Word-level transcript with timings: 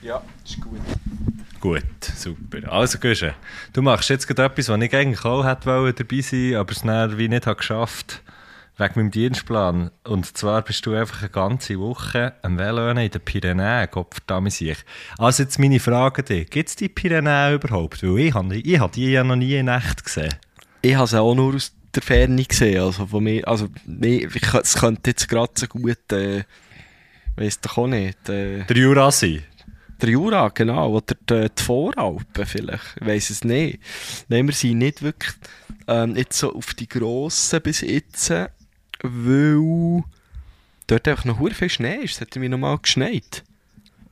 Ja, 0.00 0.22
ist 0.44 0.60
gut. 0.60 0.80
Gut, 1.60 1.82
super. 2.16 2.72
Also, 2.72 2.98
Guschen, 2.98 3.32
du 3.72 3.82
machst 3.82 4.10
jetzt 4.10 4.28
gerade 4.28 4.44
etwas, 4.44 4.68
was 4.68 4.80
ich 4.80 4.94
eigentlich 4.94 5.24
auch 5.24 5.44
hätte 5.44 5.66
wollen, 5.66 5.94
dabei 5.96 6.20
sein 6.20 6.54
aber 6.54 6.72
es 6.72 6.82
dann 6.82 7.18
wie 7.18 7.28
nicht 7.28 7.46
habe 7.46 7.56
geschafft 7.56 8.22
wegen 8.76 8.92
meinem 8.94 9.10
Dienstplan. 9.10 9.90
Und 10.04 10.36
zwar 10.36 10.62
bist 10.62 10.86
du 10.86 10.94
einfach 10.94 11.20
eine 11.20 11.30
ganze 11.30 11.78
Woche 11.80 12.34
am 12.42 12.58
Velo 12.58 12.90
in 12.90 12.96
den 12.96 13.20
Pyrenäen, 13.20 13.88
Gott 13.90 14.14
verdammt 14.14 14.52
sich. 14.52 14.78
Also 15.18 15.42
jetzt 15.42 15.58
meine 15.58 15.80
Frage 15.80 16.22
dich, 16.22 16.48
gibt 16.48 16.68
es 16.68 16.76
die 16.76 16.88
Pyrenäen 16.88 17.54
überhaupt? 17.54 18.02
Weil 18.04 18.18
ich 18.18 18.34
habe 18.34 18.56
ich 18.56 18.78
hab 18.78 18.92
die 18.92 19.10
ja 19.10 19.24
noch 19.24 19.34
nie 19.34 19.56
in 19.56 19.66
echt 19.68 20.04
gesehen. 20.04 20.34
Ich 20.80 20.94
habe 20.94 21.08
sie 21.08 21.20
auch 21.20 21.34
nur 21.34 21.56
aus 21.56 21.72
der 21.92 22.02
Ferne 22.02 22.44
gesehen. 22.44 22.82
Also 22.82 23.06
von 23.06 23.24
mir, 23.24 23.46
also 23.48 23.68
mir, 23.84 24.32
ich, 24.32 24.54
es 24.54 24.74
könnte 24.76 25.10
jetzt 25.10 25.28
gerade 25.28 25.52
so 25.56 25.66
gut, 25.66 26.12
äh, 26.12 26.44
weiss 27.34 27.60
doch 27.60 27.78
auch 27.78 27.88
nicht, 27.88 28.28
äh, 28.28 28.64
Der 28.64 28.76
Jura 28.76 29.10
sein. 29.10 29.42
Der 30.00 30.10
Jura, 30.10 30.48
genau, 30.48 30.90
oder 30.96 31.14
die, 31.28 31.48
die 31.48 31.62
Voralpen 31.62 32.46
vielleicht, 32.46 32.96
ich 33.00 33.06
weiss 33.06 33.30
es 33.30 33.44
nicht. 33.44 33.80
Nein, 34.28 34.46
wir 34.46 34.54
sind 34.54 34.78
nicht 34.78 35.02
wirklich 35.02 35.34
ähm, 35.86 36.16
jetzt 36.16 36.38
so 36.38 36.54
auf 36.54 36.74
die 36.74 36.88
grossen 36.88 37.60
bis 37.62 37.80
jetzt, 37.80 38.30
weil 39.02 40.04
dort 40.86 41.08
einfach 41.08 41.24
noch 41.24 41.38
hure 41.38 41.54
viel 41.54 41.70
Schnee 41.70 41.96
ist. 41.96 42.16
Es 42.16 42.20
hat 42.20 42.36
mir 42.36 42.48
noch 42.48 42.58
mal 42.58 42.78
geschneit. 42.78 43.42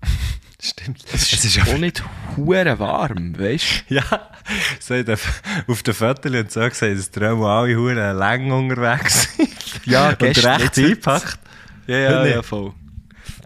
Stimmt. 0.60 1.04
Es 1.12 1.32
ist, 1.32 1.44
ist 1.44 1.68
auch 1.68 1.78
nicht 1.78 2.02
hure 2.36 2.78
warm, 2.78 3.38
weißt 3.38 3.84
du? 3.88 3.94
Ja, 3.94 4.30
so 4.80 5.00
der, 5.00 5.18
auf 5.66 5.82
den 5.82 5.94
Fotos 5.94 6.32
und 6.32 6.50
so 6.50 6.60
gesehen, 6.60 6.96
dass 6.96 7.10
die 7.10 7.18
Römer 7.18 7.48
alle 7.48 7.76
Huren 7.76 8.16
lang 8.16 8.50
unterwegs 8.50 9.28
sind. 9.36 9.50
Ja, 9.84 10.08
und 10.10 10.18
gestern 10.18 10.60
recht 10.60 10.76
nicht. 10.76 10.86
eingepackt. 10.86 11.38
Ja, 11.86 11.98
ja, 11.98 12.26
ja, 12.26 12.42
voll. 12.42 12.72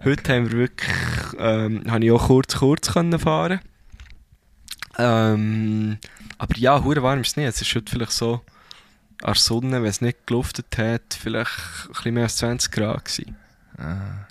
Heute 0.03 0.33
haben 0.33 0.51
wir 0.51 0.57
wirklich, 0.57 0.95
ähm, 1.37 1.83
habe 1.87 2.03
ich 2.03 2.11
auch 2.11 2.27
kurz, 2.27 2.55
kurz 2.55 2.93
können 2.93 3.19
fahren. 3.19 3.59
Ähm, 4.97 5.99
aber 6.39 6.57
ja, 6.57 6.83
hure 6.83 7.03
warm 7.03 7.21
ist 7.21 7.29
es 7.29 7.37
nicht. 7.37 7.47
Es 7.47 7.61
ist 7.61 7.75
heute 7.75 7.91
vielleicht 7.91 8.11
so, 8.13 8.41
an 9.21 9.33
der 9.33 9.35
Sonne, 9.35 9.83
wenn 9.83 9.89
es 9.89 10.01
nicht 10.01 10.25
geluftet 10.25 10.75
hat, 10.77 11.13
vielleicht 11.13 11.51
ein 11.85 11.93
bisschen 11.93 12.13
mehr 12.15 12.23
als 12.23 12.37
20 12.37 12.71
Grad 12.71 13.05
gewesen. 13.05 13.35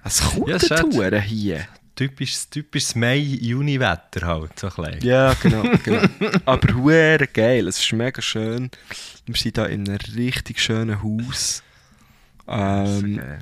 Es 0.04 0.20
kommt 0.20 0.48
Ja, 0.48 0.56
ja, 0.56 0.60
schade. 0.60 0.90
Tour 0.90 1.20
hier. 1.20 1.66
Typisches, 1.94 2.48
typisches 2.50 2.96
Mai-Juni-Wetter 2.96 4.26
halt, 4.26 4.58
so 4.58 4.68
ein 4.68 4.74
bisschen. 4.92 5.06
Ja, 5.06 5.34
genau, 5.34 5.62
genau. 5.84 6.02
Aber 6.46 6.74
hure 6.74 7.28
geil, 7.32 7.68
es 7.68 7.78
ist 7.78 7.92
mega 7.92 8.20
schön. 8.20 8.70
Wir 9.26 9.36
sind 9.36 9.58
da 9.58 9.66
in 9.66 9.88
einem 9.88 9.98
richtig 10.16 10.60
schönen 10.60 11.00
Haus. 11.02 11.62
Ähm, 12.48 13.18
geil. 13.18 13.38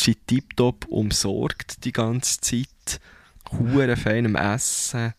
Sind 0.00 0.26
tiptop 0.26 0.86
umsorgt 0.86 1.84
die 1.84 1.92
ganze 1.92 2.40
Zeit. 2.40 3.00
Hure 3.50 3.96
feinem 3.96 4.36
Essen. 4.36 5.14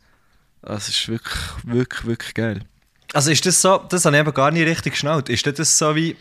Das 0.62 0.90
ist 0.90 1.08
wirklich, 1.08 1.40
wirklich, 1.64 2.06
wirklich 2.06 2.34
geil. 2.34 2.62
Also 3.14 3.32
ist 3.32 3.46
das 3.46 3.62
so, 3.62 3.78
das 3.78 4.06
habe 4.06 4.16
ich 4.16 4.22
eben 4.22 4.34
gar 4.34 4.52
nicht 4.52 4.68
richtig 4.68 4.94
geschnallt, 4.94 5.30
ist 5.30 5.46
das 5.48 5.78
so 5.78 5.96
wie, 5.96 6.16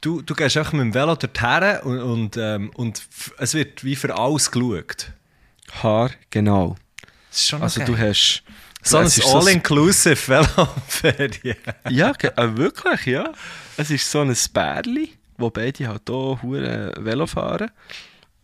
du, 0.00 0.22
du 0.22 0.34
gehst 0.34 0.56
einfach 0.56 0.72
mit 0.72 0.82
dem 0.82 0.94
Velo 0.94 1.14
dorthin 1.14 1.80
und, 1.82 2.00
und, 2.00 2.36
ähm, 2.36 2.70
und 2.74 3.02
es 3.38 3.54
wird 3.54 3.84
wie 3.84 3.96
für 3.96 4.16
alles 4.16 4.50
geschaut. 4.50 5.12
Haar, 5.82 6.10
genau. 6.30 6.76
Das 7.30 7.40
ist 7.40 7.48
schon 7.48 7.62
Also 7.62 7.84
du 7.84 7.96
hast... 7.98 8.42
so 8.82 8.98
ein 8.98 9.10
All-Inclusive 9.24 10.28
Velo-Ferien. 10.28 11.56
Ja, 11.90 12.12
äh, 12.12 12.56
wirklich, 12.56 13.06
ja. 13.06 13.32
Es 13.76 13.90
ist 13.90 14.10
so 14.10 14.22
ein 14.22 14.34
Bärli, 14.52 15.12
wo 15.40 15.50
beide 15.50 15.88
halt 15.88 16.02
hier 16.06 16.42
hure 16.42 16.94
Velo 16.98 17.26
fahren. 17.26 17.70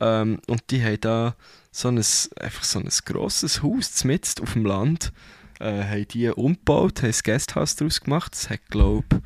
Ähm, 0.01 0.41
und 0.47 0.63
die 0.71 0.83
haben 0.83 1.01
da 1.01 1.37
so 1.71 1.89
ein, 1.89 1.99
einfach 1.99 2.65
so 2.65 2.79
ein 2.79 2.89
grosses 3.05 3.63
Haus 3.63 4.05
mitten 4.05 4.43
auf 4.43 4.53
dem 4.55 4.65
Land. 4.65 5.13
Äh, 5.61 5.85
haben 5.85 6.09
die 6.09 6.29
umgebaut, 6.29 7.03
haben 7.03 7.11
ein 7.11 7.21
Gasthaus 7.23 7.77
daraus 7.77 8.01
gemacht. 8.01 8.33
Das 8.33 8.51
hat, 8.51 8.61
glaube 8.71 9.23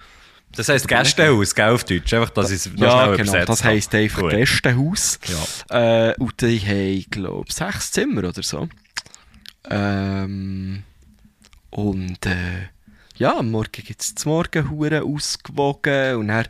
Das 0.53 0.69
heisst 0.69 0.87
Gästehaus, 0.87 1.55
gell, 1.55 1.71
auf 1.71 1.85
Deutsch, 1.85 2.13
einfach, 2.13 2.31
dass 2.31 2.51
ich 2.51 2.73
ja, 2.77 3.15
genau, 3.17 3.45
das 3.45 3.65
heisst 3.65 3.95
einfach 3.95 4.23
Gut. 4.23 4.31
Gästehaus. 4.31 5.19
Ja. 5.69 6.11
Äh, 6.11 6.15
und 6.19 6.41
die 6.41 6.61
haben, 6.61 7.11
glaube 7.11 7.53
sechs 7.53 7.91
Zimmer 7.93 8.29
oder 8.29 8.43
so. 8.43 8.69
Ähm, 9.69 10.85
und 11.71 12.27
äh, 12.27 12.69
ja, 13.17 13.37
am 13.39 13.51
Morgen 13.51 13.85
gibt 13.85 14.01
es 14.01 14.15
zum 14.15 14.33
Morgen 14.33 14.71
hure 14.71 15.03
ausgewogen 15.03 16.17
und 16.17 16.29
dann 16.29 16.47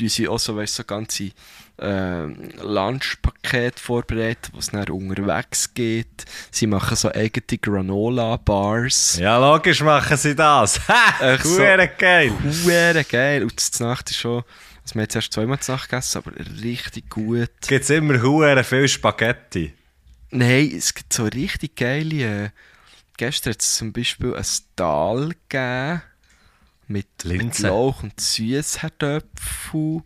tun 0.00 0.08
sie 0.08 0.28
auch 0.28 0.38
so, 0.38 0.56
weißt, 0.56 0.74
so 0.74 0.84
ganze 0.84 1.30
äh, 1.78 2.24
Lunchpaket 2.62 3.78
vorbereitet, 3.78 4.50
was 4.54 4.68
dann 4.68 4.88
unterwegs 4.88 5.74
geht. 5.74 6.24
Sie 6.50 6.66
machen 6.66 6.96
so 6.96 7.10
eigene 7.10 7.58
Granola-Bars. 7.58 9.18
Ja, 9.18 9.38
logisch 9.38 9.82
machen 9.82 10.16
sie 10.16 10.34
das. 10.34 10.80
Ha! 10.88 11.34
Echt 11.34 11.44
so. 11.44 11.58
Geil. 11.98 12.32
Hure 12.64 13.04
geil. 13.04 13.42
Und 13.42 13.78
die 13.78 13.82
Nacht 13.82 14.10
ist 14.10 14.16
schon, 14.16 14.42
also 14.82 14.94
wir 14.94 15.00
haben 15.00 15.00
jetzt 15.00 15.14
erst 15.16 15.32
zweimal 15.32 15.60
zur 15.60 15.76
Nacht 15.76 15.88
gegessen, 15.88 16.18
aber 16.18 16.32
richtig 16.62 17.08
gut. 17.10 17.50
Gibt 17.66 17.84
es 17.84 17.90
immer 17.90 18.20
hure 18.20 18.64
viel 18.64 18.88
Spaghetti. 18.88 19.74
Nein, 20.30 20.72
es 20.76 20.94
gibt 20.94 21.12
so 21.12 21.24
richtig 21.24 21.76
geile. 21.76 22.44
Äh, 22.44 22.50
gestern 23.16 23.52
hat 23.52 23.62
es 23.62 23.76
zum 23.76 23.92
Beispiel 23.92 24.34
ein 24.34 24.46
Dahl 24.76 25.30
gegeben 25.48 26.02
mit, 26.90 27.06
mit 27.24 27.24
Linsen. 27.24 27.66
Lauch 27.68 28.02
und 28.02 28.18
Süßkartoffeln 28.20 30.02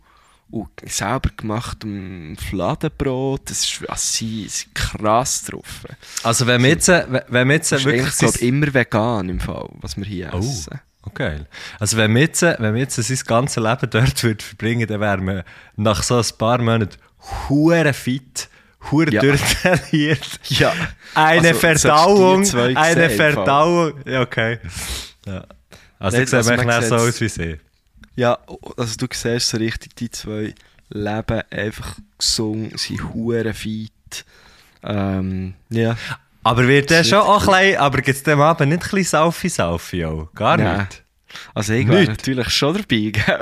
und 0.51 0.69
selber 0.85 1.29
gemachtem 1.35 2.37
Fladenbrot. 2.37 3.49
Das 3.49 3.63
ist, 3.63 3.89
also 3.89 4.01
sie 4.01 4.47
sind 4.47 4.75
krass 4.75 5.43
drauf. 5.43 5.85
Also 6.23 6.47
wenn 6.47 6.61
wir 6.63 6.69
jetzt, 6.69 6.87
wenn 6.87 7.47
wir 7.47 7.55
jetzt 7.55 7.71
Das 7.71 7.79
ist 7.81 7.85
wirklich... 7.85 8.03
eigentlich, 8.03 8.17
glaub, 8.19 8.41
immer 8.41 8.73
vegan 8.73 9.29
im 9.29 9.39
Fall, 9.39 9.69
was 9.81 9.97
wir 9.97 10.05
hier 10.05 10.29
Oh. 10.33 10.39
essen. 10.39 10.79
Geil. 11.13 11.45
Also 11.79 11.97
wenn 11.97 12.13
wir 12.15 12.21
jetzt, 12.21 12.41
wenn 12.41 12.73
wir 12.73 12.81
jetzt 12.81 12.95
sein 12.95 13.17
ganzes 13.27 13.57
Leben 13.57 13.89
dort 13.91 14.23
würden 14.23 14.39
verbringen 14.39 14.87
dann 14.87 14.99
wären 15.01 15.25
wir 15.27 15.45
nach 15.75 16.01
so 16.01 16.17
ein 16.17 16.25
paar 16.37 16.57
Monaten 16.59 16.97
hure 17.47 17.93
fit, 17.93 18.49
hure 18.91 19.11
Ja. 19.11 19.21
durchtrainiert. 19.21 20.39
Ja. 20.49 20.73
Eine 21.13 21.49
Also, 21.49 21.59
Verdauung, 21.59 22.43
eine. 22.75 23.09
Verdauung. 23.11 23.93
Ja, 24.05 24.21
okay. 24.21 24.59
Ja. 25.27 25.45
Also 26.05 26.17
Nein, 26.17 26.23
ich 26.25 26.29
sehe 26.29 26.43
mich 26.57 26.65
nicht 26.65 26.83
so 26.87 26.95
aus 26.95 27.21
wie 27.21 27.29
sie. 27.29 27.57
Ja, 28.15 28.37
also 28.77 28.95
du 28.97 29.07
siehst 29.11 29.49
so 29.49 29.57
richtig, 29.57 29.95
die 29.95 30.09
zwei 30.11 30.53
leben 30.89 31.41
einfach 31.49 31.95
gesund, 32.17 32.79
sind 32.79 33.13
hure 33.13 33.53
fit. 33.53 33.91
Ähm, 34.83 35.55
ja. 35.69 35.95
Aber 36.43 36.67
wird 36.67 36.91
der 36.91 37.03
schon 37.03 37.17
auch 37.19 37.47
ein 37.47 37.63
bisschen, 37.63 37.79
aber 37.81 38.01
gibt 38.01 38.17
es 38.17 38.23
dem 38.23 38.39
Abend 38.39 38.69
nicht 38.69 38.83
ein 38.83 38.89
bisschen 38.91 39.03
Saufi-Saufi 39.19 40.05
auch? 40.05 40.29
Gar 40.35 40.57
Nein. 40.57 40.77
nicht? 40.81 41.03
Also 41.55 41.73
ich 41.73 41.87
Nicht? 41.87 42.07
natürlich 42.07 42.49
schon 42.51 42.75
dabei, 42.75 43.11
gell? 43.11 43.13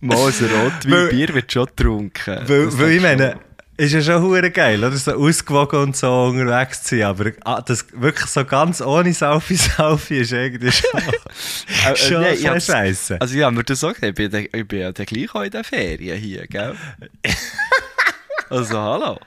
Mal 0.00 0.16
ein 0.16 0.40
Weil- 0.40 0.62
Rotwein, 0.62 1.08
Bier 1.08 1.34
wird 1.34 1.52
schon 1.52 1.66
getrunken. 1.66 2.40
Weil, 2.46 2.78
weil 2.78 2.90
ich 2.92 3.02
meine, 3.02 3.38
ist 3.76 3.92
ja 3.92 4.02
schon 4.02 4.22
hure 4.22 4.50
geil, 4.50 4.82
oder? 4.84 4.96
So 4.96 5.12
ausgewogen 5.12 5.80
und 5.82 5.96
so 5.96 6.24
unterwegs 6.26 6.82
zu 6.82 6.96
sein, 6.98 7.06
aber 7.06 7.32
ah, 7.44 7.60
das 7.62 7.86
wirklich 7.92 8.26
so 8.28 8.44
ganz 8.44 8.80
ohne 8.80 9.12
Selfie-Selfie 9.14 10.18
ist 10.20 10.32
irgendwie 10.32 10.70
schon, 10.72 10.90
Äh, 11.86 11.92
äh, 11.92 11.96
schon 11.96 12.20
nee, 12.22 12.60
scheiße. 12.60 13.20
Also 13.20 13.36
ja, 13.36 13.50
mir 13.50 13.64
das 13.64 13.82
auch 13.82 13.94
gesagt, 13.94 14.04
ich 14.04 14.14
bin, 14.14 14.30
der- 14.30 14.54
ich 14.54 14.68
bin 14.68 14.80
ja 14.80 14.92
der 14.92 15.06
gleich 15.06 15.34
auch 15.34 15.42
in 15.42 15.50
den 15.50 15.64
Ferien 15.64 16.18
hier, 16.18 16.46
gell? 16.46 16.76
also 18.50 18.78
hallo. 18.78 19.18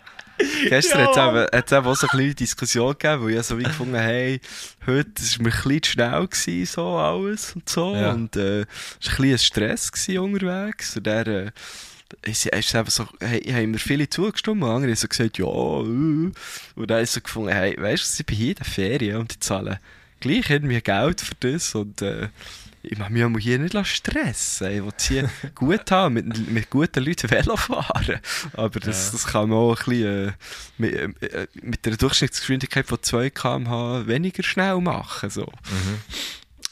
Gestern 0.67 0.99
Ja, 0.99 1.05
hat 1.53 1.65
es 1.65 1.71
eben, 1.71 1.85
auch 1.87 1.95
so 1.95 2.07
eine 2.07 2.17
kleine 2.19 2.35
Diskussion 2.35 2.91
gegeben, 2.91 3.23
wo 3.23 3.27
ich 3.29 3.41
so 3.43 3.57
wie 3.57 3.63
gefunden 3.63 3.95
hey, 3.95 4.41
heute 4.85 5.07
war 5.07 5.43
mir 5.43 5.53
ein 5.53 5.61
bisschen 5.63 5.83
zu 5.83 5.91
schnell 5.91 6.27
gewesen, 6.27 6.65
so 6.65 6.97
alles 6.97 7.55
und 7.55 7.69
so. 7.69 7.95
Ja. 7.95 8.11
Und 8.11 8.35
äh, 8.35 8.61
es 8.61 8.67
war 8.67 9.13
ein 9.19 9.21
bisschen 9.21 9.37
Stress 9.39 9.91
gewesen 9.93 10.19
unterwegs. 10.19 10.97
Und 10.97 11.05
der, 11.07 11.27
äh, 11.27 11.51
ist, 12.21 12.45
ist 12.45 12.75
eben 12.75 12.89
so, 12.89 13.07
hey, 13.19 13.41
haben 13.51 13.71
mir 13.71 13.77
viele 13.77 14.09
zugestimmt, 14.09 14.63
und 14.63 14.69
andere 14.69 14.91
haben 14.91 14.95
so 14.95 15.07
gesagt, 15.07 15.37
ja, 15.37 15.45
äh. 15.45 16.31
Und 16.75 16.87
dann 16.87 17.03
ist 17.03 17.13
so 17.13 17.21
gefunden, 17.21 17.53
hey, 17.53 17.75
weißt 17.79 18.03
du, 18.03 18.21
ich 18.21 18.25
bin 18.25 18.37
hier 18.37 18.49
in 18.49 18.55
der 18.55 18.65
Ferien 18.65 19.17
und 19.17 19.33
die 19.33 19.39
zahlen 19.39 19.79
gleich 20.19 20.49
irgendwie 20.49 20.81
Geld 20.81 21.21
für 21.21 21.35
das 21.39 21.75
und 21.75 22.01
äh, 22.01 22.29
ich 22.87 22.97
mache 22.97 23.11
mich 23.11 23.43
hier 23.43 23.59
nicht 23.59 23.75
stressen. 23.87 24.71
Ich 24.71 24.83
will 24.83 24.91
es 24.95 25.07
hier 25.07 25.29
gut 25.55 25.89
haben, 25.91 26.15
mit, 26.15 26.51
mit 26.51 26.69
guten 26.69 27.03
Leuten 27.03 27.29
Velo 27.29 27.55
fahren. 27.55 28.19
Aber 28.53 28.79
das, 28.79 29.11
das 29.11 29.25
kann 29.25 29.49
man 29.49 29.57
auch 29.57 29.79
ein 29.79 29.85
bisschen 29.85 30.27
äh, 30.29 30.33
mit, 30.77 31.23
äh, 31.23 31.47
mit 31.61 31.87
einer 31.87 31.97
Durchschnittsgeschwindigkeit 31.97 32.85
von 32.85 33.01
2 33.01 33.29
km/h 33.31 34.07
weniger 34.07 34.43
schnell 34.43 34.79
machen. 34.81 35.29
So. 35.29 35.51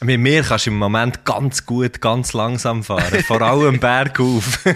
Mit 0.03 0.19
mir 0.19 0.44
kannst 0.44 0.65
du 0.65 0.71
im 0.71 0.77
Moment 0.77 1.23
ganz 1.25 1.65
gut, 1.65 2.01
ganz 2.01 2.33
langsam 2.33 2.83
fahren. 2.83 3.23
Vor 3.23 3.41
allem 3.41 3.79
bergauf. 3.79 4.59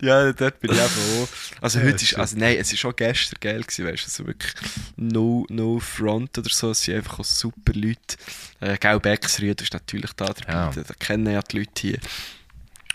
Ja, 0.00 0.32
dort 0.32 0.58
bin 0.60 0.72
ich 0.72 0.78
eben 0.78 0.86
auch. 1.22 1.28
Also 1.62 1.78
Ja, 1.78 1.84
heute 1.86 2.02
ist, 2.04 2.16
also 2.16 2.36
nein, 2.36 2.56
es 2.58 2.72
war 2.72 2.76
schon 2.78 2.96
gestern 2.96 3.38
geil 3.40 3.62
gewesen, 3.62 3.86
weißt 3.86 4.02
du, 4.02 4.06
also 4.06 4.26
wirklich 4.26 4.52
no, 4.96 5.46
no 5.48 5.78
front 5.78 6.36
oder 6.38 6.50
so, 6.50 6.70
es 6.70 6.82
sind 6.82 6.96
einfach 6.96 7.20
auch 7.20 7.24
super 7.24 7.72
Leute. 7.74 8.16
Äh, 8.60 8.78
Gell, 8.78 8.98
Becksried 8.98 9.60
ist 9.60 9.72
natürlich 9.72 10.12
da 10.14 10.26
dabei, 10.26 10.52
Ja. 10.52 10.70
da, 10.74 10.80
da 10.82 10.94
kennen 10.94 11.32
ja 11.32 11.40
die 11.42 11.58
Leute 11.58 11.80
hier. 11.80 11.98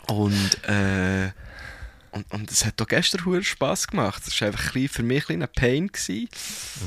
Und, 0.07 0.63
äh, 0.68 1.31
und, 2.12 2.31
und 2.34 2.51
es 2.51 2.66
hat 2.66 2.81
auch 2.81 2.88
gestern 2.88 3.25
hure 3.25 3.44
Spass 3.44 3.88
gemacht. 3.88 4.24
Es 4.28 4.39
war 4.42 4.48
einfach 4.48 4.72
für 4.89 5.04
mich 5.04 5.30
ein, 5.30 5.45
Pain. 5.56 5.88
Gewesen. 5.88 6.30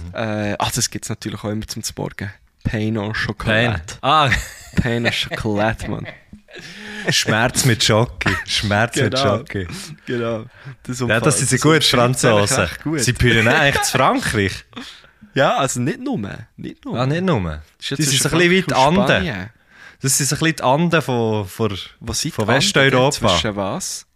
Mhm. 0.06 0.14
Äh, 0.14 0.56
ach, 0.58 0.72
das 0.72 0.90
gibt 0.90 1.04
es 1.04 1.08
natürlich 1.08 1.42
auch 1.44 1.50
immer 1.50 1.66
zum 1.66 1.82
Morgen. 1.96 2.30
Pain 2.64 2.96
en 2.96 3.02
Pain. 3.02 3.14
Schokolade. 3.14 3.82
Ah, 4.02 4.30
Pain 4.76 5.04
en 5.06 5.12
Schokolade, 5.12 5.88
Mann. 5.88 6.06
Schmerz 7.10 7.64
mit 7.64 7.82
Jockey. 7.86 8.34
Schmerz 8.46 8.96
mit 8.96 9.14
Genau. 9.14 9.36
Jockey. 9.36 9.66
Genau. 10.06 10.44
Das 10.82 11.00
Ja, 11.00 11.20
das 11.20 11.38
sind 11.38 11.48
sie 11.48 11.58
gut, 11.58 11.82
Franzosen. 11.84 12.68
gut. 12.82 13.00
Sie 13.00 13.12
püren 13.12 13.48
eigentlich 13.48 13.82
zu 13.82 13.92
Frankreich. 13.96 14.64
Ja, 15.34 15.56
also 15.58 15.80
nicht 15.80 16.00
nur. 16.00 16.18
Nicht 16.56 16.84
nur. 16.84 16.98
Ah, 16.98 17.06
nicht 17.06 17.22
nur. 17.22 17.62
Das 17.78 17.98
ist 17.98 18.12
ja 18.12 18.28
so 18.28 18.36
ein 18.36 18.48
bisschen 18.48 18.64
und 18.64 18.98
Anden. 18.98 19.50
Das 20.02 20.18
sind 20.18 20.32
ein 20.32 20.38
bisschen 20.38 20.56
die 20.56 20.62
Anden 20.62 21.02
von, 21.02 21.46
von, 21.46 21.78
Was 22.00 22.26
von 22.32 22.48
Westeuropa. 22.48 23.10
Zwischen 23.10 23.56
was? 23.56 24.06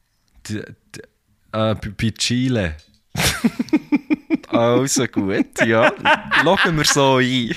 Die, 0.48 0.60
die, 0.94 1.00
äh, 1.52 1.74
bei 1.74 2.10
Chile. 2.18 2.76
Also 4.56 5.06
gut, 5.06 5.64
ja. 5.64 5.92
Loggen 6.42 6.76
wir 6.76 6.84
so 6.84 7.16
ein. 7.16 7.54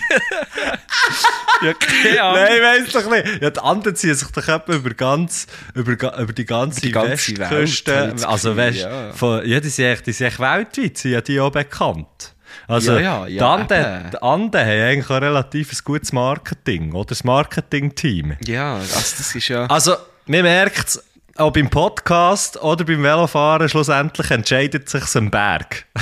ja, 1.61 1.73
keine 1.73 2.21
Ahnung. 2.21 2.41
Nein, 2.43 2.61
weiss 2.61 2.91
doch 2.91 3.09
nicht. 3.09 3.41
Ja, 3.41 3.49
die 3.49 3.59
anderen 3.59 3.95
ziehen 3.95 4.15
sich 4.15 4.27
doch 4.29 4.47
etwa 4.47 4.73
über, 4.73 4.89
ganz, 4.91 5.47
über, 5.73 5.91
über 6.19 6.33
die 6.33 6.45
ganze, 6.45 6.81
Die 6.81 6.91
ganze 6.91 7.37
Welt, 7.37 7.51
Westküste. 7.51 8.09
das 8.13 8.23
Also, 8.23 8.55
weißt 8.55 8.79
ja. 8.79 9.11
von, 9.13 9.47
ja, 9.47 9.59
die 9.59 9.69
sind 9.69 9.85
echt, 9.85 10.07
die 10.07 10.11
sind 10.11 10.27
echt 10.27 10.39
weltweit, 10.39 10.97
sind 10.97 11.11
ja 11.11 11.21
die 11.21 11.39
auch 11.39 11.51
bekannt. 11.51 12.33
Also, 12.67 12.93
Ja, 12.93 12.99
ja, 12.99 13.27
ja, 13.27 13.27
die, 13.27 13.41
Anden, 13.41 14.11
die 14.11 14.21
Anden 14.21 14.61
haben 14.61 14.81
eigentlich 14.81 15.09
auch 15.09 15.21
relativ 15.21 15.71
ein 15.71 15.79
gutes 15.83 16.11
Marketing, 16.11 16.93
oder? 16.93 17.07
Das 17.07 17.23
Marketing-Team. 17.23 18.37
Ja, 18.45 18.75
also 18.75 18.95
das 18.95 19.35
ist 19.35 19.47
ja... 19.47 19.65
Also, 19.67 19.95
man 20.25 20.41
merkt 20.41 20.89
es, 20.89 21.03
auch 21.39 21.51
beim 21.51 21.69
Podcast 21.69 22.61
oder 22.61 22.83
beim 22.85 23.03
Velofahren, 23.03 23.69
schlussendlich 23.69 24.29
entscheidet 24.31 24.89
sich 24.89 25.15
ein 25.15 25.29
Berg. 25.31 25.85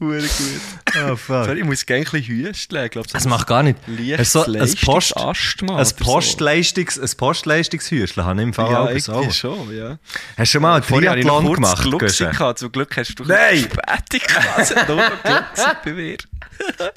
Hure 0.00 0.20
gut. 0.20 0.60
Oh, 0.96 1.16
fuck. 1.16 1.44
Sorry, 1.46 1.60
ich 1.60 1.64
muss 1.64 1.86
gerne 1.86 2.02
ein 2.04 2.10
bisschen 2.10 2.36
hüsteln. 2.36 2.84
Ich 2.84 2.90
glaube, 2.90 3.08
Das 3.10 3.24
macht 3.26 3.46
gar 3.46 3.62
nicht. 3.62 3.78
Leichtes 3.86 4.32
so, 4.32 4.44
ein 4.44 4.74
Post, 4.84 5.16
Asthma 5.16 5.72
ein 5.74 5.76
oder 5.76 5.84
so. 5.84 5.94
Postleistungs, 6.04 6.98
ein 6.98 7.10
Postleistungshüschel 7.16 8.24
habe 8.24 8.40
ich 8.40 8.46
im 8.48 8.52
Fall 8.52 8.70
Ja, 8.70 8.80
auch 8.82 8.98
so. 8.98 9.30
schon, 9.30 9.76
ja. 9.76 9.98
Hast 10.36 10.38
du 10.38 10.46
schon 10.46 10.62
mal 10.62 10.74
einen 10.74 10.84
ich 10.84 10.90
noch 10.90 10.98
Triathlon 11.40 11.52
gemacht? 11.54 11.82
Glück 11.82 12.00
Guschen? 12.00 12.30
gehabt. 12.30 12.58
Zum 12.58 12.72
Glück 12.72 12.96
hast 12.96 13.14
du 13.18 13.24
Nein! 13.24 13.58
Spätig 13.60 14.24
quasi 14.24 14.74
nur 14.86 14.96
noch 14.96 15.22
Glück 15.22 15.44
bei 15.84 15.92
mir. 15.92 16.16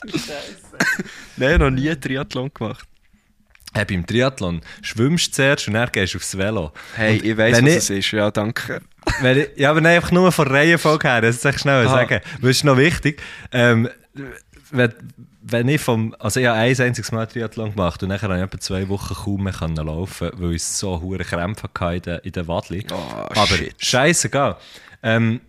Nein, 1.38 1.59
noch 1.59 1.69
nie 1.69 1.89
einen 1.89 2.01
Triathlon 2.01 2.51
gemacht. 2.54 2.86
Hey, 3.73 3.85
beim 3.85 4.05
Triathlon 4.07 4.61
schwimmst 4.81 5.27
du 5.27 5.31
zuerst 5.33 5.67
und 5.67 5.73
dann 5.75 5.89
gehst 5.91 6.13
du 6.13 6.17
aufs 6.17 6.37
Velo. 6.37 6.71
Hey, 6.95 7.17
Und 7.19 7.25
ich 7.25 7.37
weiss, 7.37 7.57
wenn 7.57 7.65
was 7.65 7.71
ich- 7.71 7.77
es 7.77 7.89
ist. 7.89 8.11
Ja, 8.11 8.31
danke. 8.31 8.81
Ich, 9.23 9.49
ja, 9.59 9.69
aber 9.71 9.81
nein, 9.81 9.97
einfach 9.97 10.11
nur 10.11 10.31
von 10.31 10.47
Reihenfolge 10.47 11.07
her, 11.07 11.21
das 11.21 11.43
ich 11.45 11.57
schnell 11.59 11.85
Aha. 11.85 11.89
sagen. 11.95 12.21
Das 12.41 12.49
ist 12.49 12.63
noch 12.63 12.77
wichtig. 12.77 13.21
Ähm, 13.51 13.87
wenn, 14.71 14.93
wenn 15.43 15.67
ich 15.69 15.79
vom, 15.79 16.13
also 16.19 16.39
ich 16.39 16.45
habe 16.45 16.57
ein 16.59 16.69
einziges 16.79 17.11
Mal 17.11 17.25
Triathlon 17.27 17.71
gemacht 17.71 18.01
und 18.03 18.09
nachher 18.09 18.23
habe 18.29 18.37
ich 18.37 18.43
etwa 18.43 18.59
zwei 18.59 18.89
Wochen 18.89 19.13
kaum 19.13 19.43
mehr 19.43 19.53
können 19.53 19.75
laufen, 19.75 20.29
weil 20.33 20.53
ich 20.55 20.63
so 20.63 20.99
hure 21.01 21.23
Krämpfe 21.23 21.69
hatte 21.79 21.95
in 21.95 22.01
den, 22.01 22.19
in 22.23 22.31
den 22.33 22.47
Wadli. 22.47 22.85
Oh, 22.91 22.95
aber 22.95 23.55
scheißegal. 23.77 24.57
Ähm, 25.03 25.39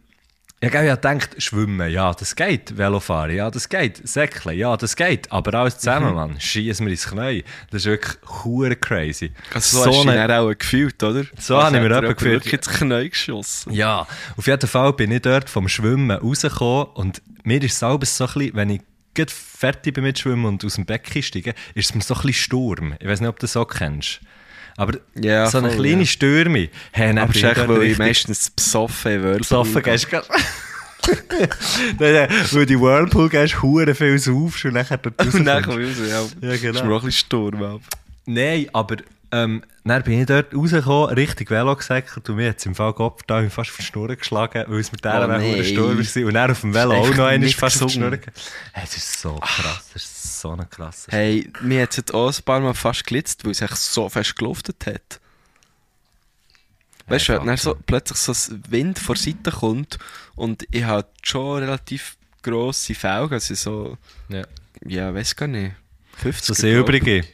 ich 0.60 0.74
habe 0.74 0.86
gedacht, 0.88 1.40
schwimmen, 1.40 1.90
ja, 1.90 2.12
das 2.12 2.34
geht. 2.34 2.76
Velofahren, 2.76 3.34
ja, 3.36 3.50
das 3.50 3.68
geht. 3.68 4.06
Säckeln, 4.08 4.58
ja, 4.58 4.76
das 4.76 4.96
geht. 4.96 5.30
Aber 5.30 5.54
alles 5.54 5.74
Mhm. 5.74 5.78
zusammen, 5.78 6.14
Mann, 6.14 6.40
schieß 6.40 6.80
mir 6.80 6.90
ins 6.90 7.06
Knie. 7.08 7.44
Das 7.70 7.82
ist 7.82 7.86
wirklich 7.86 8.16
hure 8.44 8.74
crazy. 8.74 9.32
Also 9.54 9.78
so, 9.78 9.86
hast 9.86 10.04
du 10.04 10.10
dich 10.10 10.14
dann 10.14 10.30
auch 10.32 10.52
gefühlt, 10.58 11.02
oder? 11.02 11.24
So 11.38 11.56
Also 11.56 11.66
habe 11.66 11.76
ich 11.76 11.82
mir 11.82 11.96
etwa 11.96 12.12
gefühlt. 12.12 12.44
wirklich 12.44 12.54
ins 12.54 12.68
Knie 12.68 13.08
geschossen. 13.08 13.72
Ja, 13.72 14.06
auf 14.36 14.46
jeden 14.46 14.68
Fall 14.68 14.92
bin 14.94 15.12
ich 15.12 15.22
dort 15.22 15.48
vom 15.48 15.68
Schwimmen 15.68 16.10
rausgekommen 16.10 16.86
und 16.94 17.22
mir 17.44 17.62
ist 17.62 17.72
es 17.74 17.78
selber 17.78 18.04
so 18.06 18.24
ein 18.26 18.32
bisschen, 18.34 18.56
wenn 18.56 18.70
ich 18.70 18.80
gerade 19.14 19.32
fertig 19.32 19.94
bin 19.94 20.04
mit 20.04 20.18
Schwimmen 20.18 20.44
und 20.46 20.64
aus 20.64 20.74
dem 20.74 20.86
Becken 20.86 21.22
steige, 21.22 21.54
ist 21.74 21.90
es 21.90 21.94
mir 21.94 22.02
so 22.02 22.14
ein 22.14 22.22
bisschen 22.22 22.34
Sturm. 22.34 22.94
Ich 23.00 23.06
weiß 23.08 23.20
nicht, 23.20 23.28
ob 23.28 23.36
du 23.38 23.44
das 23.44 23.52
so 23.52 23.64
kennst. 23.64 24.20
Aber 24.78 24.96
Ja, 25.20 25.46
so 25.50 25.58
eine 25.58 25.68
voll, 25.70 25.78
kleine 25.80 26.00
ja. 26.02 26.06
Stürme. 26.06 26.68
Hey, 26.92 27.10
Aber 27.18 27.30
es 27.30 27.36
ist 27.36 27.42
echt, 27.44 27.68
weil 27.68 27.82
ich 27.82 27.98
meistens 27.98 28.48
besoffen 28.50 29.22
Whirlpool 29.22 29.38
besoffen 29.38 29.82
gehst. 29.82 30.08
Nein, 31.98 32.12
nein, 32.12 32.28
weil 32.52 32.66
die 32.66 32.78
Whirlpool 32.78 33.28
gehst, 33.28 33.62
hure 33.62 33.94
viel 33.94 34.18
saufst 34.18 34.64
und 34.66 34.74
nachher 34.74 34.98
dort 34.98 35.18
Und 35.34 35.46
rauskommst. 35.48 35.66
komme 35.68 35.82
ich 35.82 35.98
raus, 35.98 36.30
ja. 36.42 36.48
Ja, 36.50 36.56
genau. 36.56 36.78
Ist 36.78 36.84
mir 36.84 36.94
auch 36.94 37.00
ein 37.00 37.06
bisschen 37.06 37.12
Sturm 37.12 37.62
ab. 37.62 37.80
Nein, 38.26 38.66
aber 38.72 38.96
ähm, 39.32 39.62
dann 39.84 40.02
bin 40.02 40.20
ich 40.20 40.26
dort 40.26 40.54
rausgekommen, 40.54 41.14
richtig 41.14 41.50
Velo 41.50 41.74
gesäckelt 41.76 42.28
und 42.28 42.36
mir 42.36 42.50
hat 42.50 42.58
es 42.58 42.66
im 42.66 42.74
Fall 42.74 42.92
Kopf 42.92 43.22
da 43.26 43.40
mich 43.40 43.52
fast 43.52 43.70
auf 43.70 43.76
die 43.78 43.84
Schnur 43.84 44.14
geschlagen, 44.14 44.64
weil 44.68 44.80
es 44.80 44.92
mit 44.92 45.02
der 45.04 45.24
Oh, 45.24 45.26
nein. 45.26 45.64
Sturm 45.64 45.98
war. 45.98 46.24
Und 46.26 46.34
dann 46.34 46.50
auf 46.50 46.60
dem 46.60 46.74
Velo 46.74 46.92
auch 46.94 47.14
noch 47.14 47.24
einmal 47.26 47.48
fast 47.50 47.82
auf 47.82 47.90
die 47.90 47.98
Schnur 47.98 48.10
das 48.74 48.96
ist 48.96 49.20
so 49.20 49.34
krass, 49.36 49.84
ist 50.38 50.42
so 50.42 50.50
ein 50.52 50.70
krasser 50.70 51.10
Hey, 51.12 51.50
mir 51.60 51.82
hat 51.82 51.90
es 51.90 51.96
jetzt 51.98 52.14
auch 52.14 52.32
ein 52.32 52.42
paar 52.44 52.60
Mal 52.60 52.74
fast 52.74 53.06
gelitzt, 53.06 53.44
weil 53.44 53.52
es 53.52 53.60
echt 53.60 53.76
so 53.76 54.08
fest 54.08 54.36
geluftet 54.36 54.86
hat. 54.86 55.20
Weißt 57.06 57.28
du, 57.28 57.32
Hey, 57.32 57.40
wenn 57.40 57.46
dann 57.46 57.56
so 57.56 57.74
plötzlich 57.86 58.18
so 58.18 58.32
ein 58.32 58.62
Wind 58.68 58.98
vor 58.98 59.14
der 59.14 59.24
Seite 59.24 59.50
kommt 59.50 59.98
und 60.36 60.66
ich 60.70 60.84
habe 60.84 61.08
schon 61.22 61.58
relativ 61.60 62.16
grosse 62.42 62.94
Felgen, 62.94 63.34
also 63.34 63.54
so, 63.54 63.98
Ja. 64.28 64.44
ja, 64.84 65.14
weiß 65.14 65.34
gar 65.36 65.48
nicht, 65.48 65.74
50 66.18 66.46
So 66.46 66.54
Silbrige. 66.54 67.24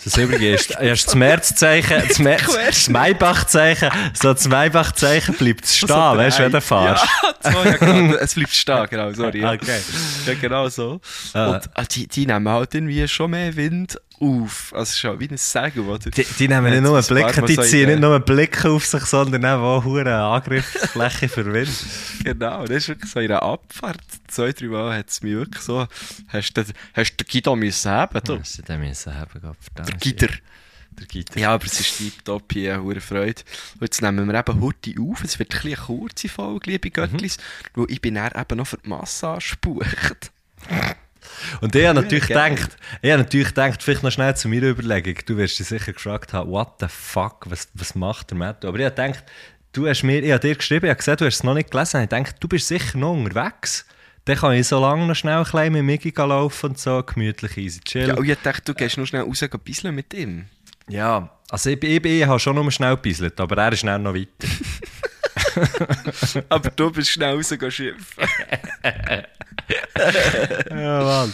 So 0.00 0.10
Silbrige 0.10 0.54
ist 0.54 0.70
erst 0.78 1.08
das 1.08 1.14
Märzzeichen, 1.16 2.02
das, 2.06 2.18
Mer 2.20 2.38
das 2.66 2.88
Maybach-Zeichen, 2.88 3.90
so 4.14 4.32
das 4.32 4.46
Maybach-Zeichen 4.46 5.34
bleibt 5.34 5.64
es 5.64 5.76
stehen, 5.76 5.88
weißt 5.90 6.38
du, 6.38 6.42
wenn 6.44 6.52
du 6.52 6.60
fährst. 6.60 7.04
Ja, 7.44 7.52
so, 7.52 7.58
ja 7.64 7.76
genau, 7.76 8.14
es 8.16 8.34
bleibt 8.34 8.54
stehen, 8.54 8.86
genau, 8.90 9.12
sorry. 9.12 9.40
Ja, 9.40 9.52
Okay. 9.52 9.80
ja 10.26 10.34
genau 10.34 10.68
so. 10.68 11.00
Ah. 11.32 11.46
Und 11.50 11.70
ah, 11.74 11.84
die, 11.84 12.06
die 12.06 12.26
nehmen 12.26 12.48
halt 12.48 12.74
irgendwie 12.74 13.06
schon 13.08 13.30
mehr 13.30 13.54
Wind 13.56 13.98
auf. 14.20 14.72
Also 14.74 14.96
schon 14.96 15.20
wie 15.20 15.28
ein 15.28 15.36
Segel, 15.36 15.84
oder? 15.84 16.10
Die, 16.10 16.24
die 16.24 16.48
nehmen 16.48 16.70
nicht 16.70 16.82
nur 16.82 16.96
einen 16.96 17.06
Blick, 17.06 17.46
die 17.46 17.54
so 17.54 17.62
ziehen 17.62 17.88
nicht 17.88 18.00
nur 18.00 18.14
einen 18.14 18.24
Blick 18.24 18.64
auf 18.64 18.84
sich, 18.84 19.04
sondern 19.04 19.44
auch 19.44 19.84
eine 19.84 20.16
Angriffsfläche 20.16 21.28
für 21.28 21.52
Wind. 21.52 21.68
Genau, 22.24 22.66
das 22.66 22.76
ist 22.78 22.88
wirklich 22.88 23.10
so 23.10 23.20
in 23.20 23.30
einer 23.30 23.42
Abfahrt. 23.42 24.02
Zwei, 24.26 24.52
drei 24.52 24.66
Mal 24.66 24.98
hat 24.98 25.08
es 25.08 25.22
mich 25.22 25.34
wirklich 25.34 25.62
so. 25.62 25.86
Hast 26.28 26.52
du 26.52 26.64
hast 26.92 27.12
du 27.12 27.24
den 27.24 27.30
Guido 27.30 27.56
müssen 27.56 27.90
haben, 27.90 28.20
du? 28.24 28.36
Das 28.36 28.58
hätte 28.58 28.76
müssen 28.76 29.14
haben, 29.14 29.40
Gott 29.40 29.56
verdammt. 29.60 29.88
Der 29.88 29.98
Gitter. 29.98 30.28
Der 30.98 31.06
Gitter. 31.06 31.38
Ja, 31.38 31.54
aber 31.54 31.64
es 31.64 31.80
ist 31.80 31.96
tiptop 31.96 32.52
hier, 32.52 32.80
eine 32.80 33.00
Freude. 33.00 33.42
Und 33.74 33.82
jetzt 33.82 34.02
nehmen 34.02 34.26
wir 34.26 34.38
eben 34.38 34.60
heute 34.60 34.94
auf. 35.00 35.22
Es 35.22 35.38
wird 35.38 35.54
ein 35.54 35.66
eine 35.66 35.76
kurze 35.76 36.28
Folge, 36.28 36.70
liebe 36.70 36.90
Göttlis, 36.90 37.38
weil 37.74 37.86
ich 37.88 38.00
bin 38.00 38.16
dann 38.16 38.32
eben 38.34 38.58
noch 38.58 38.66
für 38.66 38.78
die 38.78 38.88
Massage 38.88 39.56
gebucht. 39.60 40.32
Und 41.60 41.74
ich 41.74 41.86
habe 41.86 42.00
natürlich 42.02 42.26
gedacht, 42.26 42.76
ich 43.02 43.10
habe 43.10 43.22
natürlich 43.22 43.48
gedacht, 43.48 43.82
vielleicht 43.82 44.02
noch 44.02 44.12
schnell 44.12 44.36
zu 44.36 44.48
meiner 44.48 44.68
Überlegung, 44.68 45.14
du 45.26 45.36
wirst 45.36 45.58
dich 45.58 45.66
sicher 45.66 45.92
gefragt 45.92 46.32
haben, 46.32 46.50
what 46.50 46.74
the 46.80 46.86
fuck, 46.88 47.44
was, 47.48 47.68
was 47.74 47.94
macht 47.94 48.30
der 48.30 48.38
Matto? 48.38 48.68
Aber 48.68 48.78
ich 48.78 48.84
habe 48.84 48.94
gedacht, 48.94 49.24
du 49.72 49.88
hast 49.88 50.02
mir, 50.02 50.22
ich 50.22 50.32
habe 50.32 50.40
dir 50.40 50.54
geschrieben, 50.54 50.86
ich 50.86 50.90
habe 50.90 50.98
gesehen, 50.98 51.16
du 51.16 51.26
hast 51.26 51.36
es 51.36 51.44
noch 51.44 51.54
nicht 51.54 51.70
gelesen. 51.70 52.02
Ich 52.02 52.08
denke, 52.08 52.32
du 52.38 52.48
bist 52.48 52.68
sicher 52.68 52.98
noch 52.98 53.12
unterwegs. 53.12 53.86
Dann 54.24 54.36
kann 54.36 54.52
ich 54.52 54.68
so 54.68 54.78
lange 54.78 55.06
noch 55.06 55.14
schnell 55.14 55.42
ein 55.50 55.72
mit 55.72 55.84
Migi 55.84 56.12
laufen 56.14 56.70
und 56.70 56.78
so, 56.78 57.02
gemütlich 57.02 57.56
easy 57.56 57.80
chillen. 57.80 58.08
Ja, 58.08 58.14
und 58.16 58.28
ich 58.28 58.36
dachte, 58.42 58.62
du 58.62 58.74
gehst 58.74 58.98
noch 58.98 59.06
schnell 59.06 59.22
raus 59.22 59.42
ein 59.42 59.50
bisschen 59.64 59.94
mit 59.94 60.12
ihm. 60.12 60.46
Ja, 60.88 61.30
also 61.50 61.70
ich, 61.70 61.82
ich, 61.82 62.04
ich 62.04 62.26
habe 62.26 62.38
schon 62.38 62.56
noch 62.56 62.70
schnell 62.70 62.96
gebisselt, 62.96 63.40
aber 63.40 63.56
er 63.56 63.72
ist 63.72 63.80
schnell 63.80 63.98
noch 63.98 64.14
weiter. 64.14 64.28
Aber 66.48 66.70
du 66.70 66.90
bist 66.90 67.10
schnell 67.10 67.34
rausgegangen 67.34 67.70
schiffen. 67.72 68.04
ja, 70.70 71.02
Mann. 71.02 71.32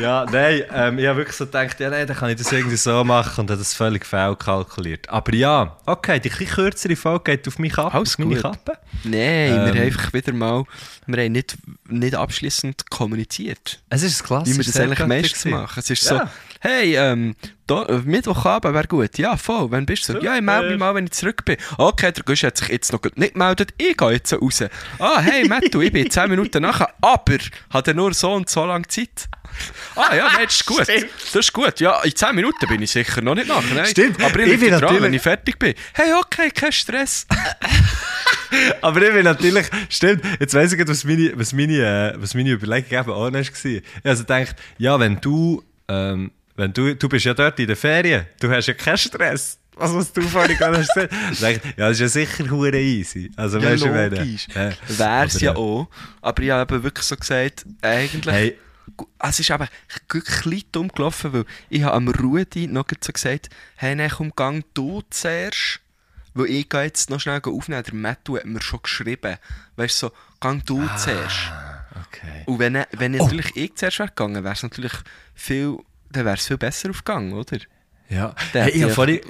Ja, 0.00 0.26
nein, 0.30 0.62
ähm, 0.72 0.98
ich 0.98 1.06
habe 1.06 1.18
wirklich 1.18 1.36
so 1.36 1.44
gedacht, 1.46 1.78
ja, 1.80 1.90
nein, 1.90 2.06
dann 2.06 2.16
kann 2.16 2.30
ich 2.30 2.36
das 2.36 2.50
irgendwie 2.52 2.76
so 2.76 3.04
machen 3.04 3.40
und 3.42 3.50
habe 3.50 3.58
das 3.58 3.74
völlig 3.74 4.06
faul 4.06 4.36
kalkuliert. 4.36 5.08
Aber 5.08 5.34
ja, 5.34 5.76
okay, 5.86 6.20
die 6.20 6.28
etwas 6.30 6.48
kürzere 6.48 6.96
Folge 6.96 7.32
geht 7.36 7.48
auf 7.48 7.58
mich 7.58 7.76
ab, 7.78 7.94
Alles 7.94 8.12
auf 8.14 8.18
meine 8.18 8.34
gut. 8.34 8.42
Kappe. 8.42 8.78
Nein, 9.04 9.12
Ähm. 9.14 9.54
wir 9.66 9.66
haben 9.72 9.80
einfach 9.80 10.12
wieder 10.12 10.32
mal, 10.32 10.64
wir 11.06 11.24
haben 11.24 11.32
nicht, 11.32 11.56
nicht 11.88 12.14
abschließend 12.14 12.90
kommuniziert. 12.90 13.80
Es 13.90 14.02
ist 14.02 14.30
ein 14.30 14.46
Wie 14.46 14.56
wir 14.56 14.64
das 14.64 14.76
eigentlich 14.76 15.06
meistens 15.06 15.44
machen. 15.46 15.78
Es 15.80 15.90
ist 15.90 16.04
Ja. 16.04 16.18
so, 16.18 16.30
hey, 16.60 16.96
ähm, 16.96 17.34
da, 17.66 17.84
äh, 17.84 17.98
Mittwochabend 18.04 18.74
wäre 18.74 18.86
gut. 18.86 19.16
Ja, 19.18 19.36
voll. 19.36 19.70
Wann 19.70 19.86
bist 19.86 20.08
du? 20.08 20.14
So, 20.14 20.20
ja, 20.20 20.36
ich 20.36 20.42
melde 20.42 20.70
mich 20.70 20.78
mal, 20.78 20.94
wenn 20.94 21.04
ich 21.06 21.12
zurück 21.12 21.44
bin. 21.44 21.56
Okay, 21.78 22.12
der 22.12 22.22
Gusch 22.24 22.42
hat 22.44 22.56
sich 22.58 22.68
jetzt 22.68 22.92
noch 22.92 23.00
nicht 23.16 23.32
gemeldet. 23.34 23.72
Ich 23.78 23.96
gehe 23.96 24.10
jetzt 24.12 24.32
raus. 24.32 24.64
Ah, 24.98 25.20
hey, 25.20 25.48
Mattu, 25.48 25.80
ich 25.80 25.92
bin 25.92 26.10
10 26.10 26.28
Minuten 26.28 26.62
nachher. 26.62 26.92
Aber 27.00 27.38
hat 27.70 27.88
er 27.88 27.94
nur 27.94 28.12
so 28.14 28.32
und 28.32 28.48
so 28.50 28.64
lange 28.66 28.86
Zeit? 28.88 29.28
Ah, 29.94 30.14
ja, 30.14 30.28
nein, 30.32 30.44
das 30.46 30.56
ist 30.56 30.66
gut. 30.66 30.80
Das 30.80 31.34
ist 31.34 31.52
gut. 31.52 31.80
Ja, 31.80 32.02
in 32.02 32.14
10 32.14 32.34
Minuten 32.34 32.66
bin 32.68 32.82
ich 32.82 32.90
sicher 32.90 33.22
noch 33.22 33.34
nicht 33.34 33.48
nachher. 33.48 33.74
Nein. 33.74 33.86
Stimmt. 33.86 34.22
Aber 34.22 34.38
ich, 34.40 34.52
Ich 34.52 34.60
bin 34.60 34.70
dran, 34.70 34.80
natürlich- 34.80 35.02
wenn 35.02 35.14
ich 35.14 35.22
fertig 35.22 35.58
bin. 35.58 35.74
Hey, 35.94 36.12
okay, 36.14 36.50
kein 36.50 36.72
Stress. 36.72 37.26
Aber 38.82 39.02
ich 39.02 39.12
bin 39.12 39.24
natürlich, 39.24 39.66
stimmt, 39.88 40.22
jetzt 40.38 40.54
weiss 40.54 40.70
ich 40.72 40.78
gerade, 40.78 40.90
was 40.90 41.04
meine, 41.04 41.32
was 41.36 41.52
meine, 41.52 42.12
äh, 42.14 42.14
was 42.22 42.34
meine 42.34 42.50
Überlegung 42.50 42.98
eben 42.98 43.10
auch 43.10 43.30
noch 43.30 43.34
war. 43.34 43.40
Ich 43.40 43.82
also 44.04 44.22
gedacht, 44.22 44.56
ja, 44.78 44.98
wenn 45.00 45.20
du, 45.20 45.62
ähm, 45.88 46.30
wenn 46.56 46.72
du, 46.72 46.94
du 46.94 47.08
bist 47.08 47.24
ja 47.24 47.34
dort 47.34 47.58
in 47.58 47.66
der 47.66 47.76
Ferien, 47.76 48.26
du 48.40 48.50
hast 48.50 48.66
ja 48.66 48.74
keinen 48.74 48.98
Stress. 48.98 49.58
Was, 49.76 49.92
was 49.92 50.12
du 50.12 50.22
vorhin 50.22 50.56
gerade 50.56 50.78
hast 50.78 50.94
gesagt 50.94 51.12
hast. 51.12 51.40
Ja, 51.42 51.58
das 51.88 51.92
ist 51.92 52.00
ja 52.00 52.08
sicher 52.08 52.48
hure 52.48 52.78
easy. 52.80 53.30
Also, 53.34 53.58
Ja, 53.58 53.70
weißt 53.72 53.82
du, 53.84 53.88
logisch. 53.88 54.46
ja. 54.54 54.70
Wär's 54.86 55.34
Aber, 55.36 55.44
ja 55.44 55.52
äh, 55.52 55.56
auch. 55.56 55.88
Aber 56.22 56.42
ich 56.44 56.50
habe 56.50 56.74
eben 56.74 56.82
wirklich 56.84 57.04
so 57.04 57.16
gesagt, 57.16 57.66
eigentlich... 57.82 58.32
Hey, 58.34 58.58
Es 59.18 59.40
ist 59.40 59.50
aber 59.50 59.64
ein 59.64 60.20
bisschen 60.20 60.62
dumm 60.70 60.88
gelaufen, 60.88 61.32
weil 61.32 61.44
ich 61.70 61.82
habe 61.82 61.94
am 61.96 62.06
Rudi 62.06 62.68
noch 62.68 62.84
so 63.00 63.12
gesagt, 63.12 63.48
hey, 63.74 63.96
nein, 63.96 64.10
komm, 64.14 64.32
gang 64.36 64.64
du 64.74 65.02
zuerst. 65.10 65.80
Weil 66.34 66.46
ich 66.46 66.68
gehe 66.68 66.82
jetzt 66.82 67.10
noch 67.10 67.18
schnell 67.18 67.40
aufnehmen. 67.44 67.82
Der 67.82 67.94
Mattu 67.94 68.36
hat 68.36 68.44
mir 68.44 68.62
schon 68.62 68.80
geschrieben. 68.82 69.38
Weißt 69.74 70.02
du, 70.02 70.06
so, 70.08 70.12
gang 70.38 70.64
du 70.64 70.82
Ah. 70.82 70.96
zuerst. 70.96 71.50
okay. 72.06 72.42
Und 72.46 72.58
wenn, 72.60 72.74
wenn 72.92 73.18
Oh. 73.20 73.24
natürlich 73.24 73.56
ich 73.56 73.74
zuerst 73.74 73.98
wäre 73.98 74.08
gegangen, 74.10 74.44
wäre 74.44 74.54
es 74.54 74.62
natürlich 74.62 74.92
viel, 75.34 75.78
dann 76.14 76.24
wäre 76.24 76.36
es 76.36 76.46
viel 76.46 76.56
besser 76.58 76.90
aufgegangen, 76.90 77.32
oder? 77.32 77.58
Ja, 78.08 78.34
hey, 78.52 78.70
ich 78.70 78.82
habe 78.82 78.92
vorhin, 78.92 79.20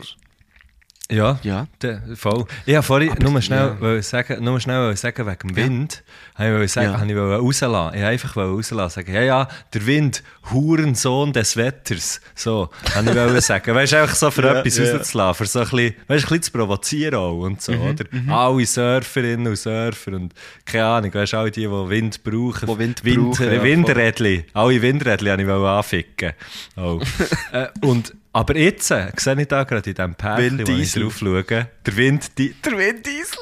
ja, 1.10 1.38
Ja. 1.42 1.66
Der, 1.82 2.02
voll. 2.14 2.46
Ich 2.64 2.74
habe 2.74 2.82
vorhin 2.82 3.10
Aber- 3.12 3.30
nur 3.30 3.42
schnell, 3.42 3.58
ja. 3.76 3.80
wollte 3.80 4.02
sagen, 4.02 4.42
nur 4.42 4.58
schnell 4.58 4.80
wollte 4.86 4.96
sagen, 4.96 5.26
wegen 5.26 5.48
dem 5.48 5.56
Wind, 5.56 6.02
habe 6.34 6.48
ich 6.48 6.54
wollte 6.54 6.68
sagen, 6.68 6.92
Ja. 6.92 6.98
habe 7.00 7.10
ich 7.10 7.16
wollte 7.16 7.36
rauslassen. 7.42 7.94
Ich 7.96 8.00
habe 8.02 8.12
einfach 8.12 8.36
wollte 8.36 8.50
rauslassen. 8.52 8.94
Sagen, 8.94 9.14
ja, 9.14 9.20
ja, 9.22 9.48
der 9.74 9.86
Wind, 9.86 10.22
Hurensohn 10.50 11.32
des 11.32 11.56
Wetters. 11.56 12.20
So, 12.34 12.70
habe 12.94 13.10
ich 13.10 13.16
wollte 13.16 13.40
sagen. 13.42 13.74
Weißt 13.74 13.92
du, 13.92 14.00
einfach 14.02 14.14
so 14.14 14.30
für 14.30 14.42
Ja, 14.44 14.60
etwas 14.60 14.78
ja. 14.78 14.96
rauszulassen, 14.96 15.34
für 15.34 15.46
so 15.50 15.58
ein 15.60 15.64
bisschen, 15.64 15.94
weißt, 15.94 15.94
ein 16.08 16.16
bisschen 16.28 16.42
zu 16.42 16.52
provozieren 16.52 17.14
auch 17.16 17.38
und 17.38 17.60
so, 17.60 17.72
Mhm, 17.72 17.80
oder? 17.82 18.04
Alle 18.34 18.66
Surferinnen 18.66 19.46
und 19.48 19.56
Surfer 19.56 20.12
und 20.14 20.32
keine 20.64 20.84
Ahnung, 20.86 21.14
weißt 21.14 21.32
du, 21.34 21.36
alle 21.36 21.50
die, 21.50 21.60
die 21.62 21.68
Wind 21.70 22.24
brauchen. 22.24 22.66
Die 22.66 22.78
Wind 22.78 23.04
Wind, 23.04 23.16
brauchen, 23.38 23.52
ja, 23.52 23.62
Windrädli. 23.62 24.44
Alle 24.54 24.80
Windrädli 24.82 25.28
habe 25.30 25.42
ich 25.42 25.48
wollte 25.48 25.68
anficken. 25.68 26.32
Oh. 26.76 27.00
äh, 27.52 27.68
und, 27.82 28.14
aber 28.34 28.56
jetzt 28.56 28.90
äh, 28.90 29.12
sehe 29.16 29.40
ich 29.40 29.46
da 29.48 29.62
gerade 29.62 29.88
in 29.88 29.94
diesem 29.94 30.14
Pärchen, 30.16 30.66
wo 30.66 30.72
ich 30.72 30.92
drauf 30.92 31.16
schaue, 31.18 31.44
der 31.44 31.96
Wind, 31.96 32.36
die, 32.36 32.52
der 32.64 32.76
Winddiesel. 32.76 33.38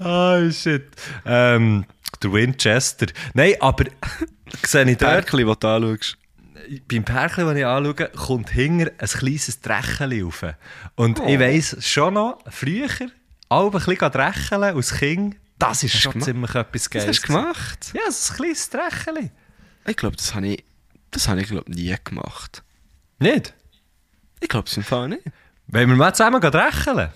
oh 0.00 0.50
shit. 0.50 0.86
Ähm, 1.26 1.84
der 2.22 2.32
Winchester. 2.32 3.06
Nein, 3.34 3.54
aber 3.60 3.84
sehe 4.66 4.90
ich 4.90 4.96
dort, 4.96 5.26
Pärkli, 5.26 5.44
das 5.44 5.58
du 5.58 5.68
anschaust. 5.68 6.18
beim 6.88 7.04
Pärchen, 7.04 7.46
das 7.46 7.56
ich 7.56 7.66
anschaue, 7.66 8.08
kommt 8.16 8.50
hinter 8.50 8.90
ein 8.98 9.08
kleines 9.08 9.60
Dreckel 9.60 10.24
rauf. 10.24 10.44
Und 10.96 11.18
ich 11.26 11.38
weiss 11.38 11.76
schon 11.86 12.14
noch, 12.14 12.38
früher, 12.50 12.88
alle 13.50 13.66
ein 13.66 13.70
bisschen 13.72 14.10
dreckeln 14.12 14.62
als 14.64 14.94
Kind, 14.94 15.36
das 15.58 15.82
ist 15.82 16.00
schon 16.00 16.12
gemacht? 16.12 16.24
ziemlich 16.24 16.54
etwas 16.54 16.82
Was 16.84 16.90
Geiles. 16.90 17.08
hast 17.08 17.22
du 17.22 17.26
gemacht? 17.26 17.92
Ja, 17.92 18.10
so 18.10 18.32
ein 18.32 18.36
kleines 18.38 18.70
Dreckel. 18.70 19.30
Ich 19.86 19.96
glaube, 19.96 20.16
das 20.16 20.34
habe 20.34 20.46
ich, 20.46 20.64
das 21.10 21.28
habe 21.28 21.40
ich 21.40 21.48
glaub, 21.48 21.68
nie 21.68 21.94
gemacht. 22.04 22.62
Nicht? 23.18 23.54
Ich 24.40 24.48
glaube 24.48 24.68
es 24.68 24.76
im 24.76 24.82
Fall 24.82 25.08
nicht. 25.08 25.24
Wollen 25.66 25.88
wir 25.88 25.96
mal 25.96 26.14
zusammen 26.14 26.40
dreckeln? 26.40 27.10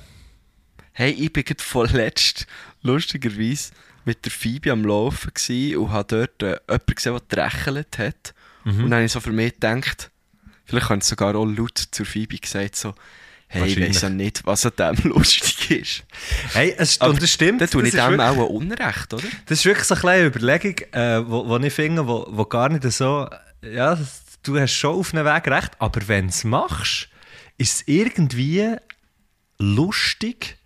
Hey, 0.93 1.11
ich 1.11 1.33
bin 1.33 1.45
gerade 1.45 1.63
vorletzt, 1.63 2.47
lustigerweise, 2.83 3.73
mit 4.05 4.25
der 4.25 4.33
Phoebe 4.33 4.71
am 4.71 4.85
Laufen 4.85 5.33
und 5.77 5.91
habe 5.91 6.27
dort 6.29 6.43
äh, 6.43 6.61
jemanden 6.69 6.95
gesehen, 6.95 7.19
der 7.31 7.37
gerächelt 7.37 7.99
hat. 7.99 8.35
Mhm. 8.65 8.71
Und 8.71 8.91
dann 8.91 8.95
habe 8.95 9.05
ich 9.05 9.13
so 9.13 9.21
für 9.21 9.33
mich 9.33 9.55
gedacht, 9.55 10.11
vielleicht 10.65 10.89
habe 10.89 10.99
ich 10.99 11.05
sogar 11.05 11.35
auch 11.35 11.47
laut 11.47 11.79
zur 11.91 12.07
Phoebe 12.07 12.37
gesagt, 12.37 12.77
so, 12.77 12.95
hey, 13.49 13.67
ich 13.67 13.81
weiss 13.81 14.03
ja 14.03 14.11
nicht, 14.11 14.45
was 14.47 14.67
an 14.67 14.73
dem 14.79 14.97
lustig 15.11 15.71
ist. 15.71 16.05
Hey, 16.53 16.75
es, 16.77 17.01
Aber 17.01 17.11
und 17.11 17.23
das 17.23 17.31
stimmt. 17.31 17.61
Dann 17.61 17.71
tue 17.71 17.87
ich 17.87 17.93
dem 17.93 18.21
auch 18.21 18.33
ein 18.33 18.39
Unrecht, 18.39 19.15
oder? 19.15 19.25
Das 19.47 19.59
ist 19.59 19.65
wirklich 19.65 19.87
so 19.87 19.95
eine 19.95 20.01
kleine 20.01 20.27
Überlegung, 20.27 20.77
äh, 20.93 21.29
wo, 21.29 21.49
wo 21.49 21.57
ich 21.59 21.73
finde, 21.73 22.07
wo, 22.07 22.27
wo 22.31 22.45
gar 22.45 22.69
nicht 22.69 22.85
so. 22.93 23.29
Ja, 23.73 23.99
du 24.43 24.59
hast 24.59 24.73
schon 24.73 24.97
auf 24.99 25.15
einem 25.15 25.25
Weg 25.25 25.47
recht, 25.49 25.73
aber 25.79 26.07
wenn 26.09 26.27
du 26.27 26.31
es 26.31 26.45
machst, 26.45 27.09
ist 27.57 27.77
es 27.77 27.83
irgendwie 27.89 28.77
lustig, 29.59 30.57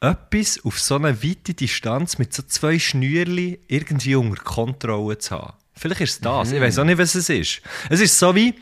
etwas 0.00 0.62
auf 0.64 0.78
so 0.78 0.96
eine 0.96 1.22
weite 1.22 1.54
Distanz 1.54 2.18
mit 2.18 2.34
so 2.34 2.42
zwei 2.42 2.78
Schnürli 2.78 3.58
irgendwie 3.68 4.14
unter 4.16 4.42
Kontrolle 4.42 5.18
zu 5.18 5.34
haben. 5.36 5.54
Vielleicht 5.76 6.02
ist 6.02 6.10
es 6.10 6.20
das. 6.20 6.52
Ich 6.52 6.60
weiß 6.60 6.78
auch 6.78 6.84
nicht, 6.84 6.98
was 6.98 7.14
es 7.14 7.28
ist. 7.28 7.62
Es 7.88 8.00
ist 8.00 8.18
so 8.18 8.34
wie. 8.34 8.54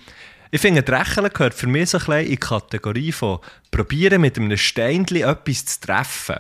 Ich 0.51 0.61
finde, 0.61 0.83
Drecheln 0.83 1.31
gehört 1.33 1.55
für 1.55 1.67
mich 1.67 1.91
so 1.91 1.99
ein 1.99 2.05
bisschen 2.05 2.25
in 2.25 2.31
die 2.31 2.37
Kategorie 2.37 3.13
von 3.13 3.39
probieren 3.71 4.21
mit 4.21 4.39
einem 4.39 4.57
Steinchen 4.57 5.19
etwas 5.19 5.65
zu 5.67 5.81
treffen. 5.81 6.37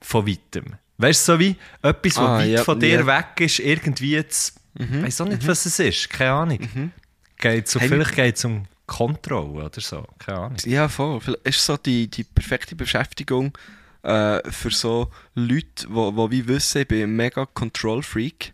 Von 0.00 0.26
weitem. 0.26 0.76
Weißt 0.98 1.26
du, 1.28 1.32
so 1.32 1.38
wie 1.40 1.56
etwas, 1.82 2.16
was 2.16 2.18
Ah, 2.18 2.38
weit 2.38 2.48
ja, 2.48 2.64
von 2.64 2.78
dir 2.78 2.88
ja. 2.88 3.02
Mhm. 3.02 3.06
weg 3.06 3.26
ist, 3.40 3.58
irgendwie 3.58 4.26
zu. 4.28 4.52
Ich 4.78 5.02
weiß 5.02 5.20
auch 5.22 5.28
nicht, 5.28 5.46
was 5.46 5.66
es 5.66 5.78
ist. 5.78 6.10
Keine 6.10 6.32
Ahnung. 6.32 6.92
Geht's 7.38 7.72
so, 7.72 7.80
Hey, 7.80 7.88
vielleicht 7.88 8.14
geht 8.14 8.36
es 8.36 8.44
um 8.44 8.66
Kontrolle 8.86 9.64
oder 9.64 9.80
so. 9.80 10.06
Keine 10.18 10.38
Ahnung. 10.38 10.58
Ja, 10.64 10.88
voll. 10.88 11.20
Ist 11.44 11.64
so 11.64 11.76
die, 11.76 12.08
die 12.08 12.24
perfekte 12.24 12.76
Beschäftigung 12.76 13.56
äh, 14.02 14.40
für 14.50 14.70
so 14.70 15.10
Leute, 15.34 15.66
die 15.82 15.94
wo, 15.94 16.14
wo 16.14 16.30
wie 16.30 16.46
wissen, 16.46 16.82
ich 16.82 16.88
bin 16.88 17.02
ein 17.02 17.16
mega 17.16 17.46
Control-Freak. 17.46 18.52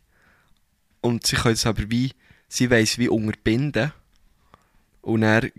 Und 1.00 1.26
sie 1.26 1.36
können 1.36 1.54
es 1.54 1.66
aber 1.66 1.90
wie, 1.90 2.12
sie 2.48 2.70
weiss 2.70 2.98
wie 2.98 3.08
unterbinden. 3.08 3.92
Und 5.02 5.22
dann 5.22 5.44
äh, 5.44 5.50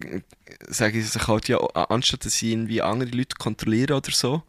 sagen 0.70 0.94
sie 0.94 1.02
sich 1.08 1.28
halt, 1.28 1.48
ja, 1.50 1.58
anstatt 1.90 2.26
dass 2.26 2.34
sie 2.34 2.54
irgendwie 2.54 2.82
andere 2.82 3.12
Leute 3.12 3.36
kontrollieren 3.38 3.98
oder 3.98 4.12
so, 4.12 4.44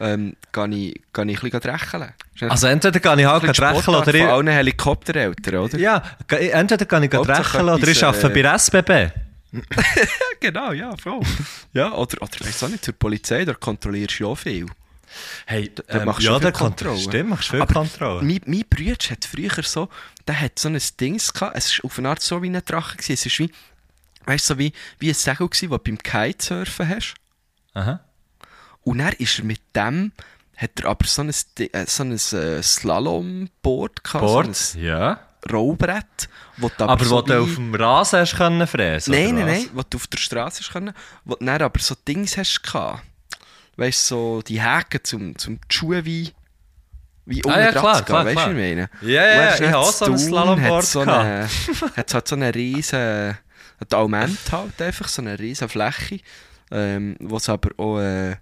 ähm, 0.00 0.36
gehe 0.52 0.68
ich, 0.68 1.02
gehe 1.12 1.30
ich 1.30 1.42
ein 1.42 1.50
bisschen. 1.50 2.12
Also 2.40 2.66
entweder 2.68 3.00
kann 3.00 3.18
ich 3.18 3.26
halt 3.26 3.56
Sportart 3.56 3.88
oder 3.88 4.14
ich... 4.14 4.22
allen 4.24 4.48
Helikoptereltern, 4.48 5.56
oder? 5.56 5.78
Ja, 5.78 6.02
ge- 6.26 6.48
entweder 6.50 6.84
kann 6.84 7.02
ich 7.02 7.10
drecheln 7.10 7.68
oder 7.68 7.88
ich 7.88 8.04
arbeite 8.04 8.32
äh, 8.32 8.42
bei 8.42 8.54
SBB. 8.54 9.12
genau, 10.40 10.72
ja, 10.72 10.94
voll. 10.96 11.20
ja, 11.72 11.92
oder, 11.92 12.22
oder 12.22 12.40
weiss 12.40 12.62
auch 12.62 12.68
nicht, 12.68 12.84
zur 12.84 12.94
Polizei, 12.94 13.44
da 13.44 13.54
kontrollierst 13.54 14.20
du 14.20 14.24
ja 14.24 14.30
auch 14.30 14.36
viel. 14.36 14.66
Hey, 15.46 15.72
Da 15.74 16.00
ähm, 16.00 16.04
machst 16.04 16.20
du 16.26 16.30
ja, 16.30 16.38
viel 16.38 16.52
Kontrolle. 16.52 16.98
Stimmt, 16.98 17.30
machst 17.30 17.48
du 17.48 17.52
viel 17.52 17.62
Aber 17.62 17.72
Kontrolle. 17.74 18.22
Mein, 18.22 18.40
mein 18.44 18.64
Bruder 18.68 19.10
hat 19.10 19.24
früher 19.24 19.62
so, 19.62 19.88
der 20.26 20.38
hat 20.40 20.58
so 20.58 20.68
ein 20.68 20.78
Dings 21.00 21.32
gehabt, 21.32 21.56
es 21.56 21.78
war 21.78 21.86
auf 21.86 21.98
eine 21.98 22.10
Art 22.10 22.20
so 22.20 22.42
wie 22.42 22.50
ein 22.50 22.62
Drache, 22.64 22.96
gewesen. 22.98 23.12
es 23.14 23.24
ist 23.26 23.38
wie, 23.38 23.50
weißt 24.26 24.50
du, 24.50 24.54
so 24.54 24.58
wie, 24.58 24.72
wie 24.98 25.08
ein 25.08 25.14
Segel 25.14 25.48
gewesen, 25.48 25.70
das 25.70 25.78
du 25.82 25.84
beim 25.84 25.98
Kitesurfen 25.98 26.88
hast. 26.88 27.14
Aha. 27.72 28.00
Und 28.84 28.98
dann 28.98 29.12
ist 29.14 29.38
er 29.38 29.44
mit 29.44 29.60
dem, 29.74 30.12
hat 30.58 30.80
er 30.80 30.86
aber 30.86 31.06
so 31.06 31.22
ein, 31.22 31.28
äh, 31.28 31.86
so 31.86 32.02
ein 32.02 32.12
äh, 32.12 32.62
Slalomboard 32.62 34.02
gehabt, 34.02 34.24
Board, 34.24 34.56
so 34.56 34.78
ja. 34.78 35.12
ein 35.12 35.50
Rollbrett, 35.52 36.28
wo 36.56 36.68
du 36.68 36.74
aber, 36.82 36.92
Aber 36.92 37.04
so 37.04 37.16
wo 37.16 37.22
du 37.22 37.42
auf 37.42 37.54
dem 37.54 37.74
Rasen 37.74 38.20
hast 38.20 38.36
können 38.36 38.66
fräsen 38.66 39.14
Nein, 39.14 39.36
nein, 39.36 39.46
was? 39.46 39.52
nein, 39.52 39.70
wo 39.72 39.82
du 39.88 39.96
auf 39.96 40.08
der 40.08 40.18
Straße 40.18 40.60
hast 40.60 40.72
können, 40.72 40.92
wo 41.24 41.36
du 41.36 41.44
dann 41.44 41.62
aber 41.62 41.78
so 41.78 41.94
Dings 42.06 42.36
hast 42.36 42.60
gehabt. 42.62 43.04
Weißt 43.76 44.10
du, 44.10 44.14
so 44.14 44.42
die 44.42 44.60
Häken 44.60 45.04
zum, 45.04 45.38
zum 45.38 45.60
die 45.60 45.76
Schuhe 45.76 46.04
wie, 46.04 46.32
wie 47.24 47.44
Ah, 47.44 47.60
ja, 47.60 47.70
klar, 47.70 48.04
klar, 48.04 48.24
weißt 48.26 48.36
du, 48.36 48.56
wie 48.56 48.70
ich 48.70 48.76
meine? 48.76 48.90
Ja, 49.02 49.08
ja, 49.08 49.34
ja, 49.36 49.54
ich 49.54 49.60
habe 49.62 49.78
auch 49.78 49.92
so 49.92 50.06
ein 50.06 50.18
Slalomboard 50.18 50.82
hat 50.82 50.84
so 50.84 51.00
eine, 51.02 51.48
hat 51.96 52.14
halt 52.14 52.26
so 52.26 52.34
eine 52.34 52.52
riesen, 52.52 52.98
ein 52.98 53.92
Alment 53.92 54.40
halt 54.50 54.82
einfach, 54.82 55.06
so 55.06 55.22
eine 55.22 55.38
riesen 55.38 55.68
Fläche, 55.68 56.18
ähm, 56.72 57.16
wo 57.20 57.36
es 57.36 57.48
aber 57.48 57.70
auch, 57.78 58.00
äh, 58.00 58.34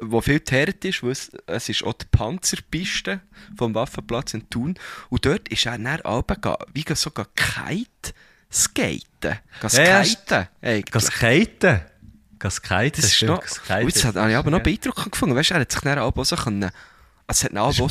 wo 0.00 0.20
viel 0.20 0.40
teert 0.40 0.84
ist, 0.84 1.02
weil 1.02 1.12
es, 1.12 1.30
es 1.46 1.68
ist 1.68 1.82
auch 1.84 1.94
die 1.94 2.04
Panzerpiste 2.10 3.20
vom 3.56 3.74
Waffenplatz 3.74 4.34
in 4.34 4.48
Thun. 4.50 4.74
Und 5.08 5.24
dort 5.24 5.48
ist 5.48 5.64
er 5.66 5.78
dann 5.78 6.00
runter, 6.00 6.58
wie 6.74 6.84
sogar 6.94 7.26
Kite 7.34 8.12
skaten. 8.52 9.00
Gehen 9.20 9.38
Ja, 9.72 10.04
skaten, 10.04 10.48
eigentlich. 10.60 10.90
Gas 10.92 11.10
kiten. 11.10 11.80
Gas 12.38 12.60
kiten, 12.60 13.00
Das 13.00 13.04
ist 13.12 13.22
noch, 13.22 13.40
kiten. 13.42 13.86
jetzt 13.88 14.04
hat- 14.04 14.16
habe 14.16 14.30
ich 14.30 14.36
aber 14.36 14.50
noch 14.50 14.60
beeindruckend 14.62 15.12
gefunden. 15.12 15.34
Weißt 15.34 15.50
du, 15.50 15.54
er 15.54 15.60
hat 15.60 15.72
sich 15.72 15.80
dann 15.80 15.98
auch 15.98 16.24
so 16.24 16.36
können. 16.36 16.70
Es 17.26 17.42
hat 17.42 17.52
ihn 17.52 17.58
auch 17.58 17.70
Ist 17.70 17.78
so? 17.78 17.86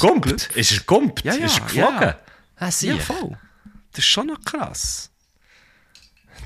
Ist 0.56 0.72
er 0.72 0.80
gumpt? 0.86 1.24
Ja, 1.26 1.34
ja, 1.34 1.46
Ist 1.48 1.58
er 1.58 1.66
geflogen? 1.66 2.02
ja. 2.02 2.20
Ah, 2.58 2.70
Ja, 2.82 2.98
voll. 3.00 3.38
Das 3.92 4.00
ist 4.00 4.06
schon 4.06 4.28
noch 4.28 4.40
krass. 4.46 5.10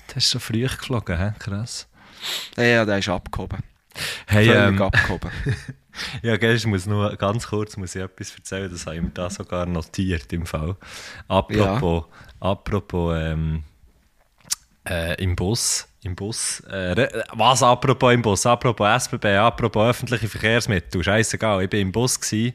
Das 0.08 0.24
ist 0.24 0.30
so 0.32 0.40
früh 0.40 0.62
geflogen, 0.62 1.18
hä? 1.18 1.34
krass. 1.38 1.88
Ja, 2.58 2.64
ja, 2.64 2.86
der 2.86 2.98
ist 3.00 3.10
abgehoben. 3.10 3.60
Hey, 4.28 4.46
Völlig 4.46 4.62
ähm, 4.62 4.82
abgehoben. 4.82 5.32
ja, 6.22 6.38
gell, 6.38 6.56
ich 6.56 6.66
muss 6.66 6.86
nur 6.86 7.16
ganz 7.16 7.48
kurz 7.48 7.78
muss 7.78 7.96
ich 7.96 8.02
etwas 8.02 8.36
erzählen, 8.36 8.70
das 8.72 8.86
habe 8.86 8.98
ich 8.98 9.02
mir 9.02 9.10
da 9.10 9.30
sogar 9.30 9.66
notiert 9.66 10.32
im 10.34 10.46
Fall. 10.46 10.76
Apropos, 11.28 12.06
apropos 12.40 13.16
ähm, 13.18 13.64
äh, 14.88 15.22
im 15.22 15.36
Bus, 15.36 15.88
im 16.04 16.16
Bus, 16.16 16.62
äh, 16.62 17.08
was 17.34 17.64
apropos 17.64 18.14
im 18.14 18.22
Bus, 18.22 18.46
apropos 18.46 18.88
SBB, 18.88 19.38
apropos 19.38 19.90
öffentliche 19.90 20.28
Verkehrsmittel, 20.28 21.04
scheißegal, 21.04 21.64
ich 21.64 21.70
bin 21.70 21.82
im 21.82 21.92
Bus 21.92 22.20
gsi 22.20 22.54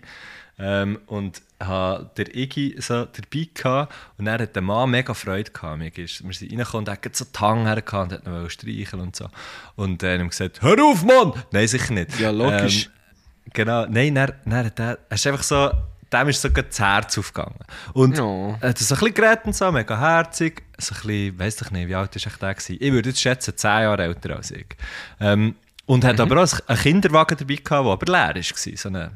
ähm, 0.58 1.00
und 1.06 1.42
habe 1.66 2.10
der 2.16 2.34
Iggy 2.34 2.76
so 2.80 3.04
dabei 3.06 3.48
gehabt 3.54 3.92
und 4.18 4.26
er 4.26 4.38
hat 4.38 4.54
der 4.54 4.62
Mann 4.62 4.90
mega 4.90 5.14
Freude 5.14 5.50
gehabt. 5.50 5.80
Wir, 5.80 6.06
sind 6.08 6.26
reingekommen 6.50 6.86
und 6.86 6.88
er 6.88 6.94
hat 6.94 7.16
so 7.16 7.24
die 7.24 7.38
Hand 7.38 7.66
hergehabt 7.66 8.12
und 8.12 8.26
noch 8.42 8.50
streicheln 8.50 9.02
und 9.02 9.16
so. 9.16 9.28
Und 9.76 10.02
äh, 10.02 10.18
haben 10.18 10.28
gesagt, 10.28 10.62
hör 10.62 10.82
auf, 10.84 11.04
Mann! 11.04 11.32
Nein, 11.52 11.66
sicher 11.68 11.92
nicht. 11.92 12.18
Ja, 12.18 12.30
logisch. 12.30 12.86
Ähm, 12.86 13.50
genau, 13.52 13.86
nein, 13.86 14.14
dann, 14.14 14.32
dann 14.44 14.66
hat 14.66 14.78
er, 14.80 14.98
er 15.08 15.14
ist 15.14 15.26
einfach 15.26 15.42
so, 15.42 15.70
dem 16.12 16.28
ist 16.28 16.40
so 16.42 16.48
das 16.48 16.78
Herz 16.78 17.18
aufgegangen. 17.18 17.58
Und 17.92 18.16
Ja. 18.18 18.24
er 18.60 18.68
hat 18.70 18.78
so 18.78 18.94
ein 18.94 18.98
bisschen 19.00 19.14
geredet 19.14 19.44
und 19.46 19.56
so, 19.56 19.72
mega 19.72 19.98
herzig, 19.98 20.62
so 20.78 20.94
ein 20.94 21.00
bisschen, 21.06 21.38
weiss 21.38 21.60
ich 21.60 21.70
nicht, 21.70 21.88
wie 21.88 21.94
alt 21.94 22.14
echt 22.14 22.40
der 22.42 22.54
gewesen? 22.54 22.76
Ich 22.80 22.92
würde 22.92 23.08
jetzt 23.08 23.20
schätzen, 23.20 23.56
10 23.56 23.70
Jahre 23.70 24.02
älter 24.04 24.36
als 24.36 24.50
ich. 24.52 24.66
Ähm, 25.20 25.56
und 25.86 26.02
Mhm. 26.02 26.08
hat 26.08 26.20
aber 26.20 26.42
auch 26.42 26.48
einen 26.66 26.78
Kinderwagen 26.78 27.36
dabei 27.36 27.56
gehabt, 27.56 27.70
der 27.70 27.92
aber 27.92 28.12
leer 28.12 28.34
war. 28.36 28.76
So 28.76 28.88
eine, 28.88 29.10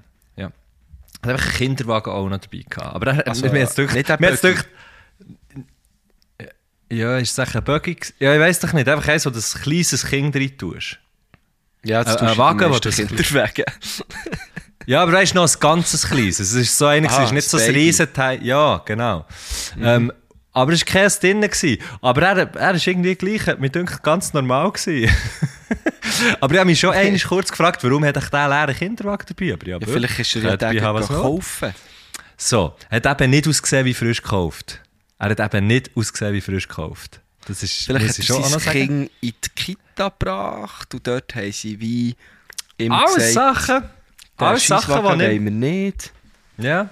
hat 1.23 1.31
einfach 1.31 1.47
einen 1.47 1.55
Kinderwagen 1.57 2.13
auch 2.13 2.29
noch 2.29 2.39
dabei 2.39 2.65
gehabt. 2.69 2.95
Aber 2.95 3.07
er, 3.13 3.27
Also, 3.29 3.47
mir 3.47 3.59
jetzt 3.61 3.77
gedacht, 3.77 3.95
nicht 3.95 4.09
mir 4.09 4.17
Buggy. 4.31 4.37
gedacht, 4.41 4.69
ja, 6.91 7.19
ist 7.19 7.39
es 7.39 7.55
ein 7.55 7.65
Buggy? 7.65 7.97
Ja, 8.19 8.35
ich 8.35 8.41
weiss 8.41 8.61
doch 8.61 8.73
nicht. 8.73 8.89
Einfach 8.89 9.09
eins, 9.09 9.27
wo 9.27 9.31
du 9.31 9.39
ein 9.39 9.63
kleines 9.63 10.07
Kind 10.07 10.35
rein 10.37 10.57
tust. 10.57 10.99
Ja, 11.85 12.01
Ein- 12.01 12.17
ein 12.17 12.39
Wagen, 12.39 12.71
wo 12.73 12.79
das- 12.79 12.97
Kinderwagen. 12.97 13.65
Ja, 14.87 15.03
aber 15.03 15.15
er 15.15 15.23
ist 15.23 15.35
noch 15.35 15.47
ein 15.47 15.61
ganzes 15.61 16.09
kleines. 16.09 16.41
Es 16.41 16.55
ist 16.55 16.77
so 16.79 16.87
einer, 16.87 17.09
Aha, 17.09 17.19
es 17.19 17.25
ist 17.27 17.33
nicht 17.33 17.49
so 17.49 17.59
ein. 17.59 17.71
Riesenteil. 17.71 18.43
Ja, 18.43 18.81
genau. 18.87 19.27
Ähm, 19.81 20.11
aber 20.53 20.73
es 20.73 20.81
war 20.81 20.87
keins 20.93 21.21
drin. 21.21 21.43
gewesen. 21.43 21.79
Aber 22.01 22.23
er, 22.23 22.75
ist 22.75 22.87
irgendwie 22.87 23.15
gleich, 23.15 23.47
hat 23.47 23.61
mir 23.61 23.69
denkt, 23.71 24.03
ganz 24.03 24.33
normal 24.33 24.73
gewesen. 24.73 25.13
aber 26.41 26.55
ich 26.55 26.61
habe 26.61 26.71
mich 26.71 26.81
schon 26.81 26.95
einmal 26.95 27.21
kurz 27.21 27.51
gefragt, 27.51 27.83
warum 27.85 28.05
hat 28.05 28.17
ich 28.17 28.25
diesen 28.25 28.49
leeren 28.49 28.75
Kinderwagen 28.75 29.27
dabei? 29.29 29.53
Aber 29.53 29.67
ja, 29.67 29.79
Ja, 29.79 29.87
vielleicht 29.87 30.19
ist 30.19 30.37
er 30.37 30.43
ja 30.43 30.57
den 30.57 30.81
kaufen. 30.81 31.75
So, 32.37 32.77
er 32.89 33.03
hat 33.03 33.21
eben 33.21 33.31
nicht 33.31 33.49
ausgesehen 33.49 33.85
wie 33.85 33.95
frisch 33.95 34.23
gekauft. 34.23 34.81
Er 35.19 35.31
hat 35.31 35.41
eben 35.41 35.67
nicht 35.67 35.91
ausgesehen 35.97 36.33
wie 36.35 36.41
frisch 36.41 36.69
gekauft. 36.69 37.21
Das 37.47 37.63
ist, 37.63 37.87
Vielleicht 37.87 38.09
hat 38.11 38.19
er 38.19 38.25
schon 38.25 38.45
sein. 38.45 38.73
Kind 38.73 39.11
in 39.21 39.33
die 39.45 39.49
Kita 39.55 40.09
gebracht 40.11 40.95
und 40.95 41.07
dort 41.07 41.35
haben 41.35 41.51
sie 41.51 41.81
wie 41.81 42.15
ihm 42.77 42.93
Alles 42.93 43.15
gesagt, 43.15 43.35
Sachen, 43.35 43.91
alles 44.37 44.67
Sachen, 44.67 45.19
die 45.19 45.45
wir 45.45 45.51
nicht. 45.51 46.13
Ja. 46.59 46.89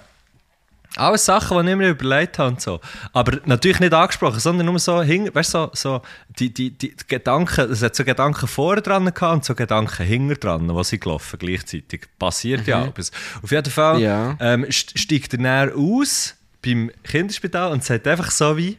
Alles 0.97 1.25
Sachen, 1.27 1.65
die 1.65 1.71
ich 1.73 1.77
mir 1.77 1.91
überlegt 1.91 2.39
habe 2.39 2.51
und 2.51 2.61
so. 2.61 2.81
Aber 3.13 3.39
natürlich 3.45 3.81
nicht 3.81 3.93
angesprochen, 3.93 4.41
sondern 4.41 4.67
nur 4.67 4.79
so, 4.79 5.03
hing, 5.03 5.33
weißt, 5.35 5.51
so, 5.51 5.71
so 5.75 6.03
die, 6.39 6.53
die, 6.53 6.71
die 6.71 6.95
Gedanken, 7.07 7.71
es 7.71 7.83
hat 7.83 7.95
so 7.95 8.05
Gedanken 8.05 8.47
vorne 8.49 8.81
dran 8.83 9.05
gehabt 9.05 9.23
und 9.35 9.45
so 9.45 9.55
Gedanken 9.55 10.05
hinten 10.07 10.39
dran, 10.41 10.75
was 10.75 10.89
sie 10.89 10.99
gelaufen 10.99 11.39
gleichzeitig. 11.39 12.07
Passiert 12.19 12.67
ja 12.67 12.85
etwas. 12.87 13.11
Auf 13.43 13.51
jeden 13.51 13.71
Fall 13.71 14.01
Ja. 14.01 14.37
ähm, 14.41 14.65
st- 14.67 14.99
steigt 14.99 15.35
er 15.35 15.41
näher 15.41 15.73
aus 15.77 16.35
beim 16.65 16.91
Kinderspital 17.05 17.73
und 17.73 17.85
sagt 17.85 18.07
einfach 18.07 18.31
so 18.31 18.57
wie, 18.57 18.79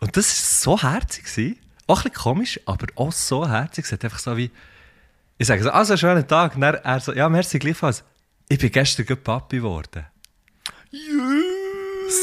und 0.00 0.16
das 0.16 0.26
war 0.66 0.76
so 0.78 0.82
herzig, 0.82 1.24
gewesen. 1.24 1.58
auch 1.86 1.98
ein 2.04 2.10
bisschen 2.10 2.22
komisch, 2.22 2.60
aber 2.66 2.86
auch 2.96 3.12
so 3.12 3.48
herzig, 3.48 3.86
sagt 3.86 4.04
einfach 4.04 4.18
so 4.18 4.36
wie, 4.36 4.50
ich 5.38 5.46
sage 5.46 5.62
so, 5.62 5.70
also, 5.70 5.96
schönen 5.96 6.26
Tag. 6.26 6.54
Und 6.54 6.60
dann 6.60 6.74
er 6.74 7.00
so, 7.00 7.14
ja, 7.14 7.28
merci 7.28 7.58
gleichfalls. 7.58 8.04
Ich 8.48 8.58
bin 8.58 8.70
gestern 8.70 9.06
gerade 9.06 9.20
Papi 9.22 9.56
geworden. 9.56 10.04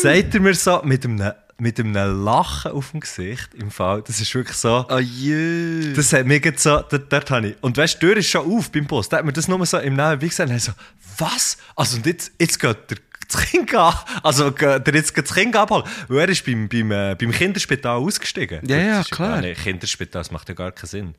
Sagt 0.02 0.34
er 0.36 0.42
mir 0.42 0.54
so 0.54 0.82
mit 0.84 1.06
einem, 1.06 1.32
mit 1.58 1.80
einem 1.80 2.24
Lachen 2.24 2.72
auf 2.72 2.92
dem 2.92 3.00
Gesicht 3.00 3.54
im 3.56 3.72
Fall. 3.72 4.02
Das 4.06 4.20
ist 4.20 4.34
wirklich 4.36 4.58
so. 4.58 4.86
Ah, 4.90 5.00
jö. 5.00 5.94
Das 5.96 6.12
hat 6.14 6.26
mir 6.26 6.42
so, 6.56 6.82
dort, 6.90 7.12
dort 7.12 7.32
habe 7.32 7.50
ich. 7.50 7.56
Und 7.62 7.78
weißt 7.78 7.96
du, 7.96 8.00
die 8.00 8.06
Tür 8.08 8.18
ist 8.18 8.28
schon 8.30 8.52
auf 8.52 8.72
beim 8.72 8.86
Bus. 8.86 9.10
Da 9.10 9.18
hat 9.18 9.26
mir 9.26 9.34
das 9.34 9.48
nur 9.48 9.66
so 9.66 9.78
im 9.78 9.96
Nebenbei 9.96 10.28
gesagt. 10.28 10.50
Und 10.50 10.58
ich 10.58 10.64
so, 10.64 10.74
was? 11.18 11.58
Also, 11.76 11.98
und 11.98 12.06
jetzt, 12.06 12.32
jetzt 12.40 12.60
geht 12.60 12.78
der 12.90 12.98
das 13.30 13.42
Kind 13.46 13.74
an. 13.76 13.94
Also, 14.24 14.50
der 14.52 14.82
jetzt 14.94 15.14
geht 15.14 15.26
das 15.30 15.34
Kind 15.36 15.56
abholen. 15.56 15.84
Weil 16.08 16.20
er 16.20 16.30
ist 16.30 16.46
beim, 16.46 16.70
beim, 16.70 16.92
äh, 16.92 17.16
beim 17.20 17.32
Kinderspital 17.32 17.98
ausgestiegen. 17.98 18.62
Ja, 18.68 18.78
ja, 18.78 19.04
klar. 19.04 19.42
nicht- 19.42 19.62
Kinderspital, 19.64 20.22
das 20.22 20.32
macht 20.32 20.48
ja 20.48 20.56
gar 20.56 20.72
keinen 20.72 20.88
Sinn. 20.88 21.16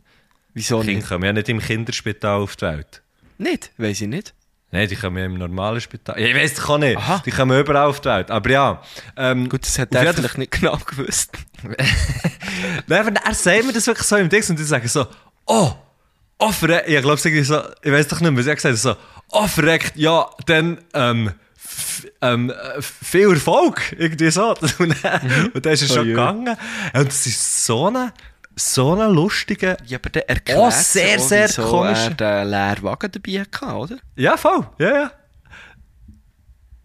Wieso 0.54 0.78
Kinder 0.80 0.94
nicht? 0.94 1.08
kommen 1.08 1.24
ja 1.24 1.32
nicht 1.34 1.48
im 1.50 1.58
Kinderspital 1.60 2.40
auf 2.40 2.56
die 2.56 2.62
Welt. 2.64 3.02
Nicht? 3.36 3.70
Weiss 3.76 4.00
ich 4.00 4.08
nicht. 4.08 4.32
Nein, 4.70 4.86
die 4.86 4.96
kommen 4.96 5.16
ja 5.16 5.24
im 5.24 5.34
normalen 5.38 5.80
Spital. 5.80 6.18
Ich 6.20 6.34
weiß 6.34 6.54
doch 6.56 6.68
auch 6.70 6.78
nicht. 6.78 6.98
Aha. 6.98 7.22
Die 7.24 7.30
kommen 7.30 7.58
überall 7.58 7.86
auf 7.86 8.00
die 8.00 8.08
Welt. 8.10 8.30
Aber 8.30 8.50
ja. 8.50 8.82
Ähm, 9.16 9.48
Gut, 9.48 9.64
das 9.64 9.78
hat 9.78 9.94
er 9.94 10.12
vielleicht 10.12 10.36
nicht 10.36 10.52
genau 10.52 10.76
gewusst. 10.76 11.30
Nein, 12.86 13.06
aber 13.06 13.20
er 13.24 13.34
sagt 13.34 13.64
mir 13.64 13.72
das 13.72 13.86
wirklich 13.86 14.06
so 14.06 14.16
im 14.16 14.28
Dings 14.28 14.50
und 14.50 14.60
ich 14.60 14.66
sage 14.66 14.86
so, 14.88 15.06
oh, 15.46 15.72
oh, 16.38 16.52
verreckt. 16.52 16.88
Ich 16.88 17.00
glaube, 17.00 17.20
irgendwie 17.24 17.44
so, 17.44 17.62
ich 17.82 17.90
weiß 17.92 18.08
doch 18.08 18.20
nicht 18.20 18.30
mehr, 18.30 18.40
was 18.40 18.46
er 18.46 18.56
gesagt 18.56 18.74
hat, 18.74 18.80
so, 18.80 18.96
oh, 19.30 19.46
verreckt, 19.46 19.96
ja, 19.96 20.28
dann, 20.46 20.78
ähm, 20.92 21.32
ähm, 22.20 22.50
äh, 22.50 22.82
viel 22.82 23.30
Erfolg, 23.32 23.94
irgendwie 23.96 24.30
so. 24.30 24.54
Und 24.78 24.94
dann, 25.02 25.50
und 25.54 25.64
dann 25.64 25.72
ist 25.72 25.82
er 25.82 25.90
Oh 25.90 25.94
schon 25.94 26.06
je. 26.06 26.10
gegangen. 26.12 26.56
Und 26.94 27.08
es 27.08 27.26
ist 27.26 27.64
so 27.66 27.86
eine, 27.86 28.12
so 28.58 28.92
eine 28.92 29.06
lustige, 29.12 29.76
Ja, 29.86 29.98
aber 29.98 30.10
der 30.10 30.28
erklärt 30.28 30.58
Oh, 30.60 30.70
sehr, 30.70 31.18
sehr 31.18 31.48
wieso 31.48 31.62
komisch. 31.62 31.98
er 32.06 32.10
den 32.14 32.48
leeren 32.50 32.82
Wagen 32.82 33.10
dabei 33.12 33.40
hatte, 33.40 33.66
oder? 33.76 33.98
ja, 34.16 34.36
voll, 34.36 34.66
ja, 34.78 34.88
ja. 35.02 35.12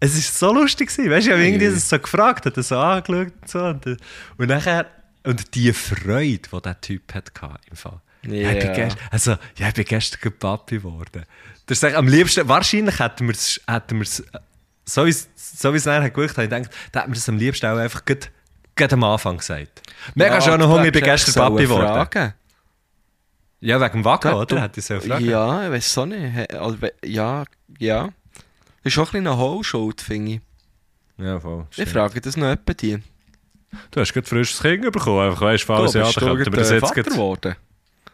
Es 0.00 0.14
ist 0.16 0.38
so 0.38 0.52
lustig 0.52 0.88
gewesen, 0.90 1.10
weißt 1.10 1.26
du, 1.26 1.30
ich 1.30 1.34
habe 1.36 1.46
irgendwie 1.46 1.70
das 1.70 1.88
so 1.88 1.98
gefragt, 1.98 2.44
hat 2.46 2.56
er 2.56 2.62
so 2.62 2.76
angeschaut 2.78 3.32
und 3.40 3.48
so. 3.48 3.58
Und, 3.64 3.86
äh, 3.86 3.96
und 4.36 4.48
nachher, 4.48 4.86
und 5.24 5.54
die 5.54 5.72
Freude, 5.72 6.40
die 6.52 6.60
der 6.62 6.80
Typ 6.80 7.14
hatte 7.14 7.32
im 7.70 7.76
Fall. 7.76 8.00
Ja. 8.26 8.50
Ich 8.52 8.58
bin 8.58 8.66
Ja. 8.68 8.72
gest, 8.74 8.96
also, 9.10 9.36
ja, 9.56 9.68
ich 9.68 9.74
bin 9.74 9.84
gestern 9.84 10.32
Papi 10.38 10.76
geworden. 10.76 11.24
Das 11.66 11.82
ist 11.82 11.94
am 11.94 12.06
liebsten, 12.08 12.46
wahrscheinlich 12.48 12.98
hätten 12.98 13.26
wir 13.28 13.34
es, 13.34 13.60
hätten 13.66 13.96
wir 13.98 14.02
es, 14.02 14.20
äh, 14.20 14.24
so 14.84 15.06
wie 15.06 15.10
es, 15.10 15.28
so 15.36 15.72
wie 15.72 15.78
es 15.78 15.86
nachher 15.86 16.10
gewirkt 16.10 16.36
hat, 16.36 16.44
ich 16.44 16.50
denke, 16.50 16.68
da 16.92 17.00
hätten 17.00 17.12
wir 17.12 17.16
es 17.18 17.28
am 17.28 17.38
liebsten 17.38 17.66
auch 17.66 17.78
einfach 17.78 18.04
gerade, 18.04 18.26
gerade 18.76 18.94
am 18.94 19.04
Anfang 19.04 19.38
gesagt. 19.38 19.82
Mega 20.14 20.40
schön 20.40 20.58
noch 20.60 20.68
Hunger, 20.68 20.86
ich 20.86 20.92
bin 20.92 21.02
gestern 21.04 21.34
Papi 21.34 21.62
geworden. 21.64 22.32
Ja, 23.60 23.80
wegen 23.80 23.92
dem 23.94 24.04
Wagen, 24.04 24.28
Ja, 24.28 24.34
oder? 24.36 24.46
du- 24.46 24.60
Hätte 24.60 24.80
ich 24.80 24.86
so 24.86 25.00
fragen. 25.00 25.24
Ja, 25.24 25.64
ich 25.66 25.72
weiß 25.72 25.98
auch 25.98 26.06
nicht. 26.06 26.52
Also, 26.54 26.76
ja, 27.04 27.44
ja. 27.78 28.08
Das 28.82 28.92
ist 28.92 28.98
auch 28.98 29.02
ein 29.08 29.12
bisschen 29.12 29.26
eine 29.26 29.36
Hohlschuld, 29.38 30.00
finde 30.02 30.32
ich. 30.32 30.40
Ja, 31.16 31.40
voll. 31.40 31.66
Ich 31.70 31.74
stimmt. 31.74 31.88
frage 31.90 32.20
das 32.20 32.36
noch 32.36 32.48
etwa 32.48 32.74
die. 32.74 32.98
Du 33.90 34.00
hast 34.00 34.12
gerade 34.12 34.26
frisches 34.26 34.60
Kind 34.60 34.82
bekommen, 34.92 35.20
einfach 35.30 35.40
weißt, 35.40 35.64
falls 35.64 35.92
Du 35.92 35.98
ja, 35.98 36.04
dann 36.04 36.12
könnten 36.36 36.52
wir 36.52 36.58
das 36.58 36.70
jetzt 36.70 36.86
Vater 36.88 37.02
geworden. 37.04 37.56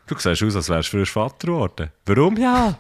Du 0.07 0.17
siehst 0.19 0.43
aus, 0.43 0.57
als 0.57 0.69
wärst 0.69 0.93
du 0.93 0.99
frisch 0.99 1.11
Vater 1.13 1.47
geworden. 1.49 1.91
Warum? 2.07 2.37
Ja. 2.37 2.77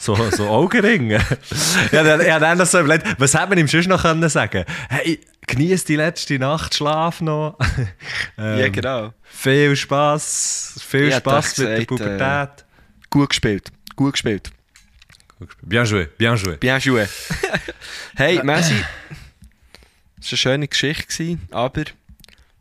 So, 0.00 0.14
so 0.30 0.48
Augenringe. 0.48 1.20
ja, 1.92 2.02
dann, 2.04 2.24
ja, 2.24 2.38
dann 2.38 2.64
so 2.64 2.80
überlegt, 2.80 3.20
was 3.20 3.34
hätte 3.34 3.48
man 3.48 3.58
ihm 3.58 3.66
sonst 3.66 3.88
noch 3.88 4.02
können 4.02 4.28
sagen 4.28 4.64
Hey, 4.88 5.20
genieß 5.46 5.84
die 5.84 5.96
letzte 5.96 6.38
Nacht, 6.38 6.76
schlaf 6.76 7.20
noch. 7.20 7.58
ähm, 8.38 8.58
Ja, 8.58 8.68
genau. 8.68 9.12
Viel 9.24 9.74
Spass, 9.74 10.80
viel 10.86 11.10
hätte 11.10 11.18
Spass 11.18 11.58
mit 11.58 11.68
der 11.68 11.84
gesagt, 11.84 12.00
äh, 12.00 12.16
Pubertät. 12.16 12.64
Gut 13.10 13.30
gespielt. 13.30 13.72
Gut 13.96 14.12
gespielt. 14.12 14.52
Bien 15.62 15.84
joué, 15.84 16.08
bien 16.16 16.36
joué. 16.36 16.56
Bien 16.56 16.80
joué. 16.80 17.08
hey, 18.16 18.42
Messi. 18.42 18.74
Es 20.20 20.26
war 20.26 20.30
eine 20.30 20.38
schöne 20.38 20.68
Geschichte, 20.68 21.38
aber 21.50 21.84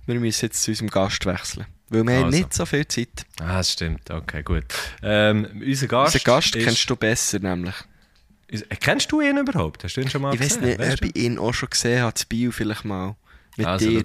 wir 0.06 0.20
müssen 0.20 0.46
jetzt 0.46 0.62
zu 0.62 0.72
unserem 0.72 0.90
Gast 0.90 1.26
wechseln. 1.26 1.66
Weil 1.90 2.04
wir 2.06 2.16
haben 2.16 2.26
Also. 2.26 2.38
nicht 2.38 2.54
so 2.54 2.66
viel 2.66 2.88
Zeit. 2.88 3.26
Ah, 3.40 3.58
das 3.58 3.72
stimmt, 3.74 4.10
okay, 4.12 4.44
gut. 4.44 4.66
Ähm, 5.02 5.48
unser 5.66 5.88
Gast. 5.88 6.16
Unser 6.16 6.26
Gast 6.26 6.54
kennst 6.54 6.90
du 6.90 6.96
besser, 6.96 7.40
nämlich. 7.40 7.76
Ist, 8.50 8.66
kennst 8.80 9.12
du 9.12 9.22
ihn 9.22 9.38
überhaupt? 9.38 9.84
Hast 9.84 9.96
du 9.98 10.02
ihn 10.02 10.10
schon 10.10 10.22
mal 10.22 10.34
ich 10.34 10.40
weiß 10.40 10.48
gesehen? 10.56 10.64
nicht, 10.66 10.80
Weißt 10.80 11.04
ob 11.04 11.10
ich 11.10 11.16
ihn 11.24 11.38
auch 11.38 11.54
schon 11.54 11.70
gesehen 11.70 12.02
habe, 12.02 12.14
das 12.14 12.26
Bio 12.26 12.52
vielleicht 12.52 12.86
mal. 12.86 13.16
Mit 13.58 13.68
Also, 13.68 13.90
dir. 13.90 14.04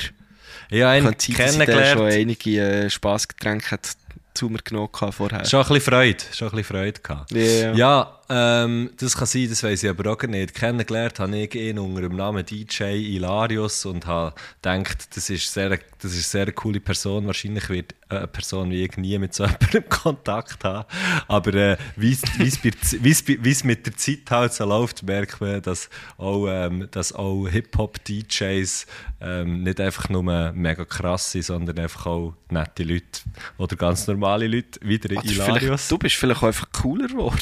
Ja, 0.71 0.95
ich 0.97 1.03
schon 1.03 1.17
kennengelernt. 1.35 2.01
einige 2.01 2.61
äh, 2.61 2.91
Spassgetränke 2.91 3.71
hat 3.73 3.89
zu 4.35 4.49
mir 4.49 4.59
genommen 4.65 4.89
vorher. 4.93 5.45
Schon 5.45 5.61
ein 5.61 5.69
bisschen 5.69 5.81
Freude, 5.83 6.25
schon 6.33 6.49
ein 6.49 6.57
bisschen 6.57 6.65
Freude 6.77 7.01
gehabt. 7.01 7.31
Ja. 7.33 7.73
Ja, 7.75 8.21
ähm, 8.29 8.91
das 8.99 9.17
kann 9.17 9.27
sein, 9.27 9.49
das 9.49 9.63
weiß 9.63 9.83
ich 9.83 9.91
aber 9.91 10.11
auch 10.13 10.23
nicht. 10.23 10.55
Kennengelernt 10.55 11.19
habe 11.21 11.37
ich 11.37 11.55
ihn 11.55 11.79
unter 11.79 12.03
dem 12.03 12.17
Namen 12.17 12.45
DJ 12.45 12.85
Ilarius 13.17 13.85
und 13.85 14.07
habe 14.07 14.35
gedacht, 14.63 15.17
das 15.17 15.29
ist, 15.31 15.53
sehr, 15.53 15.69
das 15.71 16.13
ist 16.15 16.35
eine 16.35 16.45
sehr 16.47 16.53
coole 16.53 16.81
Person. 16.81 17.27
Wahrscheinlich 17.27 17.69
wird 17.69 17.95
eine 18.09 18.27
Person 18.27 18.71
wie 18.71 18.85
ich 18.85 18.97
nie 18.97 19.19
mit 19.19 19.33
so 19.35 19.45
jemandem 19.47 19.89
Kontakt 19.89 20.63
haben. 20.65 20.87
Aber 21.29 21.55
äh, 21.55 21.77
wie 21.97 22.13
es- 22.13 23.65
mit 23.65 23.87
der 23.87 23.97
Zeit 23.97 24.31
halt 24.31 24.53
so 24.53 24.65
läuft, 24.65 25.03
merkt 25.03 25.41
man, 25.41 25.63
dass 25.63 25.89
auch, 26.19 26.47
ähm, 26.49 26.89
dass 26.91 27.13
auch 27.13 27.47
Hip-Hop-DJs 27.49 28.87
ähm, 29.21 29.63
nicht 29.63 29.81
einfach 29.81 30.09
nur 30.09 30.23
mega 30.53 30.85
krass 30.85 31.33
sind, 31.33 31.45
sondern 31.45 31.79
einfach 31.79 32.07
auch 32.07 32.35
nette 32.51 32.83
Leute 32.85 33.21
oder 33.59 33.77
ganz 33.77 34.07
normale 34.07 34.47
Leute, 34.47 34.81
wie 34.83 34.99
der 34.99 35.13
Ah, 35.19 35.23
das 35.23 35.25
ist 35.31 35.37
Ilarius. 35.37 35.59
vielleicht, 35.61 35.91
du 35.91 35.99
bist 35.99 36.17
vielleicht 36.17 36.43
auch 36.43 36.47
einfach 36.47 36.73
cooler 36.73 37.09
geworden. 37.09 37.39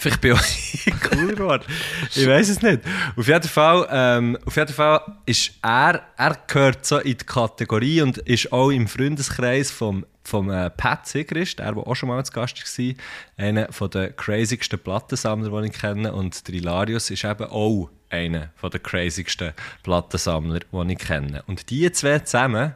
Vielleicht 0.00 0.22
bin 0.22 0.32
ich 0.32 0.92
auch 0.94 1.00
cooler 1.10 1.32
geworden. 1.34 1.64
Ich 2.14 2.26
weiß 2.26 2.48
es 2.48 2.62
nicht. 2.62 2.80
Auf 3.16 3.26
jeden 3.26 3.48
Fall, 3.48 3.86
ähm, 3.90 4.38
auf 4.46 4.56
jeden 4.56 4.72
Fall 4.72 5.00
ist 5.26 5.52
er, 5.62 6.02
er 6.16 6.38
gehört 6.46 6.86
so 6.86 6.98
in 6.98 7.18
die 7.18 7.24
Kategorie 7.26 8.00
und 8.00 8.16
ist 8.18 8.50
auch 8.50 8.70
im 8.70 8.88
Freundeskreis 8.88 9.70
vom, 9.70 10.06
vom 10.24 10.50
äh, 10.50 10.70
Pat 10.70 11.06
Sigrist, 11.06 11.58
der, 11.58 11.72
der 11.72 11.86
auch 11.86 11.94
schon 11.94 12.08
mal 12.08 12.24
zu 12.24 12.32
Gast 12.32 12.56
war, 12.78 12.94
einer 13.36 13.66
der 13.66 14.12
crazigsten 14.12 14.78
Plattensammler, 14.78 15.60
die 15.60 15.68
ich 15.68 15.74
kenne. 15.74 16.14
Und 16.14 16.48
der 16.48 16.54
Hilarius 16.54 17.10
ist 17.10 17.24
eben 17.24 17.44
auch 17.50 17.90
einer 18.08 18.50
der 18.62 18.80
crazigsten 18.80 19.52
Plattensammler, 19.82 20.60
die 20.60 20.92
ich 20.92 20.98
kenne. 20.98 21.42
Und 21.46 21.68
die 21.68 21.92
zwei 21.92 22.20
zusammen, 22.20 22.72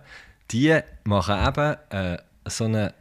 die 0.50 0.78
machen 1.04 1.46
eben 1.46 1.76
äh, 1.88 2.18
so 2.44 2.64
eine 2.64 2.92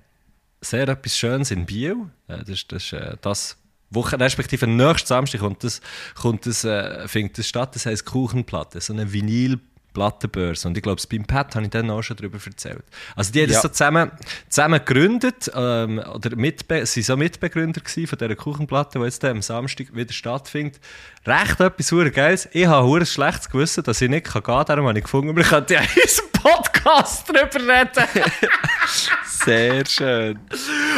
sehr 0.62 0.88
etwas 0.88 1.18
Schönes 1.18 1.52
in 1.52 1.66
Biel. 1.66 1.98
Äh, 2.30 2.38
Das 2.40 2.50
ist 2.50 2.72
das, 2.72 2.84
ist, 2.84 2.94
äh, 2.94 3.18
das 3.22 3.58
Woche, 3.94 4.20
respektive 4.20 4.68
nächsten 4.68 5.08
Samstag 5.08 5.42
kommt 5.42 5.64
das, 5.64 5.82
kommt 6.16 6.46
das, 6.46 6.64
äh, 6.64 7.08
findet 7.08 7.38
das 7.38 7.48
statt. 7.48 7.76
Das 7.76 7.86
heisst 7.86 8.06
Kuchenplatte, 8.06 8.82
so 8.82 8.94
eine 8.94 9.12
Vinyl-Plattenbörse. 9.12 10.68
Und 10.68 10.78
ich 10.78 10.84
glaube, 10.84 11.02
beim 11.10 11.26
Pat 11.26 11.56
habe 11.56 11.66
ich 11.66 11.72
dann 11.72 11.90
auch 11.90 12.02
schon 12.02 12.18
darüber 12.18 12.38
erzählt. 12.44 12.84
Also 13.16 13.32
die 13.32 13.42
haben 13.42 13.48
das 13.48 13.58
Ja. 13.58 13.62
so 13.62 13.68
zusammen, 13.70 14.12
zusammen 14.50 14.80
gegründet, 14.84 15.52
ähm, 15.56 16.00
oder 16.00 16.36
mitbe 16.36 16.86
sie 16.86 17.02
so 17.02 17.16
Mitbegründer 17.18 17.82
gewesen 17.82 18.08
von 18.08 18.18
dieser 18.18 18.36
Kuchenplatte, 18.36 19.00
die 19.00 19.06
jetzt 19.06 19.24
am 19.26 19.42
Samstag 19.42 19.96
wieder 19.96 20.14
stattfindet. 20.14 20.80
Recht 21.26 21.60
etwas 21.60 21.92
hure 21.92 22.12
Geiles. 22.12 22.50
Ich 22.52 22.66
habe 22.66 22.86
hure 22.88 23.06
schlechtes 23.06 23.50
Gewissen, 23.50 23.84
dass 23.84 24.02
ich 24.02 24.10
nicht 24.10 24.32
gehen 24.32 24.44
kann. 24.44 24.66
Darum 24.66 24.88
habe 24.88 24.98
ich 24.98 25.04
gefunden, 25.06 25.36
wir 25.36 25.44
könnten 25.44 25.74
ja 25.74 25.82
in 25.82 25.88
unserem 26.02 26.30
Podcast 26.34 27.30
drüber 27.30 27.74
reden. 27.74 28.08
Sehr 29.46 29.86
schön. 29.86 30.40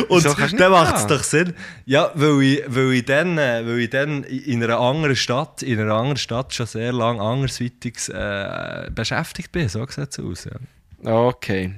Und 0.08 0.26
dann 0.26 0.72
macht 0.72 0.98
es 0.98 1.08
doch 1.08 1.24
Sinn. 1.24 1.54
Ja, 1.86 2.12
weil 2.16 2.42
ich, 2.44 2.64
weil, 2.68 2.92
ich 2.94 3.06
dann, 3.06 3.38
äh, 3.38 3.66
weil 3.66 3.80
ich 3.80 3.90
dann 3.90 4.24
in 4.24 4.64
einer 4.64 4.80
anderen 4.80 5.16
Stadt, 5.16 5.64
in 5.64 5.80
einer 5.80 5.94
anderen 5.94 6.18
Stadt 6.18 6.54
schon 6.54 6.66
sehr 6.68 6.92
lange 6.94 7.22
andersweitig 7.22 8.10
äh, 8.10 8.90
beschäftigt 8.92 9.52
bin. 9.52 9.68
So 9.70 9.86
sieht 9.88 10.10
es 10.12 10.20
aus. 10.20 10.46
Ja. 10.46 11.12
Okay. 11.28 11.74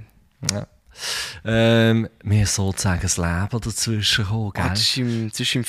Ja. 0.51 0.67
Ähm, 1.45 2.09
mir 2.23 2.43
ist 2.43 2.55
sozusagen 2.55 3.01
das 3.01 3.17
Leben 3.17 3.47
dazwischen 3.51 4.25
gekommen, 4.25 4.51
Ah, 4.55 4.61
gell? 4.61 4.69
das 4.71 4.81
ist 4.81 4.97
im, 4.97 5.29
das 5.29 5.39
ist 5.39 5.55
im 5.55 5.63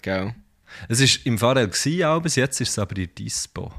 gell? 0.00 0.34
Es 0.88 1.00
war 1.00 1.26
im 1.26 1.40
auch 2.04 2.20
bis 2.20 2.36
jetzt 2.36 2.60
ist 2.60 2.70
es 2.70 2.78
aber 2.78 2.96
in 2.96 3.14
Dispo. 3.14 3.70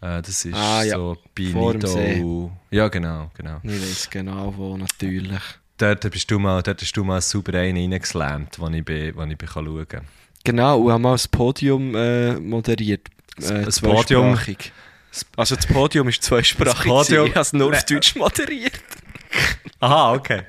Äh, 0.00 0.22
das 0.22 0.44
ist 0.44 0.54
Ah, 0.54 0.82
ja. 0.82 0.96
so 0.96 1.16
bei 1.36 1.46
Vor 1.52 1.74
Nido. 1.74 2.50
Ja, 2.70 2.88
genau, 2.88 3.30
genau. 3.36 3.60
Ich 3.62 3.70
weiß 3.70 4.10
genau 4.10 4.54
wo, 4.56 4.76
natürlich. 4.76 5.40
Dort, 5.76 6.10
bist 6.10 6.30
du 6.30 6.38
mal, 6.38 6.62
dort 6.62 6.80
hast 6.80 6.92
du 6.96 7.04
mal 7.04 7.20
super 7.20 7.54
einen 7.58 7.92
reingeslammt, 7.92 8.58
wo 8.58 8.68
ich, 8.68 8.84
bin, 8.84 9.14
wo 9.16 9.22
ich 9.24 9.36
bin 9.38 9.48
schauen 9.48 9.88
kann. 9.88 10.04
Genau, 10.44 10.78
und 10.80 10.92
haben 10.92 11.02
mal 11.02 11.12
das 11.12 11.28
Podium 11.28 11.94
äh, 11.94 12.34
moderiert. 12.34 13.08
Äh, 13.42 13.64
Das 13.64 13.80
Podium-. 13.80 14.38
Also 15.36 15.56
das 15.56 15.66
Podium 15.66 16.08
ist 16.08 16.22
zweisprachig. 16.22 16.74
Das 16.74 16.84
Podium-. 16.84 17.26
Ich 17.26 17.32
habe 17.34 17.40
es 17.40 17.52
nur 17.52 17.72
auf 17.74 17.84
Deutsch 17.86 18.14
moderiert. 18.16 18.80
Aha, 19.80 20.12
okay. 20.14 20.42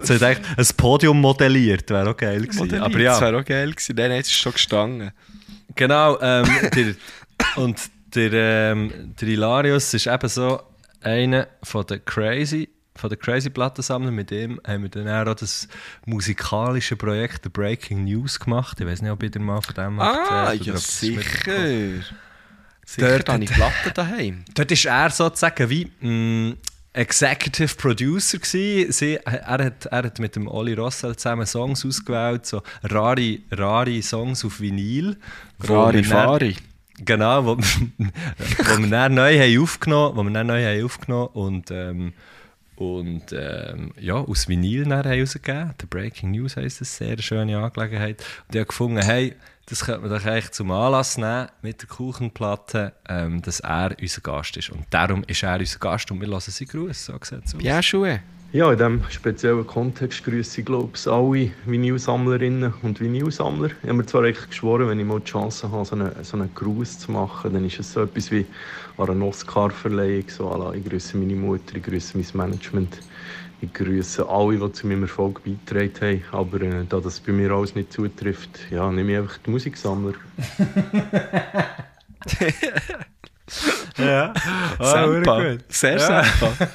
Jetzt 0.00 0.10
hätte 0.10 0.30
ich 0.32 0.38
gedacht, 0.38 0.58
ein 0.58 0.76
Podium 0.76 1.20
modelliert, 1.20 1.88
wäre 1.90 2.10
auch 2.10 2.16
geil 2.16 2.42
gewesen. 2.46 2.80
Aber 2.80 2.90
Das 2.98 3.02
ja, 3.02 3.20
wäre 3.20 3.38
auch 3.40 3.44
geil 3.44 3.70
gewesen. 3.72 3.96
Nein, 3.96 4.10
nein, 4.10 4.20
es 4.20 4.26
ist 4.28 4.34
schon 4.34 4.52
gestanden. 4.52 5.12
genau. 5.74 6.18
Ähm, 6.20 6.46
der, 6.74 6.94
und 7.56 7.78
der, 8.14 8.32
ähm, 8.32 9.14
der 9.20 9.28
Hilarius 9.28 9.92
ist 9.94 10.06
eben 10.06 10.28
so 10.28 10.60
einer 11.00 11.48
von 11.62 11.86
den 11.86 12.04
Crazy, 12.04 12.68
von 12.96 13.10
den 13.10 13.18
Crazy 13.18 13.50
Plattensammlern. 13.50 14.14
Mit 14.14 14.30
dem 14.30 14.60
haben 14.66 14.82
wir 14.82 14.90
dann 14.90 15.08
auch 15.08 15.34
das 15.34 15.68
musikalische 16.06 16.96
Projekt 16.96 17.44
The 17.44 17.48
Breaking 17.50 18.04
News 18.04 18.38
gemacht. 18.38 18.80
Ich 18.80 18.86
weiß 18.86 19.02
nicht, 19.02 19.10
ob 19.10 19.22
ihr 19.22 19.40
mal 19.40 19.60
von 19.60 19.74
dem 19.74 20.00
Ah, 20.00 20.44
oder 20.46 20.54
ja 20.54 20.76
sicher. 20.76 22.02
Sicher, 22.86 23.08
Dort 23.08 23.28
habe 23.30 23.44
ich 23.44 23.50
Platten 23.50 23.92
daheim. 23.94 24.44
Dort 24.54 24.70
ist 24.70 24.84
er 24.84 25.08
sozusagen 25.10 25.70
wie 25.70 25.86
mm, 26.00 26.58
Executive 26.92 27.74
Producer 27.76 28.38
gewesen. 28.38 28.92
Sie, 28.92 29.16
er, 29.16 29.64
hat, 29.64 29.86
er 29.86 30.02
hat 30.04 30.18
mit 30.18 30.36
dem 30.36 30.46
Oli 30.46 30.74
Rossel 30.74 31.16
zusammen 31.16 31.46
Songs 31.46 31.84
ausgewählt, 31.84 32.46
so 32.46 32.62
rare, 32.82 33.38
rare 33.50 34.02
Songs 34.02 34.44
auf 34.44 34.60
Vinyl. 34.60 35.16
Rari 35.60 36.04
Fari. 36.04 36.56
Genau, 36.98 37.44
wo, 37.44 37.56
wo 37.58 38.78
wir 38.78 38.90
dann 38.90 39.14
neu 39.14 39.38
haben 39.38 39.62
aufgenommen, 39.62 40.16
wo 40.16 40.22
wir 40.22 40.30
dann 40.30 40.46
neu 40.46 40.64
haben 40.64 40.84
aufgenommen 40.84 41.28
und 41.32 41.70
ähm, 41.70 42.12
und 42.76 43.32
ähm, 43.32 43.92
ja, 44.00 44.14
aus 44.14 44.48
Vinyl 44.48 44.84
dann 44.84 45.04
haben 45.04 45.20
rausgegeben. 45.20 45.74
The 45.80 45.86
Breaking 45.86 46.32
News 46.32 46.56
heisst 46.56 46.80
das, 46.80 46.96
sehr 46.96 47.16
schöne 47.18 47.56
Angelegenheit. 47.56 48.24
Und 48.48 48.54
ich 48.54 48.58
habe 48.58 48.66
gefunden, 48.66 49.00
hey, 49.00 49.36
das 49.66 49.84
könnte 49.84 50.00
man 50.00 50.10
doch 50.10 50.26
eigentlich 50.26 50.50
zum 50.50 50.70
Anlass 50.70 51.16
nehmen 51.16 51.48
mit 51.62 51.80
der 51.82 51.88
Kuchenplatte, 51.88 52.92
ähm, 53.08 53.40
dass 53.42 53.60
er 53.60 53.96
unser 54.00 54.20
Gast 54.20 54.56
ist. 54.56 54.70
Und 54.70 54.86
darum 54.90 55.22
ist 55.26 55.42
er 55.42 55.58
unser 55.58 55.78
Gast 55.78 56.10
und 56.10 56.20
wir 56.20 56.28
lassen 56.28 56.50
seinen 56.50 56.68
Gruß. 56.68 57.06
So 57.06 57.18
sieht. 57.22 57.58
Bien 57.58 57.80
joué. 57.80 58.20
Ja, 58.54 58.70
in 58.70 58.78
diesem 58.78 59.02
speziellen 59.10 59.66
Kontext 59.66 60.22
grüße 60.22 60.60
ich 60.60 60.64
glaube 60.64 60.90
ich 60.94 61.08
alle 61.08 61.50
Vinylsammlerinnen 61.66 62.72
und 62.82 63.00
Vinylsammler. 63.00 63.70
Ich 63.82 63.88
habe 63.88 63.94
mir 63.94 64.06
zwar 64.06 64.22
eigentlich 64.22 64.48
geschworen, 64.48 64.88
wenn 64.88 65.00
ich 65.00 65.04
mal 65.04 65.18
die 65.18 65.24
Chance 65.24 65.72
habe, 65.72 65.84
so 65.84 65.96
einen, 65.96 66.12
so 66.22 66.36
einen 66.36 66.54
Gruß 66.54 67.00
zu 67.00 67.10
machen, 67.10 67.52
dann 67.52 67.64
ist 67.64 67.80
es 67.80 67.92
so 67.92 68.02
etwas 68.04 68.30
wie 68.30 68.46
an 68.96 69.10
einer 69.10 69.24
Oscar-Verleihung. 69.24 70.28
So, 70.28 70.56
la, 70.56 70.72
ich 70.72 70.84
grüße 70.84 71.16
meine 71.16 71.34
Mutter, 71.34 71.74
ich 71.74 71.82
grüße 71.82 72.16
mein 72.16 72.26
Management, 72.32 73.00
ich 73.60 73.72
grüße 73.72 74.24
alle, 74.28 74.56
die 74.56 74.72
zu 74.72 74.86
meinem 74.86 75.02
Erfolg 75.02 75.42
beigetragen 75.42 76.22
haben. 76.30 76.52
Aber 76.52 76.60
äh, 76.60 76.84
da 76.88 77.00
das 77.00 77.18
bei 77.18 77.32
mir 77.32 77.50
alles 77.50 77.74
nicht 77.74 77.92
zutrifft, 77.92 78.70
ja, 78.70 78.88
nehme 78.88 79.10
ich 79.10 79.18
einfach 79.18 79.38
die 79.38 79.50
Musiksammler. 79.50 80.14
Ja, 83.96 84.32
ah, 84.78 84.86
Sempa. 84.86 85.22
verdammt 85.24 85.58
gut. 85.60 85.72
Sehr 85.72 85.98
Ja. 85.98 86.24
Sempa. 86.24 86.68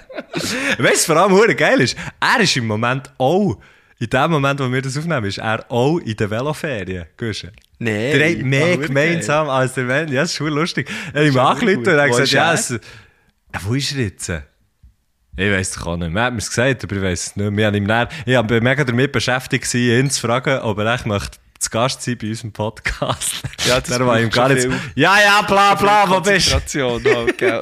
Weißt 0.78 1.08
du, 1.08 1.12
vor 1.12 1.22
allem 1.22 1.32
hure 1.32 1.54
geil 1.54 1.80
ist? 1.80 1.96
Er 2.20 2.40
ist 2.40 2.56
im 2.56 2.66
Moment 2.66 3.12
auch, 3.18 3.58
in 3.98 4.10
dem 4.10 4.30
Moment, 4.30 4.60
wo 4.60 4.70
wir 4.70 4.82
das 4.82 4.96
aufnehmen, 4.96 5.26
ist 5.26 5.38
er 5.38 5.64
auch 5.70 5.98
in 5.98 6.16
den 6.16 6.30
Veloferien. 6.30 7.06
Guschen. 7.16 7.50
Nein. 7.78 8.18
Der 8.18 8.30
hat 8.30 8.38
mehr 8.38 8.76
gemeinsam 8.78 9.48
als 9.48 9.74
der 9.74 9.84
Mensch. 9.84 10.12
Ja, 10.12 10.22
das 10.22 10.30
ist 10.30 10.36
schon 10.36 10.48
lustig. 10.48 10.90
Er 11.12 11.24
hat 11.24 11.32
ihm 11.32 11.38
angerufen 11.38 11.78
und 11.78 11.86
er 11.86 12.08
gesagt, 12.08 12.30
ja, 12.30 12.52
es, 12.52 12.78
wo 13.64 13.74
ist 13.74 13.92
er 13.92 14.02
jetzt? 14.02 14.28
Ich 15.34 15.50
weiß 15.50 15.76
es 15.76 15.82
auch 15.82 15.96
nicht. 15.96 16.12
Man 16.12 16.24
hat 16.24 16.32
mir 16.32 16.40
es 16.40 16.48
gesagt, 16.48 16.84
aber 16.84 16.96
ich 16.96 17.02
weiß 17.02 17.26
es 17.26 17.36
nicht. 17.36 17.56
Wir 17.56 17.66
haben 17.66 17.74
ihm 17.74 18.06
ich 18.26 18.36
habe 18.36 18.60
mega 18.60 18.84
damit 18.84 19.12
beschäftigt, 19.12 19.72
ihn 19.74 20.10
zu 20.10 20.20
fragen, 20.20 20.58
ob 20.60 20.78
er 20.78 20.94
echt 20.94 21.06
möchte 21.06 21.38
Gast 21.72 22.02
sein 22.02 22.16
bei 22.18 22.28
unserem 22.28 22.52
Podcast. 22.52 23.32
Ja, 23.66 23.80
das 23.80 23.98
war 24.00 24.20
ihm 24.20 24.28
gar 24.30 24.48
nicht. 24.48 24.68
Ja, 24.96 25.16
ja, 25.20 25.42
bla, 25.42 25.74
bla, 25.76 26.08
wo 26.10 26.20
bist 26.20 26.48
du? 26.48 26.52
Konzentration 26.58 27.04
halt? 27.04 27.40
Ja, 27.40 27.60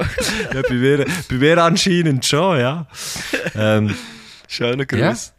bei, 0.67 0.73
mir, 0.73 1.05
bei 1.29 1.35
mir 1.35 1.57
anscheinend 1.59 2.25
schon, 2.25 2.59
ja. 2.59 2.87
ähm, 3.55 3.95
Schöner. 4.47 4.85
Gruß. 4.85 5.31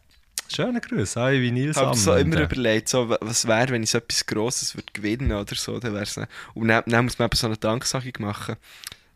Schöner 0.53 0.79
Grüß, 0.81 1.17
alle 1.17 1.41
Vinyl 1.41 1.71
Ich 1.71 1.77
habe 1.77 1.97
so 1.97 2.13
immer 2.15 2.41
überlegt, 2.41 2.87
so, 2.87 3.09
wa- 3.09 3.17
was 3.21 3.47
wäre, 3.47 3.69
wenn 3.69 3.83
ich 3.83 3.89
so 3.89 3.97
etwas 3.97 4.25
Grosses 4.25 4.75
würde 4.75 4.87
gewinnen 4.93 5.31
oder 5.31 5.55
so, 5.55 5.79
dann 5.79 5.93
wär's 5.95 6.15
ne- 6.15 6.27
Und 6.53 6.67
dann, 6.67 6.83
dann 6.85 7.05
muss 7.05 7.17
man 7.19 7.25
eben 7.27 7.35
so 7.37 7.47
eine 7.47 7.57
Danksagung 7.57 8.13
machen. 8.19 8.55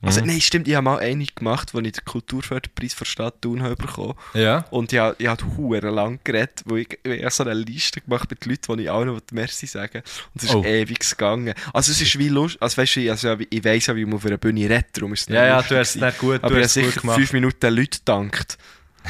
Also, 0.01 0.21
Mhm. 0.21 0.27
nein, 0.27 0.41
stimmt, 0.41 0.67
ich 0.67 0.75
habe 0.75 0.83
mal 0.83 0.99
eine 0.99 1.25
gemacht, 1.25 1.73
wo 1.73 1.79
ich 1.79 1.91
den 1.91 2.05
Kulturförderpreis 2.05 2.95
der 2.95 3.05
Stadt 3.05 3.41
Thun 3.41 3.63
habe 3.63 3.75
bekommen 3.75 4.13
Ja. 4.35 4.59
Und 4.69 4.93
ich 4.93 4.99
habe, 4.99 5.15
ich 5.17 5.25
habe 5.27 5.43
hure 5.57 5.89
lang 5.89 6.19
geredet, 6.23 6.61
wo 6.65 6.75
ich, 6.75 6.99
ich 7.03 7.21
habe 7.23 7.31
so 7.31 7.43
eine 7.43 7.55
Liste 7.55 8.01
gemacht 8.01 8.29
mit 8.29 8.45
Leuten, 8.45 8.77
die 8.77 8.83
ich 8.83 8.89
auch 8.91 9.03
noch 9.05 9.19
Merci 9.31 9.65
sagen 9.65 10.03
Und 10.35 10.43
es 10.43 10.49
ist 10.49 10.55
Oh. 10.55 10.63
ewig 10.63 10.99
gegangen. 10.99 11.55
Also 11.73 11.91
es 11.91 11.99
ist 11.99 12.17
wie 12.19 12.29
lustig, 12.29 12.61
also 12.61 12.77
weißt 12.77 12.95
du, 12.97 13.09
also, 13.09 13.37
ich 13.49 13.63
weiss 13.65 13.87
ja, 13.87 13.95
wie 13.95 14.05
man 14.05 14.15
auf 14.15 14.25
einer 14.27 14.37
Bühne 14.37 14.69
redet, 14.69 14.85
darum 14.93 15.13
ist 15.13 15.21
es 15.29 15.33
Ja, 15.35 15.45
ja, 15.47 15.61
du 15.63 15.75
hast 15.77 15.95
es 15.95 16.01
nicht 16.01 16.17
gut- 16.19 16.43
Aber 16.43 16.51
ich 16.57 16.61
habe 16.61 16.67
sicher 16.67 17.01
fünf 17.13 17.33
Minuten 17.33 17.73
Leute 17.75 17.97
gedankt. 17.97 18.57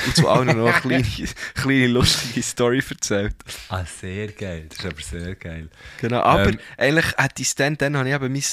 Und 0.06 0.16
zu 0.16 0.28
allen 0.30 0.56
noch 0.58 0.68
eine 0.68 0.74
kleine, 1.04 1.28
kleine 1.56 1.88
lustige 1.88 2.44
Story 2.44 2.84
erzählt. 2.88 3.36
Ah, 3.70 3.84
sehr 3.84 4.28
geil. 4.28 4.68
Das 4.70 4.78
ist 4.80 4.86
aber 4.86 5.02
sehr 5.02 5.36
geil. 5.36 5.70
Genau, 6.00 6.22
aber 6.22 6.50
Ähm, 6.50 6.60
eigentlich 6.78 7.08
hätte 7.18 7.42
ich 7.42 7.48
es 7.48 7.56
dann, 7.56 7.78
dann 7.78 7.98
habe 7.98 8.08
ich 8.08 8.14
eben 8.16 8.32
mein 8.32 8.44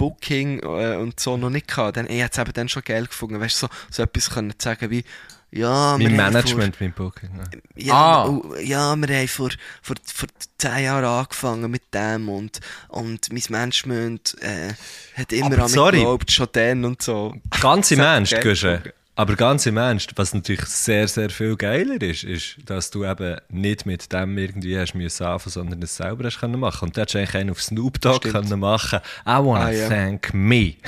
Booking 0.00 0.60
äh, 0.62 0.96
und 0.96 1.20
so 1.20 1.36
noch 1.36 1.50
nicht 1.50 1.68
gehabt. 1.68 1.96
Dann, 1.96 2.06
ich 2.08 2.20
hätte 2.22 2.32
es 2.32 2.38
eben 2.38 2.52
dann 2.54 2.68
schon 2.68 2.82
geil 2.84 3.06
gefunden, 3.06 3.38
weißt 3.40 3.62
du, 3.62 3.66
so, 3.66 3.72
so 3.90 4.02
etwas 4.02 4.30
können 4.30 4.54
sagen 4.58 4.90
wie, 4.90 5.04
ja, 5.52 5.96
Mein 5.98 6.10
wir 6.12 6.16
Management, 6.16 6.80
mein 6.80 6.92
Booking. 6.92 7.30
ja. 7.36 7.44
Vor, 7.44 7.60
ja, 7.76 7.94
Ah. 7.94 8.28
oh, 8.28 8.54
ja, 8.62 8.94
wir 8.96 9.16
haben 9.18 9.28
vor, 9.28 9.50
vor, 9.82 9.96
vor 10.14 10.28
zehn 10.58 10.84
Jahren 10.84 11.04
angefangen 11.04 11.70
mit 11.70 11.82
dem 11.92 12.28
und, 12.28 12.60
und 12.88 13.32
mein 13.32 13.42
Management 13.48 14.36
äh, 14.42 14.72
hat 15.16 15.32
immer 15.32 15.46
Aber 15.46 15.56
an 15.56 15.62
mich 15.64 15.72
sorry. 15.72 15.96
geglaubt, 15.98 16.30
schon 16.30 16.48
dann 16.52 16.84
und 16.84 17.02
so. 17.02 17.34
Ganz 17.60 17.90
im 17.90 17.98
Das 17.98 18.08
Aber 19.20 19.36
ganz 19.36 19.66
im 19.66 19.76
Ernst, 19.76 20.12
was 20.16 20.32
natürlich 20.32 20.64
sehr, 20.64 21.06
sehr 21.06 21.28
viel 21.28 21.54
geiler 21.56 22.00
ist, 22.00 22.24
ist, 22.24 22.56
dass 22.64 22.90
du 22.90 23.04
eben 23.04 23.36
nicht 23.50 23.84
mit 23.84 24.10
dem 24.14 24.38
irgendwie 24.38 24.78
hast 24.78 24.94
müssen 24.94 25.26
anfangen, 25.26 25.52
sondern 25.52 25.82
es 25.82 25.94
selber 25.96 26.24
hast 26.24 26.40
können 26.40 26.58
machen. 26.58 26.88
Und 26.88 26.96
da 26.96 27.02
hättest 27.02 27.14
du 27.16 27.18
eigentlich 27.18 27.34
einen 27.36 27.50
auf 27.50 27.60
Snoop 27.62 28.00
Dogg 28.00 28.16
Stimmt. 28.26 28.34
können 28.34 28.60
machen. 28.60 29.00
I 29.26 29.30
wanna 29.30 29.66
Ah, 29.66 29.70
ja. 29.72 29.88
thank 29.88 30.32
me. 30.32 30.76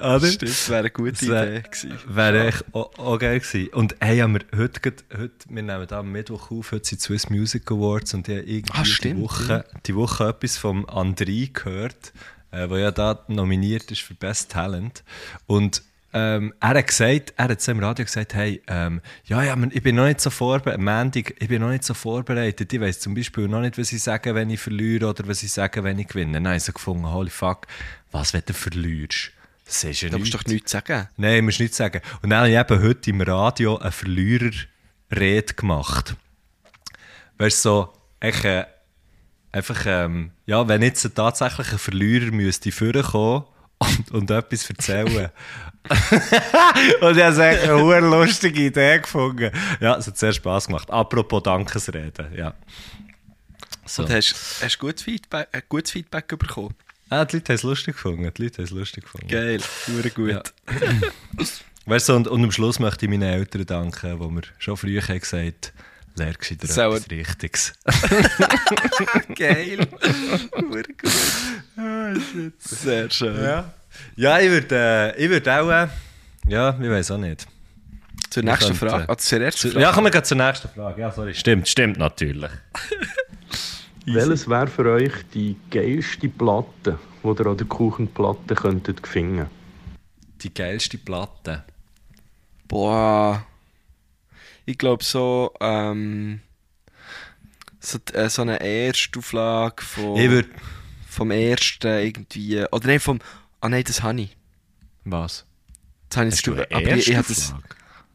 Oder? 0.00 0.20
Stimmt, 0.26 0.42
das 0.50 0.68
wäre 0.70 0.78
eine 0.80 0.90
gute 0.90 1.28
wär- 1.28 1.48
Idee 1.58 1.62
gewesen. 1.68 1.92
Wäre 2.06 2.46
echt 2.48 2.64
auch, 2.72 2.98
auch 2.98 3.18
geil 3.18 3.40
gewesen. 3.40 3.68
Und 3.74 3.94
hey, 4.00 4.18
haben 4.20 4.34
wir 4.34 4.58
heute, 4.58 4.80
heute, 5.18 5.32
wir 5.50 5.62
nehmen 5.62 5.86
da 5.86 5.98
am 5.98 6.10
Mittwoch 6.12 6.50
auf, 6.50 6.72
heute 6.72 6.88
sind 6.88 7.00
die 7.00 7.04
Swiss 7.04 7.28
Music 7.28 7.70
Awards 7.70 8.14
und 8.14 8.26
ich 8.28 8.36
habe 8.38 8.46
irgendwie 8.48 8.72
Ah, 8.80 8.84
die, 9.02 9.20
Woche, 9.20 9.64
die 9.86 9.94
Woche 9.94 10.28
etwas 10.28 10.56
vom 10.56 10.86
André 10.86 11.52
gehört, 11.52 12.12
äh, 12.50 12.68
der 12.68 12.78
ja 12.78 12.90
da 12.90 13.24
nominiert 13.28 13.90
ist 13.90 14.02
für 14.02 14.14
Best 14.14 14.50
Talent. 14.50 15.04
Und 15.46 15.82
ähm, 16.14 16.54
er 16.60 16.68
hat 16.70 16.86
gesagt, 16.86 17.34
er 17.36 17.48
hat 17.48 17.68
im 17.68 17.80
Radio 17.80 18.04
gesagt, 18.04 18.34
hey, 18.34 18.62
ähm, 18.66 19.02
ja, 19.26 19.42
ja, 19.42 19.56
ich 19.70 19.82
bin 19.82 19.94
noch 19.96 20.06
nicht 20.06 20.20
so 20.22 20.30
vorbereitet, 20.30 21.36
ich 21.38 21.48
bin 21.48 21.60
noch 21.60 21.68
nicht 21.68 21.84
so 21.84 21.92
vorbereitet. 21.92 22.72
Ich 22.72 22.80
weiß 22.80 23.00
zum 23.00 23.14
Beispiel 23.14 23.46
noch 23.46 23.60
nicht, 23.60 23.76
was 23.76 23.92
ich 23.92 24.02
sage, 24.02 24.34
wenn 24.34 24.48
ich 24.48 24.60
verliere 24.60 25.08
oder 25.08 25.28
was 25.28 25.42
ich 25.42 25.52
sage, 25.52 25.84
wenn 25.84 25.98
ich 25.98 26.08
gewinne. 26.08 26.32
Dann 26.34 26.46
habe 26.46 26.56
ich 26.56 26.62
so 26.62 26.72
gefunden, 26.72 27.12
holy 27.12 27.30
fuck, 27.30 27.66
was, 28.10 28.32
wenn 28.32 28.42
du 28.46 28.54
verlierst? 28.54 29.32
Das 29.66 29.84
ist 29.84 30.00
ja 30.00 30.08
Du 30.08 30.18
musst 30.18 30.32
nichts. 30.32 30.44
doch 30.44 30.50
nichts 30.50 30.70
sagen. 30.72 31.08
Nein, 31.18 31.44
musst 31.44 31.60
nicht 31.60 31.74
sagen. 31.74 32.00
Und 32.22 32.30
dann 32.30 32.38
habe 32.40 32.50
ich 32.50 32.56
eben 32.56 32.82
heute 32.82 33.10
im 33.10 33.20
Radio 33.20 33.76
eine 33.76 33.92
Verliererrede 33.92 35.54
gemacht. 35.54 36.16
Weißt 37.36 37.64
du, 37.64 37.68
so, 37.68 37.92
ich, 38.22 38.44
äh, 38.44 38.64
einfach, 39.58 39.84
ähm, 39.86 40.30
ja, 40.46 40.66
wenn 40.66 40.82
jetzt 40.82 41.08
tatsächlich 41.14 41.72
ein 41.72 41.78
Verlierer 41.78 42.30
müsste 42.32 42.72
vorkommen 42.72 43.44
und, 43.78 44.10
und 44.10 44.30
etwas 44.30 44.68
erzählen. 44.68 45.30
und 47.00 47.16
ich 47.16 47.22
habe 47.22 47.46
echt 47.46 47.64
eine 47.64 47.82
hure 47.82 48.00
lustige 48.00 48.66
Idee 48.66 48.98
gefunden. 48.98 49.50
Ja, 49.80 49.96
es 49.96 50.06
hat 50.06 50.18
sehr 50.18 50.32
Spass 50.32 50.66
gemacht. 50.66 50.90
Apropos 50.90 51.42
Dankesreden, 51.42 52.34
ja. 52.34 52.54
So. 53.86 54.02
Und 54.02 54.10
hast, 54.10 54.34
hast 54.62 54.76
du 54.76 54.78
gutes 54.86 55.02
Feedback, 55.02 55.48
äh, 55.52 55.62
gutes 55.68 55.92
Feedback 55.92 56.28
bekommen? 56.28 56.74
Ah, 57.10 57.24
die 57.24 57.36
Leute 57.36 57.52
haben 57.52 57.56
es 57.56 57.62
lustig 57.62 57.94
gefunden. 57.94 58.30
Die 58.36 58.42
Leute 58.42 58.58
haben 58.58 58.64
es 58.64 58.70
lustig 58.70 59.04
gefunden. 59.04 59.28
Geil, 59.28 59.60
sehr 59.86 60.10
gut. 60.10 60.30
Ja. 60.30 60.42
Weißt 61.86 62.10
du, 62.10 62.16
und, 62.16 62.28
und 62.28 62.44
am 62.44 62.52
Schluss 62.52 62.78
möchte 62.80 63.06
ich 63.06 63.10
meinen 63.10 63.22
Eltern 63.22 63.64
danken, 63.64 64.20
die 64.20 64.26
mir 64.26 64.42
schon 64.58 64.76
früher 64.76 65.00
gesagt 65.00 65.32
haben, 65.32 65.54
gescheiter 66.26 66.60
Das 66.62 66.70
ist 66.70 66.78
auch 66.78 66.94
etwas 66.94 67.10
Richtiges. 67.10 67.72
Geil. 69.36 69.86
Sehr 70.70 70.84
gut. 70.84 72.52
Sehr 72.58 73.10
schön. 73.10 73.42
Ja, 73.42 73.72
ja 74.16 74.38
ich 74.40 74.50
würde 74.50 75.14
äh, 75.16 75.24
ich 75.24 75.30
würd 75.30 75.48
auch, 75.48 75.70
äh, 75.70 75.88
ja, 76.48 76.78
ich 76.80 76.88
weiß 76.90 77.10
auch 77.12 77.18
nicht. 77.18 77.46
Zur 78.30 78.42
nächsten 78.42 78.76
könnten- 78.76 78.88
Frage. 78.88 79.08
Ah, 79.08 79.16
zur 79.16 79.40
ersten 79.40 79.60
Zu, 79.60 79.68
Frage. 79.70 79.82
ja, 79.82 79.92
kommen 79.92 80.06
wir 80.06 80.10
gleich 80.10 80.24
zur 80.24 80.36
nächsten 80.36 80.68
Frage. 80.68 81.00
Ja, 81.00 81.10
sorry. 81.10 81.34
Stimmt, 81.34 81.68
stimmt 81.68 81.98
natürlich. 81.98 82.50
Welches 84.06 84.48
wäre 84.48 84.66
für 84.66 84.90
euch 84.90 85.12
die 85.34 85.56
geilste 85.70 86.28
Platte, 86.28 86.98
die 87.22 87.28
ihr 87.28 87.46
an 87.46 87.56
der 87.56 87.66
Kuchenplatte 87.66 88.54
könntet 88.54 89.06
finden? 89.06 89.46
Die 90.42 90.52
geilste 90.52 90.96
Platte. 90.98 91.64
Boah. 92.68 93.44
Ich 94.68 94.76
glaube 94.76 95.02
so, 95.02 95.54
ähm, 95.60 96.42
so, 97.80 97.98
äh, 98.12 98.28
so 98.28 98.42
eine 98.42 98.60
Erstauflage 98.60 99.82
von, 99.82 100.16
Ich 100.16 100.28
würde... 100.28 100.50
vom 101.08 101.30
ersten 101.30 101.86
irgendwie, 101.86 102.66
oder 102.70 102.86
nein, 102.86 103.00
vom, 103.00 103.18
ah 103.62 103.70
nein, 103.70 103.82
das 103.84 104.02
habe 104.02 104.20
ich. 104.20 104.36
Was? 105.04 105.46
Das 106.10 106.18
habe 106.18 106.28
ich 106.28 106.42
du 106.42 106.52
eine 106.52 106.70
aber 106.70 106.96
ich, 106.96 107.08
ich 107.08 107.16
habe 107.16 107.26
das, 107.26 107.54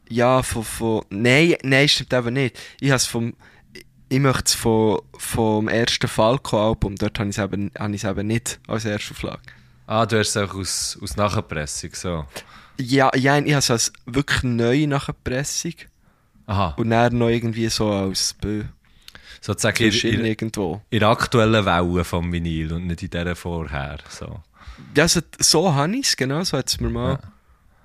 ja, 0.09 0.43
von, 0.43 0.63
von, 0.63 1.03
nein, 1.09 1.55
nein, 1.63 1.89
stimmt 1.89 2.13
eben 2.13 2.35
nicht. 2.35 2.59
Ich 2.79 2.89
habe 2.89 2.97
es 2.97 3.07
vom, 3.07 3.33
ich 4.09 4.19
möchte 4.19 4.43
es 4.45 4.53
vom, 4.53 5.01
vom 5.17 5.67
ersten 5.67 6.07
Falco-Album, 6.07 6.97
dort 6.97 7.17
habe 7.17 7.31
ich 7.31 7.35
es 7.35 7.43
eben, 7.43 7.71
eben 7.79 8.27
nicht 8.27 8.59
als 8.67 8.85
Erstauflage. 8.85 9.41
Ah, 9.87 10.05
du 10.05 10.19
hast 10.19 10.35
es 10.35 10.37
auch 10.37 10.53
aus, 10.53 10.99
aus 11.01 11.15
Nachpressung, 11.15 11.89
so. 11.95 12.27
Ja, 12.77 13.09
ja, 13.15 13.39
ich 13.39 13.53
habe 13.53 13.57
es 13.57 13.71
als 13.71 13.91
wirklich 14.05 14.43
neu 14.43 14.85
nach 14.85 15.07
der 15.07 15.13
Pressung 15.13 15.73
Aha, 16.45 16.73
und 16.77 16.89
dann 16.89 17.17
noch 17.17 17.29
irgendwie 17.29 17.69
so 17.69 17.89
als 17.91 18.33
Bö. 18.33 18.63
sozusagen 19.41 19.83
in, 19.83 20.13
in, 20.19 20.25
irgendwo. 20.25 20.81
in 20.89 20.99
der 20.99 21.09
aktuellen 21.09 21.65
Welle 21.65 22.03
vom 22.03 22.31
Vinyl 22.31 22.73
und 22.73 22.87
nicht 22.87 23.03
in 23.03 23.09
der 23.09 23.35
vorher, 23.35 23.97
so. 24.09 24.41
Ja, 24.95 25.07
so, 25.07 25.21
so 25.39 25.73
habe 25.73 25.95
ich 25.95 26.07
es, 26.07 26.17
genau, 26.17 26.43
so 26.43 26.57
hat 26.57 26.67
es 26.69 26.79
mir 26.79 26.89
mal, 26.89 27.13
Ja. 27.13 27.19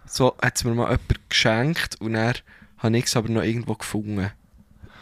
so 0.07 0.37
hat's 0.43 0.65
mir 0.65 0.75
mal 0.75 0.85
jemand 0.91 1.29
geschenkt 1.31 2.01
und 2.01 2.15
dann 2.15 2.35
habe 2.79 2.99
ich 2.99 3.05
es 3.07 3.17
aber 3.17 3.29
noch 3.29 3.43
irgendwo 3.43 3.75
gefunden. 3.75 4.31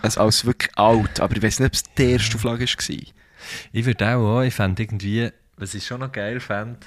Also 0.02 0.20
als 0.20 0.44
wirklich 0.44 0.76
alt, 0.76 1.20
aber 1.20 1.36
ich 1.36 1.42
weiß 1.42 1.60
nicht, 1.60 1.66
ob 1.68 1.74
es 1.74 1.82
die 1.94 2.10
erste 2.12 2.36
Auflage 2.36 2.66
war. 2.66 2.96
Ich 3.72 3.84
würde 3.86 4.16
auch, 4.16 4.38
auch 4.38 4.42
ich 4.42 4.54
fände 4.54 4.82
irgendwie, 4.82 5.30
was 5.56 5.74
ich 5.74 5.86
schon 5.86 6.00
noch 6.00 6.12
geil 6.12 6.40
fände, 6.40 6.80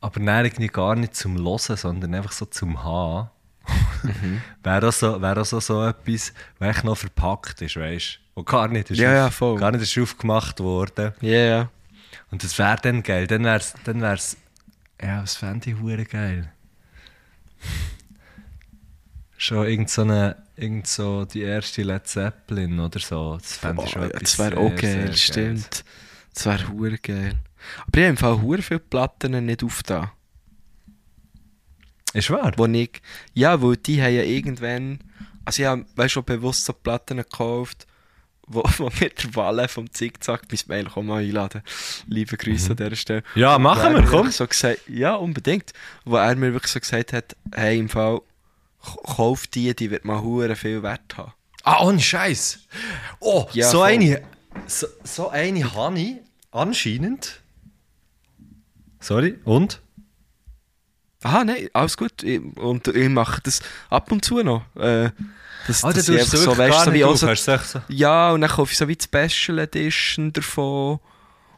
aber 0.00 0.20
dann 0.20 0.44
irgendwie 0.44 0.68
gar 0.68 0.94
nicht 0.96 1.14
zum 1.14 1.36
Hören, 1.36 1.76
sondern 1.76 2.14
einfach 2.14 2.32
so 2.32 2.46
zum 2.46 2.82
Haben. 2.82 3.28
Wäre 4.62 4.88
auch, 4.88 4.92
so, 4.92 5.20
wär 5.20 5.38
auch 5.38 5.44
so, 5.44 5.84
etwas, 5.86 6.32
was 6.58 6.84
noch 6.84 6.96
verpackt 6.96 7.62
ist, 7.62 7.76
weißt 7.76 8.20
du? 8.34 8.40
Und 8.40 8.46
gar 8.48 8.68
nicht 8.68 8.90
ist, 8.90 8.98
Ja, 8.98 9.12
ja, 9.12 9.30
voll. 9.30 9.58
gar 9.58 9.70
nicht 9.72 9.82
ist 9.82 9.98
aufgemacht 9.98 10.60
worden. 10.60 11.12
Ja, 11.20 11.30
ja. 11.30 11.70
Und 12.30 12.42
das 12.44 12.58
wäre 12.58 12.76
dann 12.82 13.02
geil. 13.02 13.26
Dann 13.26 13.44
wär's, 13.44 13.74
dann 13.84 14.00
wär's, 14.00 14.36
ja, 15.02 15.22
was 15.22 15.36
fände 15.36 15.70
ich 15.70 15.76
hure 15.80 16.04
geil? 16.04 16.52
Schon 19.36 19.66
irgend 19.66 19.90
so 19.90 20.02
eine, 20.02 20.36
irgend 20.56 20.86
so 20.86 21.24
die 21.24 21.42
erste 21.42 21.82
Led 21.82 22.06
Zeppelin 22.06 22.78
oder 22.78 22.98
so. 23.00 23.38
Das 23.38 23.56
fände 23.56 23.84
ich 23.84 23.90
schon 23.90 24.02
ja, 24.02 24.08
etwas 24.08 24.22
das 24.22 24.38
wäre 24.38 24.56
auch 24.58 24.76
geil, 24.76 25.16
stimmt. 25.16 25.84
Das 26.34 26.46
wäre 26.46 26.68
hure 26.68 26.98
geil. 26.98 27.34
Aber 27.86 27.98
ich 27.98 28.02
habe 28.04 28.10
im 28.10 28.16
Fall 28.16 28.40
hure 28.42 28.62
viele 28.62 28.80
Platten 28.80 29.44
nicht 29.44 29.64
aufgetan. 29.64 30.10
Ist 32.12 32.30
wahr? 32.30 32.52
Wo 32.56 32.66
ich, 32.66 33.00
ja, 33.34 33.60
weil 33.62 33.76
die 33.76 34.02
haben 34.02 34.14
ja 34.14 34.22
irgendwann, 34.22 34.98
also 35.44 35.62
ich 35.62 35.68
habe, 35.68 35.84
weißt 35.94 36.06
du, 36.06 36.14
schon 36.14 36.24
bewusst 36.24 36.64
so 36.64 36.72
Platten 36.72 37.18
gekauft, 37.18 37.86
wo, 38.46 38.64
wo 38.78 38.90
mit 39.00 39.22
der 39.22 39.34
Walle 39.36 39.68
vom 39.68 39.92
Zickzack 39.92 40.42
mein 40.50 40.84
Mail 40.84 41.04
mal 41.04 41.22
einladen. 41.22 41.62
Liebe 42.08 42.36
Grüße 42.36 42.70
an 42.72 42.76
dieser 42.76 42.96
Stelle. 42.96 43.22
Ja, 43.36 43.58
machen 43.58 43.94
wir, 43.94 44.02
komm. 44.02 44.30
So 44.32 44.44
gesagt, 44.46 44.80
ja, 44.88 45.14
unbedingt. 45.14 45.72
Wo 46.04 46.16
er 46.16 46.34
mir 46.34 46.52
wirklich 46.52 46.72
so 46.72 46.80
gesagt 46.80 47.12
hat, 47.12 47.36
hey, 47.54 47.78
im 47.78 47.88
Fall, 47.88 48.20
kauf 49.04 49.46
die, 49.46 49.72
die 49.76 49.92
wird 49.92 50.04
mal 50.04 50.20
hure 50.20 50.56
viel 50.56 50.82
Wert 50.82 51.16
haben. 51.16 51.32
Ah, 51.62 51.84
ohne 51.84 52.00
Scheiß. 52.00 52.58
Oh, 53.20 53.46
Ja, 53.52 53.68
so 53.68 53.78
voll. 53.78 53.88
eine. 53.88 54.22
So, 54.66 54.86
so 55.04 55.28
eine 55.28 55.72
habe 55.74 56.00
ich 56.00 56.16
anscheinend. 56.50 57.40
Sorry, 58.98 59.38
und? 59.44 59.80
Aha, 61.22 61.44
nein, 61.44 61.68
alles 61.72 61.96
gut. 61.96 62.22
Ich, 62.22 62.40
und 62.56 62.88
ich 62.88 63.08
mache 63.08 63.40
das 63.42 63.60
ab 63.90 64.10
und 64.10 64.24
zu 64.24 64.42
noch. 64.42 64.62
Äh, 64.76 65.10
das, 65.66 65.84
Ah, 65.84 65.92
das 65.92 66.08
es 66.08 66.32
wirklich 66.32 66.58
weißt, 66.58 66.84
so 66.86 66.92
wie 66.94 67.04
auch 67.04 67.16
so- 67.16 67.34
so... 67.34 67.82
Ja, 67.88 68.30
und 68.30 68.40
dann 68.40 68.50
kaufe 68.50 68.72
ich 68.72 68.78
so 68.78 68.88
wie 68.88 68.96
die 68.96 69.04
Special 69.04 69.58
Edition 69.58 70.32
davon 70.32 70.98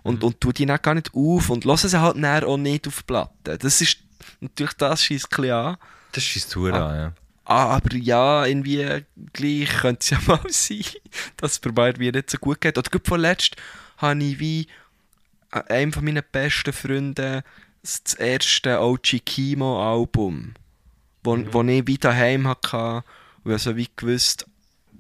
und, 0.03 0.19
Mhm. 0.21 0.25
und 0.27 0.41
tue 0.41 0.53
die 0.53 0.67
dann 0.67 0.81
gar 0.83 0.95
nicht 0.95 1.15
auf 1.15 1.49
und 1.51 1.65
lasse 1.65 1.89
sie 1.89 2.01
halt 2.01 2.17
dann 2.21 2.45
auch 2.45 2.57
nicht 2.57 2.89
auf 2.89 2.99
die 2.99 3.05
Platte. 3.05 3.59
Das 3.59 3.81
ist 3.81 3.99
natürlich 4.41 4.73
das 4.75 5.03
schießt 5.05 5.29
ein 5.39 5.51
an. 5.53 5.77
Das 6.11 6.25
schießt 6.25 6.53
Tour 6.53 6.73
Ah. 6.75 6.89
an, 6.89 6.97
ja. 6.97 7.13
Ah, 7.45 7.77
aber 7.77 7.95
ja, 7.97 8.45
irgendwie 8.47 9.05
gleich 9.33 9.69
könnte 9.81 9.99
es 10.01 10.11
ja 10.11 10.19
mal 10.27 10.41
sein, 10.49 10.85
dass 11.37 11.53
es 11.53 11.59
bei 11.61 11.71
mir 11.71 11.99
wie 11.99 12.11
nicht 12.11 12.31
so 12.31 12.39
gut 12.39 12.61
geht. 12.61 12.77
Oder 12.79 12.91
gut 12.91 13.07
vorletzt 13.07 13.55
habe 13.99 14.23
ich 14.25 14.39
wie 14.41 14.67
äh, 15.53 15.63
einem 15.73 15.93
von 15.93 16.05
meinen 16.05 16.23
besten 16.33 16.73
Freunden 16.73 17.43
das 17.83 18.15
erste 18.15 18.81
OG 18.81 19.21
Kimo 19.25 19.83
Album, 19.93 20.55
wo, 21.25 21.37
wo 21.53 21.63
ich 21.63 21.87
wie 21.87 21.99
daheim 21.99 22.47
hatte 22.49 23.05
und 23.45 23.51
ich 23.51 23.53
also 23.53 23.77
wie 23.77 23.89
gewusst, 23.97 24.47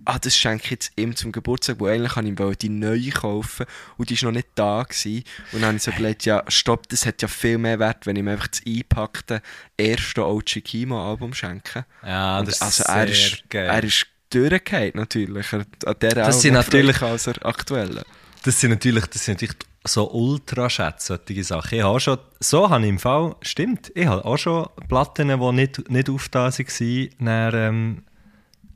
ah, 0.04 0.18
das 0.18 0.36
schenke 0.36 0.64
ich 0.64 0.70
jetzt 0.72 0.92
ihm 0.96 1.14
zum 1.14 1.30
Geburtstag, 1.30 1.76
wo 1.78 1.86
eigentlich 1.86 2.16
ich 2.16 2.22
ihm 2.24 2.54
die 2.58 2.68
neue 2.68 3.10
kaufen 3.10 3.66
und 3.96 4.10
die 4.10 4.14
ist 4.14 4.24
noch 4.24 4.32
nicht 4.32 4.48
da 4.56 4.82
gewesen. 4.82 5.22
Und 5.52 5.60
dann 5.60 5.68
habe 5.68 5.76
ich 5.76 5.82
so 5.84 5.92
überlegt, 5.92 6.24
ja, 6.24 6.42
stopp, 6.48 6.88
das 6.88 7.06
hat 7.06 7.22
ja 7.22 7.28
viel 7.28 7.58
mehr 7.58 7.78
Wert, 7.78 8.04
wenn 8.06 8.16
ich 8.16 8.22
mir 8.24 8.32
einfach 8.32 8.48
das 8.48 8.62
einpackte 8.66 9.42
erste 9.76 10.26
OG 10.26 10.60
Kimo 10.64 11.08
Album 11.08 11.34
schenke. 11.34 11.84
Ja, 12.04 12.40
Und 12.40 12.48
das 12.48 12.56
ist 12.56 12.62
also 12.62 12.82
sehr 12.84 12.94
er 12.96 13.08
ist, 13.08 13.44
geil. 13.48 13.66
er 13.68 13.84
ist 13.84 14.06
durchgefallen 14.30 14.92
natürlich. 14.94 15.52
An 15.52 15.66
der 16.00 16.14
Das 16.14 16.42
sind 16.42 16.54
natürlich- 16.54 17.00
als 17.02 17.26
er 17.28 17.44
aktuelle. 17.46 18.04
Das 18.42 18.60
sind 18.60 18.70
natürlich, 18.70 19.06
das 19.06 19.24
sind 19.24 19.34
natürlich 19.34 19.56
die 19.58 19.66
so 19.84 20.10
ultra 20.12 20.70
schätze, 20.70 21.20
solche 21.26 21.44
Sachen. 21.44 21.78
Ich 21.78 21.84
habe 21.84 22.00
schon, 22.00 22.18
so 22.40 22.70
habe 22.70 22.82
ich 22.82 22.88
im 22.88 22.98
Fall, 22.98 23.34
stimmt, 23.42 23.90
ich 23.94 24.06
habe 24.06 24.24
auch 24.24 24.36
schon 24.36 24.68
Platten, 24.88 25.28
die 25.28 25.52
nicht, 25.52 25.90
nicht 25.90 26.08
aufgetan 26.08 26.52
waren, 26.52 27.08
nach, 27.18 27.52
ähm, 27.54 28.02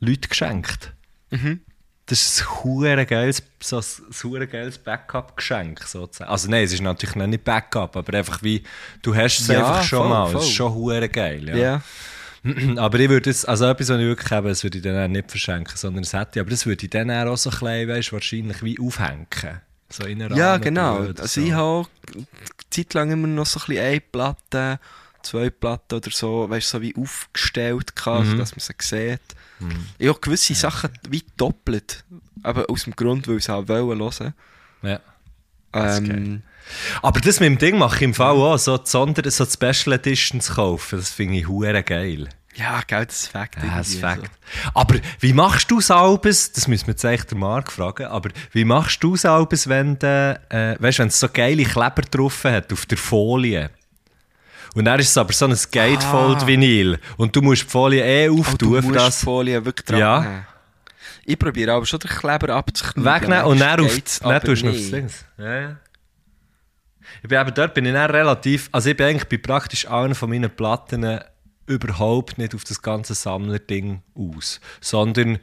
Leute 0.01 0.29
geschenkt. 0.29 0.92
Das 2.07 2.21
ist 2.21 2.42
ein 2.42 2.64
hure 2.64 3.07
geiles, 3.07 3.42
so 3.61 3.81
ein 3.81 4.49
geiles 4.49 4.79
Backup-Geschenk 4.79 5.83
sozusagen. 5.83 6.31
Also 6.31 6.49
nein, 6.49 6.64
es 6.64 6.73
ist 6.73 6.83
natürlich 6.83 7.16
noch 7.16 7.27
nicht 7.27 7.42
Backup, 7.42 7.97
aber 7.97 8.16
einfach 8.16 8.42
wie, 8.42 8.62
du 9.03 9.14
hast 9.14 9.40
es 9.40 9.49
Ja, 9.49 9.59
einfach 9.59 9.83
schon 9.83 9.99
voll, 10.01 10.09
mal. 10.09 10.27
Es 10.27 10.33
voll. 10.33 10.42
ist 10.42 10.51
schon 10.53 10.75
hure 10.75 11.09
geil, 11.09 11.49
ja. 11.49 11.57
Ja. 11.57 11.83
Aber 12.77 13.01
ich 13.01 13.09
würde 13.09 13.29
jetzt, 13.29 13.49
also 13.49 13.66
etwas, 13.66 13.88
was 13.88 13.99
ich 13.99 14.05
wirklich 14.05 14.31
habe, 14.31 14.49
das 14.49 14.62
würde 14.62 14.79
ich 14.79 14.85
dann 14.85 15.05
auch 15.05 15.09
nicht 15.09 15.31
verschenken, 15.31 15.77
sondern 15.77 16.05
es 16.05 16.12
hätte, 16.12 16.40
aber 16.40 16.51
das 16.51 16.64
würde 16.64 16.85
ich 16.85 16.90
dann 16.90 17.11
auch 17.11 17.37
so 17.37 17.51
ein 17.51 17.59
bisschen, 17.59 17.88
weißt, 17.88 18.12
wahrscheinlich 18.12 18.62
wie 18.62 18.79
aufhängen. 18.79 19.27
So 19.88 20.05
in 20.05 20.20
einer 20.22 20.37
Ja, 20.37 20.57
genau. 20.59 20.99
Also 20.99 21.27
so. 21.27 21.40
ich 21.40 21.53
habe 21.53 21.62
auch 21.62 21.88
zeitlang 22.70 23.11
immer 23.12 23.27
noch 23.29 23.46
so 23.46 23.61
ein 23.61 23.66
bisschen 23.66 23.85
eine 23.85 24.01
Platte, 24.01 24.81
zwei 25.22 25.51
Platten 25.51 25.94
oder 25.96 26.11
so, 26.11 26.49
weißt 26.51 26.68
so 26.68 26.81
wie 26.83 26.94
aufgestellt, 26.96 27.94
gehabt, 27.96 28.27
Mhm. 28.27 28.38
dass 28.38 28.53
man 28.53 28.61
sie 28.61 28.72
sieht. 28.81 29.20
Ich 29.99 30.09
habe 30.09 30.20
gewisse 30.20 30.55
Sachen 30.55 30.90
wie 31.09 31.25
doppelt, 31.37 32.05
aber 32.42 32.68
aus 32.68 32.85
dem 32.85 32.94
Grund, 32.94 33.27
weil 33.27 33.37
ich 33.38 33.44
es 33.44 33.51
auch 33.51 33.66
wollen 33.68 33.99
hören. 34.01 34.35
Ja. 34.83 35.01
Das 35.72 36.01
ist 36.01 36.09
Ähm, 36.09 36.42
Aber 37.03 37.20
das 37.20 37.40
mit 37.40 37.49
dem 37.49 37.59
Ding 37.59 37.79
mache 37.79 37.96
ich 37.96 38.03
im 38.03 38.14
Fall 38.14 38.37
auch, 38.37 38.59
so 38.59 38.77
die, 38.77 38.88
Sonder 38.88 39.31
so 39.31 39.44
die 39.44 39.51
Special 39.53 39.94
Edition 39.94 40.40
zu 40.40 40.55
kaufen, 40.55 40.99
das 40.99 41.11
finde 41.11 41.38
ich 41.38 41.49
hure 41.49 41.83
geil. 41.83 42.29
Ja, 42.57 42.81
gell, 42.87 43.07
das 43.07 43.23
ist 43.23 43.29
Fakt. 43.29 43.62
Ja, 43.62 43.79
das 43.79 43.88
ist 43.88 44.01
Fakt. 44.01 44.31
Aber 44.75 44.97
wie 45.21 45.33
machst 45.33 45.71
du 45.71 45.79
Albes? 45.88 46.53
Das 46.53 46.69
müssen 46.69 46.87
wir 46.87 46.92
jetzt 46.92 47.05
echt 47.05 47.31
den 47.31 47.38
Marc 47.38 47.71
fragen. 47.71 48.07
Aber 48.07 48.31
wie 48.53 48.64
machst 48.64 49.03
du 49.03 49.14
Albes, 49.25 49.69
wenn 49.69 49.99
du, 49.99 50.40
äh, 50.49 50.77
weißt, 50.81 50.99
wenn 51.01 51.09
es 51.09 51.21
so 51.21 51.29
geile 51.29 51.64
Kleber 51.64 52.03
drauf 52.11 52.45
hat 52.45 52.73
auf 52.73 52.87
der 52.87 52.99
Folie? 52.99 53.71
Und 54.75 54.85
dann 54.85 55.01
ist 55.01 55.09
es 55.11 55.16
aber 55.16 55.33
so 55.33 55.47
ein 55.47 55.57
Gatefold-Vinyl. 55.71 56.99
Und 57.16 57.35
du 57.35 57.40
musst 57.42 57.62
die 57.62 57.69
Folie 57.69 58.05
eh 58.05 58.29
So. 58.29 58.35
Oh, 58.35 58.40
auftun, 58.40 58.59
du 58.59 58.81
musst 58.83 58.97
das 58.97 59.19
die 59.21 59.25
Folie 59.25 59.64
wirklich 59.64 59.87
dran 59.87 59.99
Ja. 59.99 60.21
nehmen. 60.21 60.47
Ich 61.25 61.38
probiere 61.38 61.73
aber 61.73 61.87
schon 61.87 61.99
den 61.99 62.11
Kleber 62.11 62.55
abzuknüpfen. 62.55 63.05
wegnehmen 63.05 63.45
und 63.45 63.59
dann, 63.59 63.81
auf, 63.81 63.99
dann 64.21 64.31
aber 64.31 64.40
tust 64.45 64.62
du 64.62 64.69
aufs. 64.71 64.90
Ding. 64.90 65.09
Ja, 65.38 65.61
ja. 65.61 65.77
Ich 67.23 67.29
bin 67.29 67.40
eben 67.40 67.55
dort 67.55 67.75
bin 67.75 67.87
ich 67.87 67.92
dann 67.92 68.11
relativ, 68.11 68.69
also 68.71 68.90
ich 68.90 68.97
bin 68.97 69.07
eigentlich 69.07 69.29
bei 69.29 69.38
praktisch 69.38 69.87
allen 69.88 70.14
von 70.14 70.31
meinen 70.31 70.51
Platten 70.51 71.21
überhaupt 71.66 72.38
nicht 72.38 72.55
auf 72.55 72.64
das 72.64 72.83
ganze 72.83 73.14
Sammlerding 73.14 74.02
aus, 74.14 74.61
sondern 74.81 75.38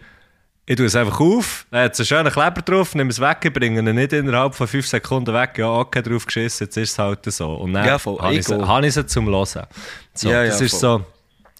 ich 0.65 0.77
tue 0.77 0.85
es 0.85 0.95
einfach 0.95 1.19
auf, 1.19 1.65
dann 1.71 1.83
hat 1.83 1.93
es 1.93 1.99
einen 1.99 2.07
schönen 2.07 2.31
Kleber 2.31 2.61
drauf, 2.61 2.95
nehme 2.95 3.09
es 3.09 3.19
weg, 3.19 3.51
bringe 3.53 3.79
ihn 3.79 3.95
nicht 3.95 4.13
innerhalb 4.13 4.55
von 4.55 4.67
5 4.67 4.87
Sekunden 4.87 5.33
weg, 5.33 5.57
ja, 5.57 5.69
okay, 5.69 6.01
drauf 6.01 6.25
geschissen, 6.25 6.65
jetzt 6.67 6.77
ist 6.77 6.91
es 6.91 6.99
halt 6.99 7.25
so. 7.25 7.53
Und 7.55 7.73
dann 7.73 7.85
Ja, 7.85 7.99
voll, 7.99 8.17
habe 8.19 8.35
ich, 8.35 8.47
habe 8.47 8.87
ich 8.87 8.93
sie 8.93 9.05
zum 9.05 9.27
Hören. 9.27 9.67
So, 10.13 10.29
Ja, 10.29 10.45
das 10.45 10.59
ja, 10.59 10.65
ist 10.65 10.71
voll. 10.71 10.99
so 10.99 11.05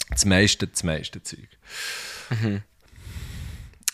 das 0.10 0.26
meiste, 0.26 0.68
das 0.68 0.84
meiste 0.84 1.22
Zeug. 1.22 1.50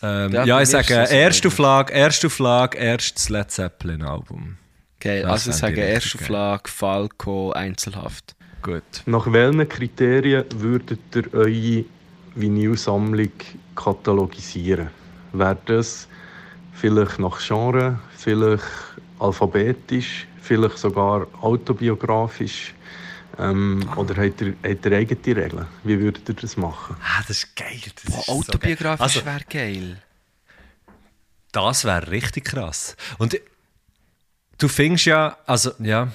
Ähm, 0.02 0.32
Ja, 0.32 0.46
ja, 0.46 0.62
ich 0.62 0.70
sage, 0.70 0.96
es 0.96 1.10
so 1.10 1.16
Erstauflage, 1.16 1.94
Erstauflage, 1.94 2.78
erstes 2.78 3.30
Led 3.30 3.52
Zeppelin-Album. 3.52 4.58
Okay, 4.98 5.22
Das 5.22 5.32
also 5.32 5.50
ich 5.52 5.58
sage 5.58 5.74
ich 5.86 5.94
Erstauflage, 5.94 6.70
Falco, 6.70 7.52
Einzelhaft. 7.52 8.36
Gut. 8.62 8.84
Nach 9.06 9.32
welchen 9.32 9.68
Kriterien 9.70 10.46
würdet 10.56 11.16
ihr 11.16 11.34
eure 11.34 11.86
Vinylsammlung 12.36 13.32
katalogisieren? 13.76 14.90
Wäre 15.34 15.58
das 15.66 16.08
vielleicht 16.74 17.20
nach 17.20 17.40
Genre, 17.40 18.00
vielleicht 18.18 18.64
alphabetisch, 19.20 20.28
vielleicht 20.42 20.78
sogar 20.78 21.28
autobiografisch? 21.42 22.74
Ähm, 23.38 23.88
oder 23.96 24.16
habt 24.22 24.42
ihr, 24.42 24.54
habt 24.64 24.86
ihr 24.86 24.92
eigene 24.92 25.36
Regeln? 25.38 25.66
Wie 25.84 26.00
würdet 26.00 26.28
ihr 26.28 26.36
das 26.36 26.58
machen? 26.58 26.98
Ah, 27.02 27.22
das 27.28 27.38
ist 27.38 27.56
geil. 27.56 27.80
Das 27.96 28.04
Boah, 28.04 28.20
ist 28.20 28.26
so 28.26 28.32
autobiografisch 28.34 29.24
geil. 29.24 29.24
Also, 29.24 29.26
wäre 29.26 29.44
geil. 29.50 30.02
das 31.54 31.86
wäre 31.86 32.12
richtig 32.12 32.46
krass. 32.46 32.98
Und 33.18 33.40
du 34.58 34.68
findest 34.68 35.06
ja, 35.06 35.38
also, 35.46 35.72
ja. 35.80 36.12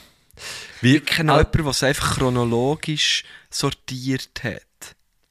Wie, 0.85 0.97
Ich 0.97 1.05
kenne 1.07 1.33
auch 1.33 1.39
jemanden, 1.39 1.63
der 1.63 1.71
es 1.71 1.83
einfach 1.83 2.17
chronologisch 2.19 3.25
sortiert 3.51 4.31
hat. 4.45 4.63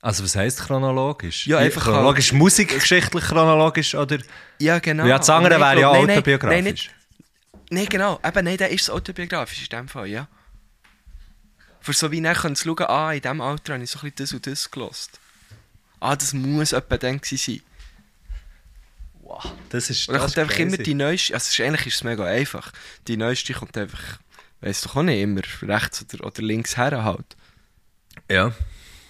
also, 0.02 0.24
was 0.24 0.36
heisst 0.36 0.60
chronologisch? 0.62 1.46
Ja, 1.48 1.60
einfach 1.60 1.84
Chronologisch, 1.84 2.34
musikgeschichtlich 2.34 3.24
chronologisch 3.24 3.96
oder? 3.96 4.18
Ja, 4.60 4.80
genau. 4.80 5.06
Ja, 5.06 5.18
das 5.20 5.30
andere 5.30 5.60
wäre 5.60 5.80
ja 5.80 5.92
glaub- 5.92 5.94
nein, 5.94 6.06
nein, 6.08 6.18
autobiografisch. 6.18 6.56
Nein, 6.56 6.64
nicht, 6.74 6.92
nein, 7.70 7.86
genau. 7.88 8.20
Eben, 8.24 8.46
nein, 8.46 8.58
der 8.58 8.70
ist 8.72 8.90
autobiografisch 8.90 9.62
in 9.64 9.70
dem 9.70 9.88
Fall, 9.88 10.08
ja. 10.08 10.28
Für 11.82 11.94
so 11.94 12.12
wie 12.12 12.20
nachher 12.22 12.42
können 12.44 12.56
sie 12.56 12.64
schauen, 12.64 12.86
ah, 12.88 13.12
in 13.14 13.22
diesem 13.22 13.42
Alter 13.42 13.74
habe 13.74 13.84
ich 13.84 13.92
so 13.92 14.00
ein 14.00 14.12
bisschen 14.12 14.16
das 14.18 14.34
und 14.34 14.48
das 14.48 14.72
gelost. 14.72 15.20
Ah, 16.00 16.16
das 16.16 16.34
muss 16.34 16.74
etwa 16.74 16.98
dann 16.98 17.22
sein. 17.24 17.62
Das 19.70 19.90
ist, 19.90 20.08
Und 20.10 20.14
dann 20.16 20.22
das 20.22 20.34
kommt 20.34 20.38
einfach 20.40 20.60
immer 20.60 20.78
die 20.78 20.94
neueste, 20.94 21.34
also 21.34 21.64
eigentlich 21.64 21.88
ist 21.88 21.96
es 21.96 22.04
mega 22.04 22.26
einfach. 22.26 22.72
Die 23.08 23.18
neueste 23.18 23.54
kommt 23.54 23.78
einfach, 23.78 24.20
weiss 24.64 24.82
doch 24.82 24.96
auch 24.96 25.04
nicht, 25.04 25.22
immer 25.22 25.42
rechts 25.64 26.04
oder, 26.04 26.26
oder 26.26 26.42
links 26.42 26.78
her 26.78 27.04
halt. 27.04 27.36
Ja. 28.30 28.52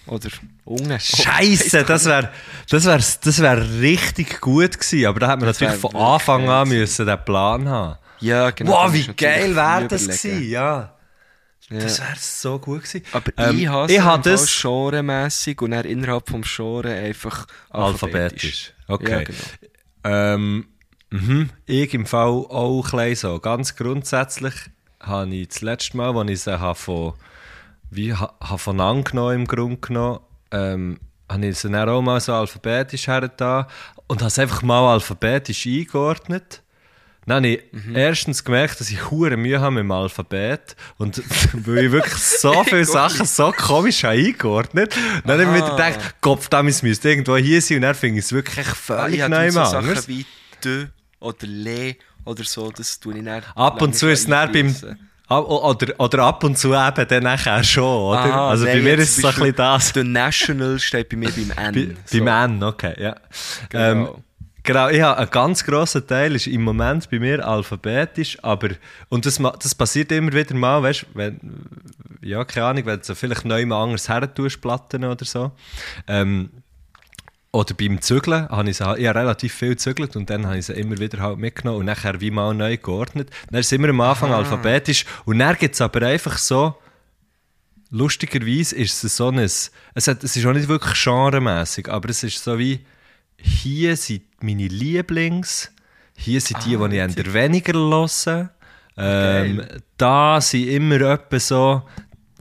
Oder 0.06 0.28
unten. 0.64 1.00
Scheiße, 1.00 1.84
das 1.84 2.04
wäre 2.04 2.30
das 2.68 2.84
wär, 2.84 2.96
das 2.98 3.40
wär 3.40 3.80
richtig 3.80 4.40
gut 4.40 4.78
gewesen. 4.78 5.06
Aber 5.06 5.20
da 5.20 5.28
hat 5.28 5.40
man 5.40 5.48
Das 5.48 5.60
natürlich 5.60 5.80
von 5.80 5.96
Anfang 5.96 6.48
an 6.48 6.68
müssen 6.68 7.06
den 7.06 7.24
Plan 7.24 7.68
haben. 7.68 7.98
Ja, 8.20 8.50
genau. 8.50 8.72
wow, 8.72 8.92
wie 8.92 9.06
geil 9.14 9.56
wäre 9.56 9.88
das 9.88 10.04
gewesen, 10.04 10.48
ja. 10.48 10.94
Ja. 11.70 11.78
Das 11.78 12.00
wäre 12.00 12.16
so 12.18 12.58
gut 12.58 12.82
gewesen. 12.82 13.02
Aber 13.12 13.32
Ähm, 13.38 13.58
ich 13.58 13.68
habe 13.68 13.90
ich 13.90 13.98
es 13.98 14.22
das 14.22 14.62
genremässig 14.62 15.62
und 15.62 15.70
dann 15.70 15.86
innerhalb 15.86 16.28
vom 16.28 16.42
Genre 16.42 16.92
einfach 16.94 17.46
Alphabetisch. 17.70 17.94
alphabetisch. 18.10 18.72
Okay. 18.86 19.10
Ja, 19.10 19.22
genau. 19.22 20.34
Ähm, 20.34 20.66
mhm. 21.10 21.50
Ich 21.64 21.94
im 21.94 22.04
Fall 22.04 22.28
auch 22.28 22.92
ein 22.92 23.14
so. 23.14 23.40
Ganz 23.40 23.76
grundsätzlich 23.76 24.54
habe 25.06 25.34
ich 25.34 25.48
das 25.48 25.60
letzte 25.62 25.96
Mal, 25.96 26.16
als 26.16 26.30
ich 26.30 26.40
sie 26.42 26.58
habe 26.60 26.74
von, 26.78 27.14
wie, 27.90 28.14
ha, 28.14 28.32
habe 28.42 28.58
von 28.58 28.80
angenommen 28.80 29.34
im 29.34 29.46
Grunde 29.46 29.76
genommen, 29.76 30.20
ähm, 30.50 30.98
habe 31.30 31.46
ich 31.46 31.58
sie 31.58 31.70
dann 31.70 31.88
auch 31.88 32.02
mal 32.02 32.20
so 32.20 32.32
alphabetisch 32.34 33.06
hergetan 33.06 33.66
und 34.06 34.20
habe 34.20 34.28
es 34.28 34.38
einfach 34.38 34.62
mal 34.62 34.92
alphabetisch 34.92 35.66
eingeordnet. 35.66 36.60
Dann 37.26 37.36
habe 37.36 37.48
ich 37.48 37.62
Mhm. 37.72 37.96
erstens 37.96 38.44
gemerkt, 38.44 38.78
dass 38.80 38.90
ich 38.90 39.10
hure 39.10 39.38
Mühe 39.38 39.58
habe 39.58 39.76
mit 39.76 39.80
dem 39.84 39.92
Alphabet 39.92 40.76
und 40.98 41.22
weil 41.66 41.86
ich 41.86 41.92
wirklich 41.92 42.14
so 42.22 42.62
viele 42.64 42.84
Sachen 42.84 43.24
so 43.24 43.50
komisch 43.52 44.04
habe 44.04 44.18
eingeordnet 44.18 44.94
Dann 45.24 45.32
habe 45.40 45.42
ich 45.44 45.48
mir 45.48 45.56
wieder 45.56 45.70
gedacht, 45.70 46.20
Kopf, 46.20 46.48
damals 46.50 46.82
müsste 46.82 47.08
irgendwo 47.08 47.36
hier 47.38 47.62
sein 47.62 47.76
und 47.78 47.82
dann 47.82 47.94
finde 47.94 48.18
ich 48.18 48.26
es 48.26 48.32
wirklich 48.32 48.66
Ah, 48.68 48.74
völlig 48.74 49.22
habe 49.22 49.34
neu 49.34 49.50
so. 49.50 49.64
Sachen 49.64 49.96
wie 50.08 50.26
«de» 50.62 50.86
oder 51.20 51.46
«le» 51.46 51.94
oder 52.24 52.44
so, 52.44 52.70
das 52.70 52.98
tue 53.00 53.18
ich 53.18 53.24
dann 53.24 53.42
Ab 53.54 53.82
und 53.82 53.94
zu 53.94 54.08
ist 54.08 54.20
es 54.20 54.26
dann 54.26 54.52
beim. 54.52 54.74
Ab, 55.26 55.48
oder, 55.48 55.94
oder 55.98 56.22
ab 56.24 56.44
und 56.44 56.58
zu 56.58 56.74
eben 56.74 57.08
dann 57.08 57.22
nachher 57.22 57.64
schon, 57.64 57.82
oder? 57.84 58.20
Aha, 58.20 58.50
also 58.50 58.66
bei 58.66 58.74
nein, 58.74 58.84
mir 58.84 58.90
jetzt 58.90 59.00
ist 59.00 59.16
es 59.16 59.22
so 59.22 59.28
ein 59.28 59.34
bisschen 59.34 59.56
das. 59.56 59.88
«The 59.94 60.04
National» 60.04 60.78
steht 60.78 61.08
bei 61.08 61.16
mir 61.16 61.30
beim 61.30 61.50
N. 61.74 61.96
Bei, 62.12 62.18
Beim 62.18 62.52
N, 62.52 62.62
okay, 62.62 62.94
ja. 63.02 63.16
Genau. 63.70 63.84
Ähm, 63.90 64.08
genau, 64.62 64.88
ich 64.90 65.00
habe 65.00 65.18
einen 65.18 65.30
ganz 65.30 65.64
grossen 65.64 66.06
Teil, 66.06 66.34
ist 66.34 66.46
im 66.46 66.62
Moment 66.62 67.08
bei 67.10 67.18
mir 67.18 67.46
alphabetisch, 67.46 68.36
aber, 68.42 68.70
und 69.08 69.24
das, 69.24 69.40
das 69.60 69.74
passiert 69.74 70.12
immer 70.12 70.32
wieder 70.34 70.54
mal, 70.54 70.82
weißt 70.82 71.02
du, 71.02 71.06
wenn, 71.14 71.40
ja, 72.20 72.44
keine 72.44 72.66
Ahnung, 72.66 72.84
wenn 72.84 72.98
du 72.98 73.04
so 73.04 73.14
vielleicht 73.14 73.46
neu 73.46 73.64
mal 73.64 73.82
anders 73.82 74.10
her 74.10 74.32
tust, 74.32 74.60
Platten 74.60 75.04
oder 75.04 75.24
so. 75.24 75.52
Ähm, 76.06 76.50
oder 77.54 77.72
beim 77.72 78.00
Zügeln 78.00 78.48
habe 78.48 78.68
ich, 78.68 78.78
sie, 78.78 78.96
ich 78.98 79.06
habe 79.06 79.20
relativ 79.20 79.54
viel 79.54 79.70
gezügelt 79.70 80.16
und 80.16 80.28
dann 80.28 80.44
habe 80.46 80.58
ich 80.58 80.66
sie 80.66 80.72
immer 80.72 80.98
wieder 80.98 81.20
halt 81.20 81.38
mitgenommen 81.38 81.80
und 81.80 81.86
nachher 81.86 82.20
wie 82.20 82.32
mal 82.32 82.52
neu 82.52 82.76
geordnet. 82.76 83.30
Dann 83.48 83.60
ist 83.60 83.66
es 83.66 83.72
immer 83.72 83.90
am 83.90 84.00
Anfang 84.00 84.32
alphabetisch 84.32 85.04
und 85.24 85.38
dann 85.38 85.54
gibt 85.56 85.74
es 85.76 85.80
aber 85.80 86.04
einfach 86.04 86.36
so, 86.36 86.74
lustigerweise 87.90 88.74
ist 88.74 89.04
es 89.04 89.16
so 89.16 89.28
ein, 89.28 89.38
es, 89.38 89.70
hat, 89.94 90.24
es 90.24 90.36
ist 90.36 90.44
auch 90.44 90.52
nicht 90.52 90.66
wirklich 90.66 91.00
genremäßig, 91.04 91.88
aber 91.88 92.10
es 92.10 92.24
ist 92.24 92.42
so 92.42 92.58
wie, 92.58 92.84
hier 93.36 93.96
sind 93.96 94.22
meine 94.40 94.66
Lieblings, 94.66 95.70
hier 96.16 96.40
sind 96.40 96.64
die, 96.64 96.76
die 96.76 96.96
ich 96.96 97.16
eher 97.16 97.34
weniger 97.34 97.72
höre. 97.74 98.50
Ähm, 98.96 99.62
da 99.96 100.40
sind 100.40 100.68
immer 100.68 101.00
etwa 101.00 101.38
so, 101.38 101.82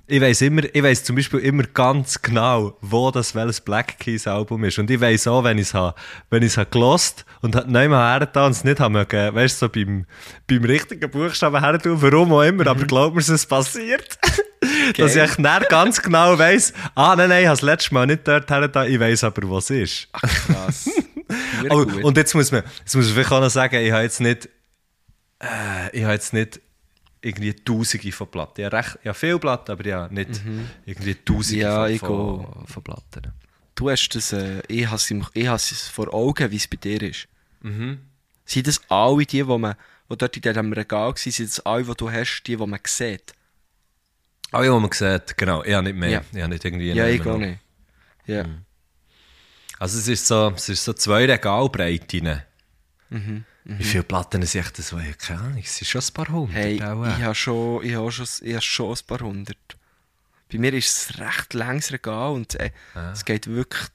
ich 0.05 0.19
weiß 0.19 0.41
immer, 0.41 0.63
ich 0.73 0.83
weiß 0.83 1.05
zum 1.05 1.15
Beispiel 1.15 1.39
immer 1.39 1.63
ganz 1.63 2.21
genau, 2.21 2.77
wo 2.81 3.09
das 3.09 3.35
welches 3.35 3.61
Black 3.61 3.99
Keys 3.99 4.27
Album 4.27 4.65
ist. 4.65 4.77
Und 4.77 4.91
ich 4.91 4.99
weiß 4.99 5.27
auch, 5.27 5.45
wenn 5.45 5.57
ich 5.57 5.67
es 5.67 5.73
habe, 5.73 5.95
wenn 6.29 6.43
ich 6.43 6.57
es 6.57 6.69
gelost 6.71 7.25
und 7.41 7.55
nicht 7.55 7.67
mehr 7.67 7.89
hergetan 7.89 8.47
und 8.47 8.51
es 8.51 8.65
nicht 8.65 8.81
haben 8.81 8.93
mögen, 8.93 9.33
weißt 9.33 9.61
du, 9.61 9.65
so 9.65 9.69
beim, 9.71 10.05
beim 10.45 10.63
richtigen 10.65 11.09
Buchstaben 11.09 11.61
hertun, 11.61 12.01
warum 12.01 12.33
auch 12.33 12.41
immer, 12.41 12.67
aber 12.67 12.85
glaub 12.85 13.15
mir, 13.15 13.21
es 13.21 13.45
passiert. 13.45 14.19
Dass 14.97 15.15
ich 15.15 15.35
dann 15.37 15.63
ganz 15.69 16.01
genau 16.01 16.37
weiss, 16.37 16.73
ah, 16.95 17.15
nein, 17.15 17.29
nein, 17.29 17.43
ich 17.43 17.47
habe 17.47 17.57
das 17.57 17.61
letzte 17.61 17.93
Mal 17.93 18.07
nicht 18.07 18.27
dort 18.27 18.49
hergetan, 18.49 18.91
ich 18.91 18.99
weiss 18.99 19.23
aber, 19.23 19.47
wo 19.47 19.57
es 19.57 19.69
ist. 19.69 20.11
Krass. 20.11 20.83
Sehr 21.61 21.71
Aber, 21.71 21.85
gut. 21.85 22.03
und 22.03 22.17
jetzt 22.17 22.33
muss 22.33 22.51
man, 22.51 22.63
jetzt 22.79 22.95
muss 22.95 23.05
man 23.05 23.13
vielleicht 23.13 23.31
auch 23.31 23.39
noch 23.39 23.49
sagen, 23.49 23.75
ich 23.75 23.91
habe 23.91 24.03
jetzt 24.03 24.19
nicht, 24.19 24.49
äh, 25.41 25.89
ich 25.93 26.03
habe 26.03 26.13
jetzt 26.13 26.33
nicht 26.33 26.59
irgendwie 27.23 27.53
Tausende 27.53 28.11
von 28.11 28.27
Platten. 28.27 28.61
Ja, 28.61 28.67
recht, 28.67 28.99
ja 29.03 29.13
viele 29.13 29.39
Platten, 29.39 29.71
aber 29.71 29.85
ja, 29.85 30.07
nicht 30.09 30.41
irgendwie 30.85 31.15
Tausende 31.15 31.65
Mhm. 31.65 31.71
Ja, 31.71 31.87
ich 31.87 31.99
von, 31.99 32.45
von, 32.45 32.67
von 32.67 32.83
Platten. 32.83 33.33
Du 33.75 33.89
hast 33.89 34.09
das, 34.09 34.33
äh, 34.33 34.61
ich 34.67 34.85
habe 34.85 34.97
es, 34.97 35.09
ich 35.33 35.47
habe 35.47 35.59
vor 35.59 36.13
Augen, 36.13 36.51
wie 36.51 36.57
es 36.57 36.67
bei 36.67 36.77
dir 36.77 37.01
ist. 37.01 37.27
Mhm. 37.61 37.99
Sind 38.45 38.67
das 38.67 38.81
alle 38.89 39.25
die, 39.25 39.47
wo 39.47 39.57
man, 39.57 39.75
die 40.09 40.17
dort 40.17 40.35
in 40.35 40.41
diesem 40.41 40.73
Regal 40.73 41.07
waren, 41.07 41.15
sind 41.15 41.49
das 41.49 41.59
alle, 41.61 41.83
die 41.83 41.93
du 41.95 42.11
hast, 42.11 42.43
die, 42.43 42.55
die 42.55 42.67
man 42.67 42.79
sieht? 42.85 43.33
Ah 44.51 44.63
ja, 44.63 44.77
man 44.77 44.91
sieht, 44.91 45.37
genau, 45.37 45.63
ich 45.63 45.73
habe 45.73 45.83
nicht 45.83 45.95
mehr. 45.95 46.09
Ja. 46.09 46.21
Ich 46.31 46.41
habe 46.41 46.53
nicht 46.53 46.65
irgendwie 46.65 46.91
Ja, 46.91 47.07
ich 47.07 47.25
auch 47.25 47.37
nicht. 47.37 47.59
Ja. 48.27 48.45
Also 49.79 49.97
es 49.97 50.07
ist 50.07 50.27
so, 50.27 50.53
es 50.55 50.69
ist 50.69 50.83
so 50.83 50.93
zwei 50.93 51.25
Regalbreiten. 51.25 52.41
Mhm. 53.09 53.45
Wie 53.65 53.83
viele 53.83 54.03
Platten 54.03 54.41
sind 54.45 54.61
echt 54.61 54.77
so? 54.77 54.99
Ja, 54.99 55.13
keine 55.13 55.39
Ahnung, 55.39 55.61
es 55.63 55.77
sind 55.77 55.87
schon 55.87 56.01
ein 56.01 56.13
paar 56.13 56.27
hundert. 56.27 56.55
Hey, 56.55 56.83
auch, 56.83 57.05
ich 57.05 57.19
äh. 57.19 57.23
habe 57.23 57.35
schon, 57.35 57.83
ich 57.83 57.95
habe 57.95 58.11
schon, 58.11 58.27
ich 58.41 58.53
habe 58.53 58.61
schon 58.61 58.91
ein 58.91 59.05
paar 59.07 59.19
hundert. 59.19 59.77
Bei 60.51 60.57
mir 60.57 60.73
ist 60.73 61.09
es 61.11 61.19
recht 61.19 61.53
langes 61.53 61.91
Regal 61.91 62.33
und 62.33 62.55
äh, 62.59 62.71
es 63.13 63.23
geht 63.25 63.47
wirklich 63.47 63.87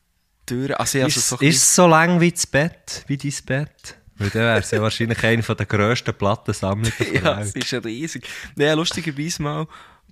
durch. 0.46 0.74
Also 0.78 0.98
ich 0.98 1.16
ist, 1.16 1.28
so 1.28 1.36
ist 1.36 1.56
es 1.56 1.74
so 1.74 1.86
lang 1.86 2.20
wie 2.20 2.32
das 2.32 2.46
Bett, 2.46 3.04
wie 3.06 3.16
dein 3.16 3.32
Bett? 3.44 3.96
Weil 4.16 4.30
dann 4.30 4.42
wäre 4.42 4.58
es 4.58 4.70
ja 4.70 4.82
wahrscheinlich 4.82 5.22
eine 5.22 5.42
der 5.42 5.66
grössten 5.66 6.14
Plattensammlungen 6.14 6.92
der 6.98 7.14
Ja, 7.22 7.40
es 7.40 7.54
Welt. 7.54 7.72
ist 7.72 7.84
riesig. 7.84 8.28
Nein, 8.56 8.76
lustigerweise 8.76 9.42
mal 9.42 9.66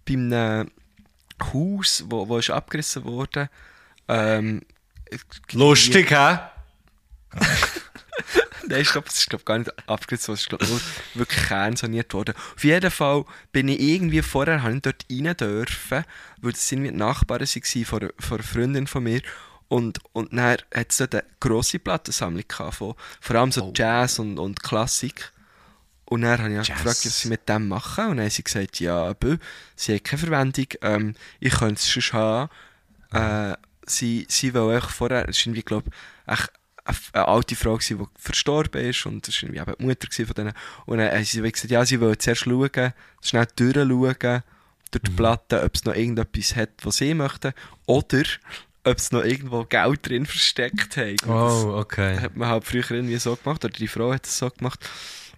bei 0.06 0.14
einem 0.14 0.70
Haus, 1.52 2.04
wo, 2.06 2.28
wo 2.28 2.38
ist 2.38 2.50
abgerissen 2.50 3.04
wurde. 3.04 3.50
Ähm, 4.06 4.62
Lustig, 5.52 6.10
hä? 6.10 6.38
Nein, 8.68 8.80
ich 8.80 8.90
glaube, 8.90 9.08
es 9.08 9.16
ist 9.18 9.30
glaub, 9.30 9.44
gar 9.44 9.58
nicht 9.58 9.70
worden, 9.88 10.04
es 10.10 10.28
ist 10.28 10.48
glaub, 10.48 10.62
nur 10.68 10.80
wirklich 11.14 11.46
kernsaniert 11.46 12.12
worden. 12.14 12.34
Auf 12.56 12.64
jeden 12.64 12.90
Fall 12.90 13.24
bin 13.52 13.68
ich 13.68 13.80
irgendwie 13.80 14.22
vorher 14.22 14.62
habe 14.62 14.74
ich 14.76 14.82
dort 14.82 15.04
rein 15.10 15.36
dürfen, 15.36 16.04
weil 16.40 16.52
das 16.52 16.70
irgendwie 16.72 16.90
die 16.90 16.96
Nachbarn 16.96 17.40
waren 17.40 17.84
von, 17.84 18.00
einer- 18.02 18.12
von 18.18 18.38
einer 18.38 18.46
Freundin 18.46 18.86
von 18.86 19.02
mir. 19.04 19.20
Und, 19.68 19.98
und 20.12 20.32
dann 20.32 20.58
hat 20.74 20.86
es 20.90 20.96
dort 20.98 21.14
eine 21.14 21.24
grosse 21.40 21.78
Plattensammlung 21.80 22.44
gehabt, 22.46 22.76
von, 22.76 22.94
vor 23.20 23.36
allem 23.36 23.50
so 23.52 23.72
Jazz 23.74 24.18
und, 24.18 24.38
und 24.38 24.62
Klassik. 24.62 25.32
Und 26.04 26.22
dann 26.22 26.38
habe 26.40 26.52
ich 26.52 26.60
auch 26.60 26.64
gefragt, 26.76 27.04
was 27.04 27.20
sie 27.20 27.28
mit 27.28 27.48
dem 27.48 27.66
machen. 27.66 28.04
Und 28.06 28.16
dann 28.18 28.26
haben 28.26 28.30
sie 28.30 28.44
gesagt, 28.44 28.78
ja, 28.78 29.12
bö, 29.14 29.38
sie 29.74 29.94
haben 29.94 30.02
keine 30.04 30.18
Verwendung, 30.20 30.66
ähm, 30.82 31.14
ich 31.40 31.52
könnte 31.54 31.74
es 31.80 31.90
schon 31.90 32.18
haben. 32.18 32.50
Äh, 33.12 33.56
sie, 33.86 34.24
sie 34.28 34.54
wollen 34.54 34.80
auch 34.80 34.90
vorher, 34.90 35.28
es 35.28 35.36
ist 35.38 35.46
irgendwie, 35.46 35.62
glaube 35.62 35.90
ich, 36.28 36.38
eine 37.12 37.28
alte 37.28 37.56
Frau, 37.56 37.74
gewesen, 37.74 37.98
die 37.98 38.04
verstorben 38.20 38.84
ist. 38.84 39.06
Und 39.06 39.26
das 39.26 39.34
war 39.42 39.48
irgendwie 39.48 39.60
eben 39.60 39.74
die 39.80 39.84
Mutter 39.86 40.08
von 40.26 40.34
denen. 40.34 40.52
Und 40.86 40.98
dann 40.98 41.10
haben 41.12 41.24
sie 41.24 41.40
gesagt, 41.42 41.70
ja, 41.70 41.84
sie 41.84 42.00
wollen 42.00 42.18
zuerst 42.18 42.42
schauen, 42.42 42.92
schnell 43.22 43.46
durchschauen, 43.56 44.42
durch 44.92 45.02
die 45.02 45.10
Platte, 45.10 45.62
ob 45.62 45.74
es 45.74 45.84
noch 45.84 45.94
irgendetwas 45.94 46.54
hat, 46.56 46.70
was 46.82 46.96
sie 46.98 47.12
möchten. 47.14 47.52
Oder 47.86 48.22
ob 48.84 48.96
es 48.98 49.10
noch 49.10 49.24
irgendwo 49.24 49.64
Geld 49.64 50.08
drin 50.08 50.26
versteckt 50.26 50.96
haben. 50.96 51.16
Das- 51.16 51.28
Oh, 51.28 51.76
okay. 51.78 52.18
hat 52.20 52.36
man 52.36 52.48
halt 52.48 52.64
früher 52.64 52.88
irgendwie 52.90 53.16
so 53.18 53.34
gemacht, 53.36 53.64
oder 53.64 53.74
die 53.74 53.88
Frau 53.88 54.12
hat 54.12 54.26
es 54.26 54.38
so 54.38 54.48
gemacht. 54.50 54.88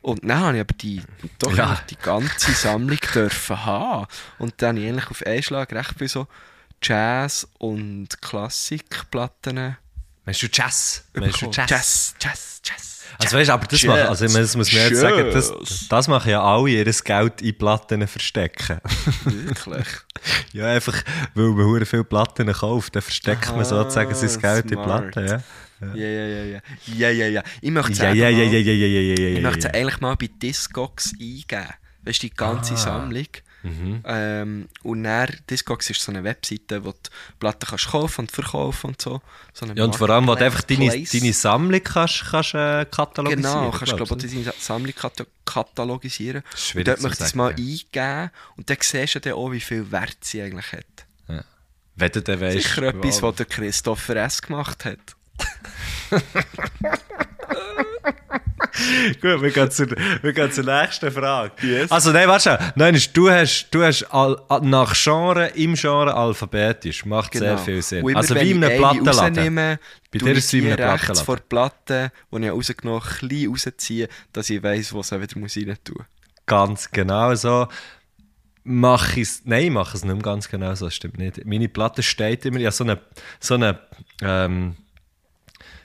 Und 0.03 0.22
dann 0.22 0.38
habe 0.40 0.57
ich 0.57 0.61
aber 0.61 0.74
die, 0.74 1.03
doch 1.38 1.57
Ja. 1.57 1.80
die 1.90 1.96
ganze 1.96 2.53
Sammlung 2.53 2.99
dürfen 3.14 3.64
haben. 3.64 4.07
Und 4.38 4.55
dann 4.59 4.76
habe 4.76 4.80
ich 4.84 4.90
eigentlich 4.92 5.11
auf 5.11 5.26
einen 5.26 5.42
Schlag 5.42 5.72
recht 5.72 5.94
viel 5.99 6.09
so 6.09 6.26
Jazz- 6.82 7.49
und 7.59 8.20
Klassikplatten 8.22 9.76
Meinst 10.29 10.43
du 10.43 10.47
Jazz? 10.53 11.05
Meinst 11.14 11.41
du. 11.41 11.47
Jazz? 11.51 11.70
Jazz, 11.70 12.14
Jazz, 12.20 12.61
Jazz. 12.62 13.01
Also 13.16 13.37
weißt 13.39 13.49
du, 13.49 13.53
aber 13.55 13.66
das 13.66 13.83
machen, 13.85 14.01
also 14.03 14.26
das 14.26 14.57
muss 14.57 14.70
man 14.70 14.83
jetzt 14.83 15.01
sagen, 15.01 15.31
das, 15.33 15.53
das 15.89 16.07
machen 16.07 16.31
ja 16.31 16.43
alle 16.43 16.68
ihr 16.68 16.85
Geld 16.85 17.41
in 17.41 17.57
Platten 17.57 18.07
verstecken. 18.07 18.79
Wirklich. 19.24 19.87
ja, 20.53 20.66
einfach, 20.66 21.03
weil 21.35 21.47
man 21.47 21.64
hure 21.64 21.87
viele 21.87 22.05
Platten 22.05 22.53
kauft, 22.53 22.95
dann 22.95 23.01
versteckt 23.01 23.47
man 23.47 23.61
Aha, 23.61 23.64
sozusagen 23.64 24.14
sein 24.14 24.41
Geld 24.43 24.70
in 24.70 24.83
smart. 24.83 25.12
Platten, 25.12 25.26
ja. 25.29 25.43
Ja, 25.81 25.95
ja, 25.95 26.26
ja, 26.26 26.45
ja. 26.45 26.61
Ja, 26.95 27.11
ja, 27.11 27.26
ja. 27.29 27.43
Ich 27.62 27.70
möchte 27.70 27.93
Ja, 27.93 27.97
sagen, 27.97 28.16
ja, 28.18 28.29
ja, 28.29 28.43
ja, 28.45 28.59
ja, 28.59 28.72
ja, 28.72 28.87
ja, 28.87 29.01
ja, 29.01 29.29
Ich 29.29 29.43
ja, 29.43 29.51
ja. 29.70 29.70
eigentlich 29.81 30.01
mal 30.01 30.14
bei 30.16 30.29
Discogs 30.43 31.12
eingeben. 31.18 31.72
Weißt 32.03 32.22
du, 32.22 32.26
die 32.29 32.35
ganze 32.35 32.74
Ah. 32.74 32.76
Sammlung. 32.76 33.26
Mhm. 33.63 34.03
Ähm, 34.07 34.69
und 34.85 35.03
dann, 35.03 35.29
Discogs 35.51 35.91
ist 35.91 36.01
so 36.01 36.13
eine 36.13 36.23
Webseite, 36.23 36.85
wo 36.85 36.93
du 36.93 36.99
Platten 37.41 37.67
kannst 37.69 37.89
kaufen 37.89 38.21
und 38.23 38.31
verkaufen 38.31 38.89
und 38.91 39.03
so. 39.03 39.21
so 39.53 39.67
Ja, 39.67 39.85
und 39.85 39.97
vor 39.97 40.09
allem, 40.11 40.29
wo 40.29 40.35
du 40.37 40.45
einfach 40.45 40.63
deine, 40.63 40.89
deine 40.89 41.33
Sammlung 41.33 41.83
kannst, 41.83 42.25
kannst 42.31 42.55
äh, 42.55 42.87
katalogisieren. 42.89 43.43
Genau, 43.43 43.71
kannst 43.71 43.97
glaube 43.97 44.17
ich 44.27 44.33
deine 44.33 44.53
Sammlung 44.59 44.95
kata- 44.95 45.27
katalogisieren. 45.45 46.43
Ist 46.43 46.53
Und 46.53 46.59
schwierig 46.61 46.87
dort 46.87 47.03
möchte 47.03 47.25
ich 47.25 47.29
es 47.31 47.35
mal 47.35 47.51
ja. 47.51 47.57
eingeben 47.57 48.31
und 48.57 48.71
dann 48.71 48.77
siehst 48.81 49.15
du 49.17 49.21
dann 49.21 49.33
auch, 49.33 49.51
wie 49.51 49.61
viel 49.61 49.91
Wert 49.91 50.19
sie 50.21 50.41
eigentlich 50.43 50.73
hat. 50.73 50.85
Wenn 51.97 52.13
du 52.13 52.23
dann 52.23 52.41
weißt. 52.41 52.57
Sicher 52.59 52.83
etwas, 52.85 53.23
was 53.23 53.35
der 53.35 53.47
Christopher 53.47 54.15
S. 54.17 54.41
gemacht 54.41 54.85
hat. 54.85 54.99
Gut, 59.21 59.43
wir 59.43 59.51
gehen 59.51 59.71
zur, 59.71 59.89
wir 60.23 60.33
gehen 60.33 60.53
zur 60.53 60.64
nächsten 60.64 61.11
Frage. 61.11 61.87
Also, 61.91 62.12
nein, 62.12 62.29
warte 62.29 62.51
schon. 62.51 62.73
Nein, 62.77 63.01
du 63.12 63.31
hast, 63.31 63.69
du 63.71 63.83
hast 63.83 64.05
all- 64.12 64.41
nach 64.62 64.95
Genre, 64.95 65.49
im 65.49 65.75
Genre 65.75 66.14
alphabetisch. 66.14 67.05
Macht 67.05 67.35
sehr 67.35 67.59
viel 67.59 67.83
Sinn. 67.83 68.16
Also, 68.16 68.35
wie 68.35 68.51
in 68.51 68.62
ich 68.62 68.71
einem 68.71 68.85
eine 68.85 69.03
Plattenladen. 69.03 69.79
Bei 70.11 70.19
dir 70.19 70.31
ich 70.33 70.39
ist 70.39 70.45
es 70.47 70.53
wie 70.55 70.59
in 70.59 70.66
einem 70.66 70.77
Plattenladen. 70.77 71.25
vor 71.25 71.37
der 71.37 71.45
Platte, 71.45 72.12
die 72.33 72.45
ich 72.45 72.51
rausgenommen 72.51 73.01
habe, 73.03 73.14
ein 73.23 73.29
bisschen 73.29 73.51
rausziehen, 73.51 74.09
dass 74.33 74.51
ich 74.51 74.62
weiss, 74.62 74.93
wo 74.93 75.03
sie 75.03 75.21
wieder 75.21 75.39
muss 75.39 75.57
rein 75.57 75.77
tun 75.85 76.05
Ganz 76.47 76.91
genau 76.91 77.35
so. 77.35 77.69
Mache 78.64 79.21
ich 79.21 79.29
es. 79.29 79.43
Nein, 79.45 79.64
ich 79.64 79.71
mache 79.71 79.97
es 79.97 80.05
nicht 80.05 80.23
ganz 80.23 80.49
genau 80.49 80.75
so. 80.75 80.87
Das 80.87 80.95
stimmt 80.95 81.19
nicht. 81.19 81.45
Meine 81.47 81.69
Platte 81.69 82.03
steht 82.03 82.45
immer. 82.45 82.59
Ja, 82.59 82.71
so 82.71 82.85
eine. 82.85 82.99
So 83.41 83.55
eine 83.55 83.79
ähm, 84.23 84.77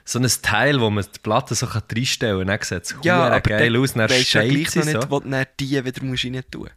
so 0.04 0.18
ein 0.18 0.28
Teil, 0.42 0.80
wo 0.80 0.90
man 0.90 1.04
die 1.04 1.18
Platte 1.20 1.54
so 1.54 1.66
kann 1.66 1.82
reinstellen 1.94 2.46
kann. 2.46 2.46
Dann 2.46 2.62
sieht 2.62 2.82
es 2.84 2.94
Ja, 3.02 3.24
aber 3.26 3.40
geil 3.40 3.72
dann 3.72 3.82
aus. 3.82 3.94
Dann 3.94 4.10
weisst 4.10 4.34
du 4.34 4.40
gleich 4.48 4.74
noch 4.76 4.84
nicht, 4.84 5.02
so. 5.02 5.10
wo 5.10 5.20
du 5.20 5.46
die 5.60 5.84
wieder 5.84 6.04
musst 6.04 6.24
rein 6.24 6.42
tun 6.50 6.68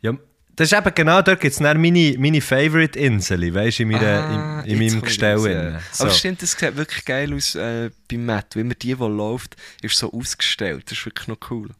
Ja, 0.00 0.12
das 0.54 0.72
ist 0.72 0.78
eben 0.78 0.92
genau, 0.94 1.22
dort 1.22 1.40
gibt 1.40 1.52
es 1.52 1.58
dann 1.60 1.80
meine, 1.80 2.16
meine 2.18 2.40
Favorite-Insel, 2.40 3.54
weißt 3.54 3.78
du, 3.78 3.82
in, 3.84 3.94
Ah, 3.94 4.60
in, 4.64 4.70
in 4.72 4.78
meinem 4.78 5.02
Gestell. 5.02 5.38
So. 5.92 6.04
Aber 6.04 6.12
stimmt, 6.12 6.42
das 6.42 6.52
sieht 6.52 6.76
wirklich 6.76 7.04
geil 7.04 7.32
aus 7.32 7.54
äh, 7.54 7.90
bei 8.10 8.16
Matt. 8.18 8.56
Wie 8.56 8.60
immer 8.60 8.74
die, 8.74 8.94
die 8.94 9.04
läuft, 9.04 9.56
ist 9.82 9.96
so 9.98 10.12
ausgestellt. 10.12 10.90
Das 10.90 10.98
ist 10.98 11.06
wirklich 11.06 11.28
noch 11.28 11.38
cool. 11.50 11.70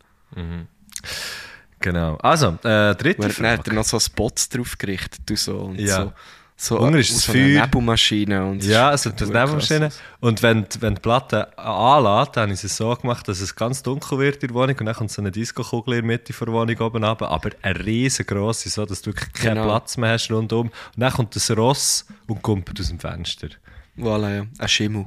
Genau. 1.80 2.16
Also, 2.16 2.58
äh, 2.64 2.94
dritte 2.94 3.22
Und 3.22 3.38
dann 3.38 3.46
hat 3.46 3.58
er 3.60 3.64
Frage. 3.64 3.74
noch 3.74 3.84
so 3.84 3.98
Spots 4.00 4.48
drauf 4.48 4.76
gerichtet 4.78 5.28
und 5.30 5.38
so. 5.38 5.58
Und 5.58 5.80
Ja. 5.80 5.96
so, 6.04 6.12
so 6.60 6.76
das 6.90 7.08
so 7.08 7.32
eine 7.32 7.40
Feuer. 7.54 7.64
Nebelmaschine. 7.66 8.44
Und 8.44 8.64
Ja, 8.64 8.88
also 8.90 9.10
das 9.10 9.30
krass. 9.30 10.00
Und 10.20 10.42
wenn, 10.42 10.68
die- 10.68 10.82
wenn 10.82 10.96
die 10.96 11.00
Platte 11.00 11.56
anlässt, 11.56 12.36
dann 12.36 12.50
ist 12.50 12.64
es 12.64 12.76
so 12.76 12.94
gemacht, 12.96 13.28
dass 13.28 13.40
es 13.40 13.54
ganz 13.54 13.82
dunkel 13.82 14.18
wird 14.18 14.42
in 14.42 14.48
der 14.48 14.54
Wohnung 14.54 14.76
und 14.78 14.86
dann 14.86 14.94
kommt 14.96 15.12
so 15.12 15.22
eine 15.22 15.30
Disco-Kugel 15.30 15.94
in 15.94 16.00
der 16.00 16.06
Mitte 16.18 16.32
der 16.32 16.48
Wohnung 16.52 16.76
oben 16.80 17.04
runter, 17.04 17.28
aber 17.28 17.50
eine 17.62 17.84
riesengroße, 17.86 18.68
so 18.70 18.84
dass 18.84 19.02
du 19.02 19.10
wirklich 19.10 19.32
keinen 19.32 19.54
Genau. 19.54 19.66
Platz 19.66 19.96
mehr 19.96 20.10
hast 20.12 20.30
rundum. 20.32 20.66
Und 20.68 20.72
dann 20.96 21.12
kommt 21.12 21.36
das 21.36 21.48
Ross 21.56 22.04
und 22.26 22.42
kommt 22.42 22.68
aus 22.80 22.88
dem 22.88 22.98
Fenster. 22.98 23.48
Voilà, 23.96 24.34
ja. 24.38 24.46
Ein 24.58 24.68
Schimmel. 24.68 25.06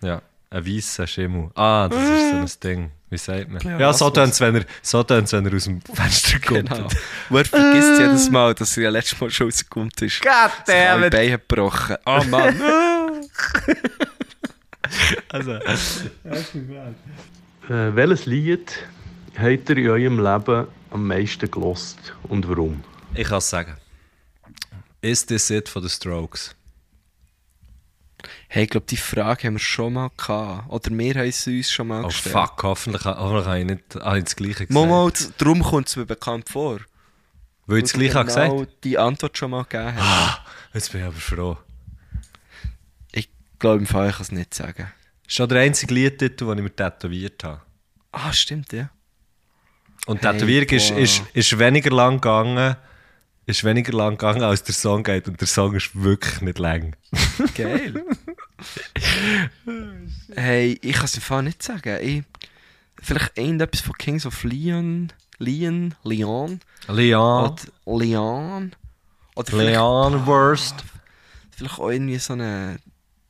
Ja, 0.00 0.22
ein 0.54 0.66
weißer 0.66 1.06
Schimmel. 1.06 1.50
Ah, 1.54 1.88
das 1.88 2.00
ist 2.02 2.30
so 2.30 2.36
ein 2.36 2.50
Ding. 2.62 2.90
Wie 3.10 3.18
sagt 3.18 3.50
man? 3.50 3.60
Ja, 3.62 3.78
Ja, 3.78 3.92
so 3.92 4.10
tönt 4.10 4.32
es, 4.32 4.40
wenn, 4.40 4.56
er- 4.56 4.64
so 4.82 5.02
tönt's, 5.02 5.32
wenn 5.32 5.46
er 5.46 5.54
aus 5.54 5.64
dem 5.64 5.80
Fenster 5.82 6.38
kommt. 6.40 6.68
Genau. 6.70 6.88
Und 7.30 7.36
er 7.38 7.44
vergisst 7.44 7.98
jedes 8.00 8.30
Mal, 8.30 8.54
dass 8.54 8.76
er 8.76 8.84
ja 8.84 8.90
letztes 8.90 9.20
Mal 9.20 9.30
schon 9.30 9.46
rausgekommen 9.48 9.90
ist. 10.00 10.20
God 10.22 10.66
Sich 10.66 10.74
alle 10.74 10.88
damn 11.00 11.04
it! 11.04 11.10
Beine 11.12 11.30
gebrochen. 11.38 11.96
Oh 12.06 12.22
Mann. 12.30 12.60
Also, 15.30 15.52
Äh, 15.52 15.62
welches 17.68 18.26
Lied 18.26 18.86
habt 19.38 19.70
ihr 19.70 19.76
in 19.78 19.88
eurem 19.88 20.22
Leben 20.22 20.66
am 20.90 21.06
meisten 21.06 21.50
gelost 21.50 22.12
und 22.24 22.46
warum? 22.48 22.84
ich 23.14 23.26
kann 23.26 23.38
es 23.38 23.48
sagen. 23.50 23.76
Ist 25.00 25.28
this 25.28 25.50
it 25.50 25.68
von 25.68 25.82
den 25.82 25.88
Strokes? 25.88 26.54
Hey, 28.48 28.64
ich 28.64 28.70
glaube, 28.70 28.86
die 28.88 28.96
Frage 28.96 29.46
haben 29.46 29.54
wir 29.54 29.58
schon 29.60 29.94
mal 29.94 30.10
gehabt. 30.16 30.70
Oder 30.70 30.90
wir 30.90 31.14
haben 31.14 31.32
sie 31.32 31.58
uns 31.58 31.70
schon 31.72 31.88
mal 31.88 32.04
Oh 32.04 32.08
gestellt. 32.08 32.32
fuck, 32.34 32.62
hoffentlich, 32.62 33.04
hoffentlich 33.04 33.46
habe 33.46 33.58
ich 33.60 33.64
nicht 33.66 33.94
habe 34.02 34.18
ich 34.18 34.24
das 34.24 34.36
Gleiche 34.36 34.52
gesagt. 34.66 34.70
Momo, 34.70 35.10
darum 35.38 35.62
kommt 35.62 35.88
es 35.88 35.96
mir 35.96 36.06
bekannt 36.06 36.48
vor. 36.48 36.80
Weil 37.66 37.78
ich 37.78 37.84
das 37.84 37.92
Gleiche 37.94 38.14
habe 38.14 38.28
genau 38.30 38.56
gesagt 38.58 38.84
die 38.84 38.98
Antwort 38.98 39.38
schon 39.38 39.50
mal 39.50 39.62
gegeben 39.64 39.94
haben. 39.96 40.36
Jetzt 40.74 40.92
bin 40.92 41.00
ich 41.00 41.06
aber 41.06 41.16
froh. 41.16 41.56
Ich 43.12 43.28
glaube, 43.58 43.78
im 43.78 43.86
Fall 43.86 44.08
ich 44.10 44.16
kann 44.16 44.22
es 44.22 44.32
nicht 44.32 44.52
sagen. 44.54 44.92
Das 45.22 45.28
ist 45.28 45.34
schon 45.36 45.48
der 45.48 45.60
einzige 45.62 45.94
Liedtitel, 45.94 46.46
den 46.46 46.58
ich 46.58 46.64
mir 46.64 46.76
tätowiert 46.76 47.42
habe. 47.44 47.62
Ah, 48.12 48.32
stimmt, 48.32 48.72
ja. 48.72 48.90
Und 50.06 50.22
Hey, 50.22 50.32
Tätowierung 50.32 50.68
ist, 50.68 50.90
ist, 50.90 51.22
ist 51.32 51.58
weniger 51.58 51.90
lang 51.90 52.16
gegangen, 52.16 52.76
ist 53.46 53.64
weniger 53.64 53.92
lang 53.92 54.18
gegangen, 54.18 54.42
als 54.42 54.62
der 54.62 54.74
Song 54.74 55.02
geht. 55.02 55.26
Und 55.26 55.40
der 55.40 55.48
Song 55.48 55.74
ist 55.74 55.90
wirklich 55.94 56.42
nicht 56.42 56.58
lang. 56.58 56.94
Geil. 57.56 58.04
hey, 60.34 60.78
ich 60.82 60.92
kann 60.92 61.04
es 61.04 61.14
im 61.16 61.22
Fall 61.22 61.42
nicht 61.42 61.62
sagen. 61.62 61.98
Ich, 62.02 62.22
vielleicht 63.02 63.36
irgendetwas 63.38 63.80
von 63.80 63.94
Kings 63.98 64.26
of 64.26 64.42
Leon. 64.44 65.12
Leon, 65.38 65.94
Leon, 66.04 66.60
Leon. 66.88 67.44
oder 67.84 68.04
Leon, 68.04 68.76
oder 69.34 69.56
Leon 69.56 70.26
Wurst. 70.26 70.76
vielleicht 71.50 71.78
auch 71.78 71.90
irgendwie 71.90 72.18
so 72.18 72.34
einen. 72.34 72.78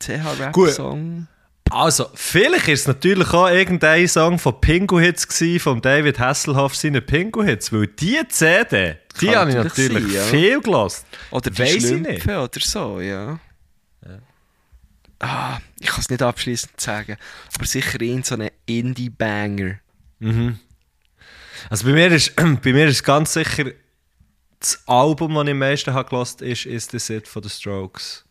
CH-Rap-Song. 0.01 1.29
Also, 1.71 2.07
vielleicht 2.15 2.69
ist 2.69 2.81
es 2.81 2.87
natürlich 2.87 3.33
auch 3.33 3.49
irgendein 3.49 4.07
Song 4.07 4.39
von 4.39 4.61
Pingu 4.61 5.01
Hits 5.01 5.27
gsi, 5.27 5.59
von 5.59 5.81
David 5.81 6.19
Hasselhoff 6.19 6.77
seine 6.77 7.01
Pingu 7.01 7.43
Hits, 7.43 7.73
weil 7.73 7.87
die 7.87 8.21
CD, 8.29 8.97
die 9.21 9.27
Kann 9.27 9.37
habe 9.37 9.51
ich 9.51 9.57
natürlich 9.57 10.05
sein, 10.05 10.13
ja. 10.13 10.23
viel 10.25 10.61
gelost. 10.61 11.07
Oder 11.31 11.51
die 11.51 11.59
Weiss 11.59 11.75
ich 11.75 11.87
Schlümpfe 11.87 12.13
nicht. 12.13 12.29
oder 12.29 12.61
so, 12.61 13.01
ja. 13.01 13.39
Ah, 15.21 15.59
ich 15.81 15.89
kann 15.89 16.01
es 16.01 16.11
nicht 16.11 16.23
abschließend 16.23 16.81
sagen, 16.81 17.17
aber 17.55 17.67
sicher 17.67 18.01
in 18.01 18.23
so 18.23 18.35
einen 18.35 18.51
Indie-Banger. 18.67 19.79
Also 21.71 21.87
bei 21.87 21.93
mir 21.93 22.11
ist, 22.13 22.35
bei 22.37 22.73
mir 22.73 22.87
ist 22.87 23.05
ganz 23.05 23.33
sicher 23.33 23.73
das 24.61 24.83
Album, 24.87 25.35
das 25.35 25.45
ich 25.45 25.51
am 25.51 25.59
meisten 25.59 25.95
habe 25.95 26.09
gelost 26.09 26.43
ist 26.43 26.67
«Is 26.67 26.89
This 26.89 27.11
It» 27.11 27.29
von 27.29 27.43
The 27.43 27.51
Strokes. 27.51 28.25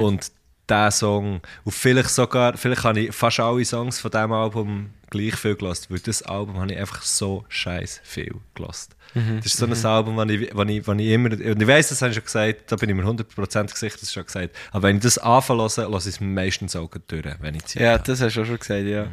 Und 0.00 0.32
der 0.68 0.90
Song, 0.90 1.40
und 1.64 1.72
vielleicht 1.72 2.10
sogar, 2.10 2.56
vielleicht 2.56 2.84
habe 2.84 3.00
ich 3.00 3.14
fast 3.14 3.40
alle 3.40 3.64
Songs 3.64 4.00
von 4.00 4.10
diesem 4.10 4.32
Album 4.32 4.90
gleich 5.16 5.36
viel 5.36 5.56
gelost, 5.56 5.90
weil 5.90 5.98
das 6.00 6.22
Album 6.22 6.58
habe 6.58 6.72
ich 6.72 6.78
einfach 6.78 7.02
so 7.02 7.44
scheiß 7.48 8.00
viel 8.04 8.34
gelost. 8.54 8.94
Das 9.14 9.46
ist 9.46 9.56
so 9.56 9.64
ein 9.66 9.84
Album, 9.86 10.16
das 10.16 10.28
ich, 10.28 10.42
ich, 10.42 10.88
ich 10.88 10.88
immer, 11.08 11.30
und 11.30 11.62
ich 11.62 11.66
weiss, 11.66 11.88
das 11.88 12.02
habe 12.02 12.10
ich 12.10 12.16
schon 12.16 12.24
gesagt, 12.24 12.70
da 12.70 12.76
bin 12.76 12.90
ich 12.90 12.96
mir 12.96 13.02
100% 13.04 13.72
gesicht, 13.72 14.02
das 14.02 14.12
schon 14.12 14.26
gesagt, 14.26 14.54
aber 14.72 14.88
wenn 14.88 14.96
ich 14.96 15.02
das 15.02 15.16
anfange 15.18 15.62
lasse 15.62 15.86
ich 16.08 16.16
es 16.16 16.20
meistens 16.20 16.76
auch 16.76 16.90
durch, 17.06 17.24
wenn 17.40 17.54
ich 17.54 17.64
Zeit 17.64 17.82
Ja, 17.82 17.92
habe. 17.92 18.02
das 18.04 18.20
hast 18.20 18.36
du 18.36 18.42
auch 18.42 18.46
schon 18.46 18.58
gesagt, 18.58 18.84
ja. 18.84 19.06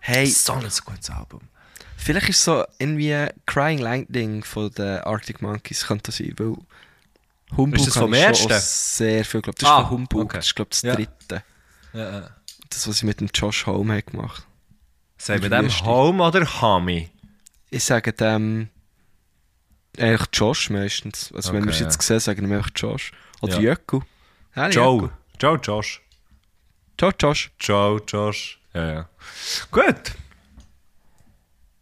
Hey, 0.00 0.26
so 0.26 0.52
ein 0.54 0.60
gutes 0.62 1.10
Album. 1.10 1.40
vielleicht 1.98 2.28
ist 2.30 2.44
so 2.44 2.64
irgendwie 2.78 3.26
Crying 3.44 3.78
Lightning 3.78 4.42
von 4.42 4.70
den 4.70 5.00
Arctic 5.00 5.42
Monkeys, 5.42 5.86
könnte 5.86 6.04
das 6.04 6.16
sein, 6.16 6.32
weil 6.38 6.54
Humbug 7.56 7.78
Ist 7.78 7.88
das 7.88 7.96
habe 7.96 8.06
vom 8.06 8.14
ersten? 8.14 8.52
sehr 8.58 9.24
viel 9.24 9.40
geglaubt. 9.40 9.62
Das 9.62 9.68
ist 9.68 9.72
Ah, 9.74 9.82
von 9.82 9.90
Humbug, 9.90 10.24
okay. 10.24 10.36
das 10.38 10.46
ist 10.46 10.56
glaube 10.56 10.70
ich 10.72 10.80
das 10.80 10.94
dritte. 10.96 11.42
Ja, 11.92 12.00
ja. 12.20 12.30
Das, 12.70 12.88
was 12.88 12.96
ich 12.96 13.02
mit 13.04 13.20
dem 13.20 13.28
Josh 13.34 13.66
Home 13.66 13.92
habe 13.92 14.02
gemacht 14.02 14.46
Sagen 15.18 15.42
wir 15.42 15.50
dem. 15.50 15.68
Home 15.84 16.22
oder 16.22 16.60
Hami? 16.60 17.10
Ich 17.70 17.84
sage 17.84 18.12
dem 18.12 18.68
eigentlich 19.98 20.28
Josh 20.32 20.70
meistens. 20.70 21.32
Also 21.34 21.52
wenn 21.52 21.62
Okay, 21.62 21.66
wir 21.68 21.72
es 21.72 21.80
jetzt 21.80 21.96
ja. 21.96 22.02
sehen, 22.02 22.20
sagen 22.20 22.50
wir 22.50 22.58
einfach 22.58 22.70
Josh. 22.76 23.12
Oder 23.40 23.54
Ja. 23.54 23.60
Jöcku. 23.72 24.00
Joe. 24.54 24.70
Jöcku. 24.70 25.10
Joe, 25.40 25.56
Josh. 25.62 26.02
Joe, 26.98 27.12
Josh. 27.18 27.50
Joe, 27.60 28.00
Josh. 28.06 28.58
Ja, 28.74 28.92
ja. 28.92 29.08
Gut. 29.70 30.12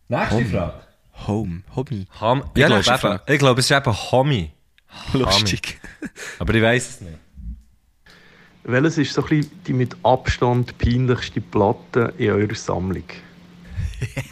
Nächste 0.09 0.45
Frage. 0.47 0.81
Home. 1.27 1.63
Hobby. 1.75 2.07
Ham 2.21 2.51
ich 2.55 2.61
Ja, 2.61 2.67
glaube, 2.67 2.83
glaube, 3.39 3.61
es 3.61 3.71
ist 3.71 3.77
eben 3.77 3.93
Hami. 4.13 4.53
Lustig. 5.13 5.81
Aber 6.39 6.55
ich 6.55 6.63
weiß 6.63 6.89
es 6.89 7.01
nicht. 7.01 7.19
Welches 8.65 8.99
ist 8.99 9.13
so 9.13 9.23
ein 9.23 9.29
bisschen 9.29 9.63
die 9.67 9.73
mit 9.75 9.97
Abstand 10.03 10.77
peinlichste 10.79 11.41
Platte 11.41 12.15
in 12.19 12.31
eurer 12.31 12.55
Sammlung? 12.55 13.05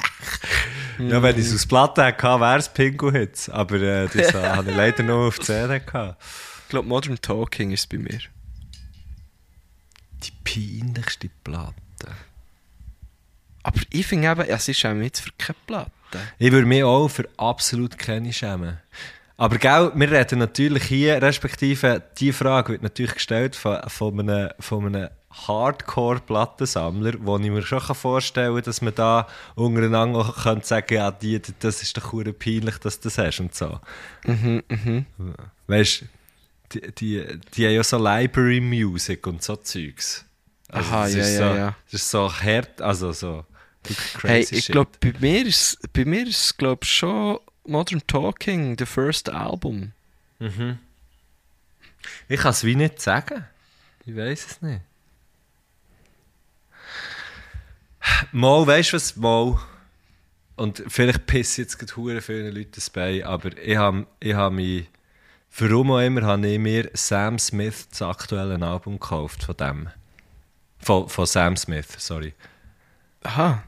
Ja, 0.98 1.22
wenn 1.22 1.38
ich 1.38 1.46
es 1.46 1.54
aus 1.54 1.66
Platte 1.66 2.04
hätte, 2.04 2.22
wäre 2.22 2.58
es 2.58 2.68
Pingu 2.68 3.10
Hits. 3.10 3.48
Aber 3.48 3.76
äh, 3.76 4.08
das 4.08 4.34
äh, 4.34 4.42
habe 4.48 4.70
ich 4.70 4.76
leider 4.76 5.02
nur 5.02 5.28
auf 5.28 5.40
CD 5.40 5.80
gehabt. 5.80 6.22
Ich 6.64 6.68
glaube, 6.68 6.86
Modern 6.86 7.20
Talking 7.20 7.70
ist 7.72 7.80
es 7.80 7.86
bei 7.86 7.98
mir. 7.98 8.20
Die 10.22 10.30
peinlichste 10.44 11.30
Platte. 11.42 11.74
Aber 13.62 13.80
ich 13.90 14.06
finde 14.06 14.30
eben, 14.30 14.42
es 14.42 14.68
ist 14.68 14.84
auch 14.84 14.94
jetzt 14.94 15.20
für 15.20 15.30
keine 15.38 15.56
Platte. 15.66 15.90
Ich 16.38 16.52
würde 16.52 16.66
mich 16.66 16.84
auch 16.84 17.08
für 17.08 17.28
absolut 17.36 17.98
keine 17.98 18.32
schämen. 18.32 18.78
Aber 19.36 19.58
gell, 19.58 19.92
wir 19.94 20.10
reden 20.10 20.38
natürlich 20.38 20.84
hier, 20.84 21.20
respektive 21.20 22.02
die 22.18 22.32
Frage 22.32 22.72
wird 22.72 22.82
natürlich 22.82 23.14
gestellt 23.14 23.56
von, 23.56 23.78
von 23.88 24.20
einem, 24.20 24.50
von 24.60 24.86
einem 24.86 25.08
Hardcore-Plattensammler, 25.30 27.14
wo 27.20 27.38
ich 27.38 27.50
mir 27.50 27.62
schon 27.62 27.80
vorstellen 27.80 28.54
kann, 28.54 28.64
dass 28.64 28.82
man 28.82 28.94
da 28.94 29.26
untereinander 29.54 30.20
auch 30.20 30.42
könnte 30.42 30.66
sagen 30.66 30.94
ja, 30.94 31.10
die, 31.10 31.40
das 31.58 31.82
ist 31.82 31.96
doch 31.96 32.12
peinlich, 32.38 32.78
dass 32.78 33.00
du 33.00 33.08
das 33.08 33.18
hast 33.18 33.40
und 33.40 33.54
so. 33.54 33.80
Mhm, 34.24 34.62
mhm. 34.68 35.06
Weißt 35.66 36.02
du, 36.02 36.80
die, 36.80 36.92
die, 36.92 37.40
die 37.54 37.66
haben 37.66 37.74
ja 37.74 37.82
so 37.82 37.96
Library 37.96 38.60
Music 38.60 39.26
und 39.26 39.42
so 39.42 39.56
Zeugs. 39.56 40.24
Also 40.68 40.90
Aha, 40.90 41.02
das 41.04 41.14
ja, 41.14 41.20
ist 41.22 41.38
ja, 41.38 41.38
so, 41.38 41.56
ja. 41.56 41.76
Das 41.90 42.00
ist 42.00 42.10
so 42.10 42.32
hart, 42.32 42.80
also 42.80 43.12
so 43.12 43.44
Hey, 44.22 44.46
ich 44.48 44.68
glaube, 44.68 44.90
bei 45.00 45.12
mir 45.20 45.44
ist 45.44 45.78
ist 46.28 46.56
glaube 46.56 46.86
schon 46.86 47.40
Modern 47.64 48.06
Talking, 48.06 48.76
the 48.78 48.86
first 48.86 49.28
Album. 49.28 49.92
Ich 52.28 52.40
kann 52.40 52.50
es 52.50 52.64
wie 52.64 52.74
nicht 52.74 53.00
sagen. 53.00 53.44
Ich 54.04 54.16
weiß 54.16 54.46
es 54.46 54.62
nicht. 54.62 54.80
Mal, 58.32 58.66
weißt 58.66 58.92
du 58.92 58.96
was? 58.96 59.16
Mal. 59.16 59.58
Und 60.56 60.82
vielleicht 60.88 61.26
pissen 61.26 61.64
jetzt 61.64 61.78
gerade 61.78 61.96
hure 61.96 62.20
viele 62.20 62.50
Leute 62.50 62.72
das 62.72 62.90
bei, 62.90 63.24
aber 63.24 63.56
ich 63.56 63.76
habe 63.76 64.06
ich 64.20 64.34
hab 64.34 64.52
mich, 64.52 64.88
warum 65.56 65.92
auch 65.92 66.00
immer, 66.00 66.22
habe 66.22 66.46
ich 66.46 66.58
mir 66.58 66.90
Sam 66.94 67.38
Smith 67.38 67.88
das 67.90 68.02
aktuelle 68.02 68.64
Album 68.66 68.98
gekauft 68.98 69.44
von 69.44 69.56
dem. 69.56 69.88
Von, 70.78 71.08
von 71.08 71.26
Sam 71.26 71.56
Smith, 71.56 71.94
sorry. 71.98 72.34
Aha. 73.22 73.62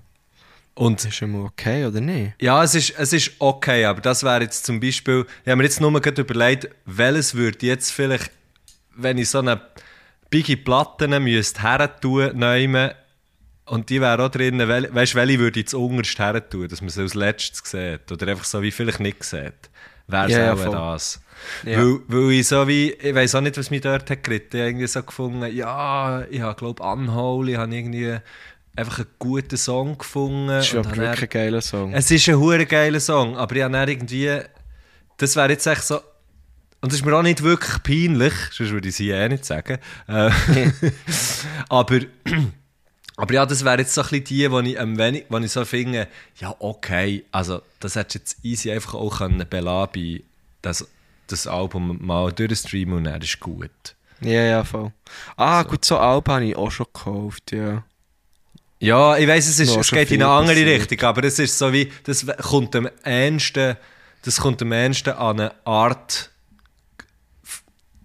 Und 0.76 1.04
Ist 1.04 1.14
schon 1.14 1.30
mal 1.30 1.42
okay, 1.46 1.84
oder 1.86 2.00
nicht? 2.00 2.32
ja, 2.40 2.62
es 2.64 2.74
ist, 2.74 2.94
es 2.98 3.12
ist 3.12 3.32
okay, 3.38 3.84
aber 3.84 4.00
das 4.00 4.24
wäre 4.24 4.42
jetzt 4.42 4.66
zum 4.66 4.80
Beispiel, 4.80 5.24
ich 5.44 5.48
habe 5.48 5.56
mir 5.56 5.64
jetzt 5.64 5.80
nur 5.80 6.00
gerade 6.00 6.20
überlegt, 6.22 6.68
welches 6.84 7.34
würde 7.36 7.64
jetzt 7.66 7.90
vielleicht, 7.92 8.30
wenn 8.96 9.18
ich 9.18 9.30
so 9.30 9.38
eine 9.38 9.60
Biggie 10.30 10.56
Platten 10.56 11.22
müsste 11.22 11.62
her 11.62 12.00
tun, 12.00 12.36
nehmen, 12.36 12.90
und 13.66 13.88
die 13.88 14.00
wäre 14.00 14.22
auch 14.22 14.30
drin, 14.30 14.58
wel, 14.58 14.92
weißt 14.92 15.14
du, 15.14 15.18
welche 15.18 15.38
würde 15.38 15.60
ich 15.60 15.68
zu 15.68 15.82
unterst 15.86 16.18
her 16.18 16.48
tun, 16.50 16.68
dass 16.68 16.80
man 16.80 16.90
sie 16.90 17.02
als 17.02 17.14
letztes 17.14 17.62
sieht, 17.70 18.10
oder 18.10 18.26
einfach 18.28 18.44
so 18.44 18.60
wie 18.60 18.72
vielleicht 18.72 19.00
nicht 19.00 19.22
sieht, 19.22 19.70
wäre 20.08 20.26
es 20.26 20.32
Ja, 20.32 20.38
ja, 20.46 20.52
auch 20.54 20.58
voll. 20.58 20.72
das. 20.72 21.20
Ja. 21.64 21.78
Weil, 21.78 21.98
weil 22.08 22.30
ich 22.32 22.48
so 22.48 22.66
wie, 22.66 22.90
ich 22.92 23.14
weiß 23.14 23.36
auch 23.36 23.40
nicht, 23.42 23.56
was 23.56 23.70
mich 23.70 23.80
dort 23.80 24.10
hat 24.10 24.22
geritten, 24.24 24.56
ich 24.56 24.60
habe 24.60 24.68
irgendwie 24.70 24.86
so 24.88 25.02
gefunden, 25.02 25.54
ja, 25.54 26.24
ich 26.28 26.40
habe 26.40 26.56
glaube 26.58 26.82
Unholy, 26.82 27.52
ich 27.52 27.58
habe 27.58 27.74
irgendwie 27.74 28.16
einfach 28.76 28.98
einen 28.98 29.08
guten 29.18 29.56
Song 29.56 29.96
gefunden. 29.98 30.48
Das 30.48 30.66
ist 30.66 30.74
dann- 30.74 30.96
wirklich 30.96 31.22
ein 31.22 31.28
geiler 31.28 31.60
Song. 31.60 31.92
es 31.92 32.10
ist 32.10 32.28
ein 32.28 32.36
hure 32.38 32.66
geiler 32.66 33.00
Song, 33.00 33.36
aber 33.36 33.56
ich 33.56 33.62
habe 33.62 33.72
dann 33.72 33.88
irgendwie. 33.88 34.40
Das 35.16 35.36
wäre 35.36 35.50
jetzt 35.50 35.66
echt 35.66 35.82
so. 35.84 36.00
Und 36.80 36.92
es 36.92 36.96
ist 36.98 37.04
mir 37.06 37.16
auch 37.16 37.22
nicht 37.22 37.42
wirklich 37.42 37.82
peinlich, 37.82 38.34
sonst 38.52 38.70
würde 38.72 38.88
ich 38.88 38.94
es 38.94 38.98
hier 38.98 39.16
eh 39.16 39.28
nicht 39.28 39.44
sagen. 39.46 39.78
Äh, 40.06 40.30
aber, 41.68 42.00
aber 43.16 43.34
ja, 43.34 43.46
das 43.46 43.64
wäre 43.64 43.78
jetzt 43.78 43.94
so 43.94 44.02
ein 44.02 44.08
bisschen 44.08 44.24
die, 44.24 44.50
wo 44.50 44.60
ich, 44.60 44.78
am 44.78 44.98
wenig, 44.98 45.24
wo 45.30 45.38
ich 45.38 45.50
so 45.50 45.64
finde, 45.64 46.08
ja, 46.40 46.54
okay, 46.58 47.24
also 47.32 47.62
das 47.80 47.96
hättest 47.96 48.14
du 48.14 48.18
jetzt 48.18 48.44
easy 48.44 48.70
einfach 48.72 48.94
auch 48.94 49.18
können 49.18 49.46
belassen 49.48 49.90
bei 49.94 50.22
das, 50.62 50.86
das 51.28 51.46
Album 51.46 51.98
mal 52.04 52.32
durchstreamen 52.32 52.98
und 52.98 53.04
dann 53.04 53.22
ist 53.22 53.40
gut. 53.40 53.70
Ja, 54.20 54.42
ja, 54.42 54.64
voll. 54.64 54.92
Ah, 55.36 55.62
gut, 55.62 55.84
so 55.84 55.96
Alben 55.98 56.32
habe 56.32 56.44
ich 56.44 56.56
auch 56.56 56.70
schon 56.70 56.86
gekauft, 56.92 57.52
ja. 57.52 57.82
Ja, 58.84 59.16
ich 59.16 59.26
weiß, 59.26 59.48
es, 59.48 59.60
ist, 59.60 59.76
es 59.76 59.90
geht 59.90 60.10
in 60.10 60.22
eine 60.22 60.30
andere 60.32 60.56
passiert. 60.56 60.80
Richtung, 60.82 61.08
aber 61.08 61.24
es 61.24 61.38
ist 61.38 61.58
so 61.58 61.72
wie, 61.72 61.90
das 62.04 62.26
kommt 62.42 62.76
am 62.76 62.88
ehesten, 63.04 63.76
das 64.22 64.40
kommt 64.40 64.60
am 64.62 64.72
ehesten 64.72 65.14
an 65.14 65.40
eine 65.40 65.54
Art, 65.64 66.30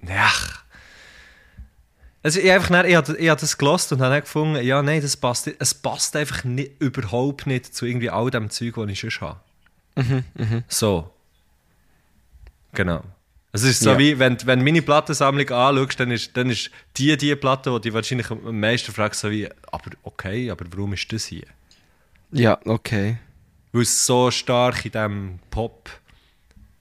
ja, 0.08 0.32
also 2.22 2.40
ich, 2.40 2.52
einfach, 2.52 2.84
ich, 2.84 2.96
habe, 2.96 3.18
ich 3.18 3.30
habe 3.30 3.40
das 3.40 3.58
gelost 3.58 3.92
und 3.94 4.02
habe 4.02 4.14
dann 4.14 4.22
gefunden, 4.22 4.64
ja, 4.64 4.82
nein, 4.82 5.02
das 5.02 5.16
passt, 5.16 5.48
es 5.48 5.74
passt 5.74 6.16
einfach 6.16 6.44
nicht, 6.44 6.74
überhaupt 6.80 7.48
nicht 7.48 7.74
zu 7.74 7.86
irgendwie 7.86 8.10
all 8.10 8.30
dem 8.30 8.50
Zeug, 8.50 8.76
das 8.76 8.90
ich 8.90 9.00
schon 9.00 9.30
habe. 9.30 9.40
Mhm, 9.96 10.64
So. 10.68 11.14
Genau. 12.74 13.04
Es 13.52 13.64
ist 13.64 13.80
so 13.80 13.92
Ja. 13.92 13.98
wie, 13.98 14.20
wenn, 14.20 14.38
wenn 14.46 14.60
du 14.60 14.66
meine 14.66 14.82
Plattensammlung 14.82 15.50
anschaust, 15.50 16.00
dann 16.00 16.12
ist, 16.12 16.38
dann 16.38 16.50
ist 16.50 16.70
die 16.98 17.18
die 17.18 17.36
Platte, 17.36 17.72
die 17.76 17.82
dich 17.82 17.94
wahrscheinlich 17.94 18.30
am 18.30 18.60
meisten 18.60 18.92
fragst, 18.92 19.22
so 19.22 19.32
wie, 19.32 19.48
aber 19.72 19.90
okay, 20.04 20.52
aber 20.52 20.66
warum 20.72 20.94
ist 20.94 21.12
das 21.12 21.26
hier? 21.26 21.48
Ja, 22.32 22.60
okay. 22.66 23.18
Weil 23.72 23.82
es 23.82 24.06
so 24.06 24.30
stark 24.30 24.86
in 24.86 24.92
diesem 24.92 25.40
Pop, 25.50 25.90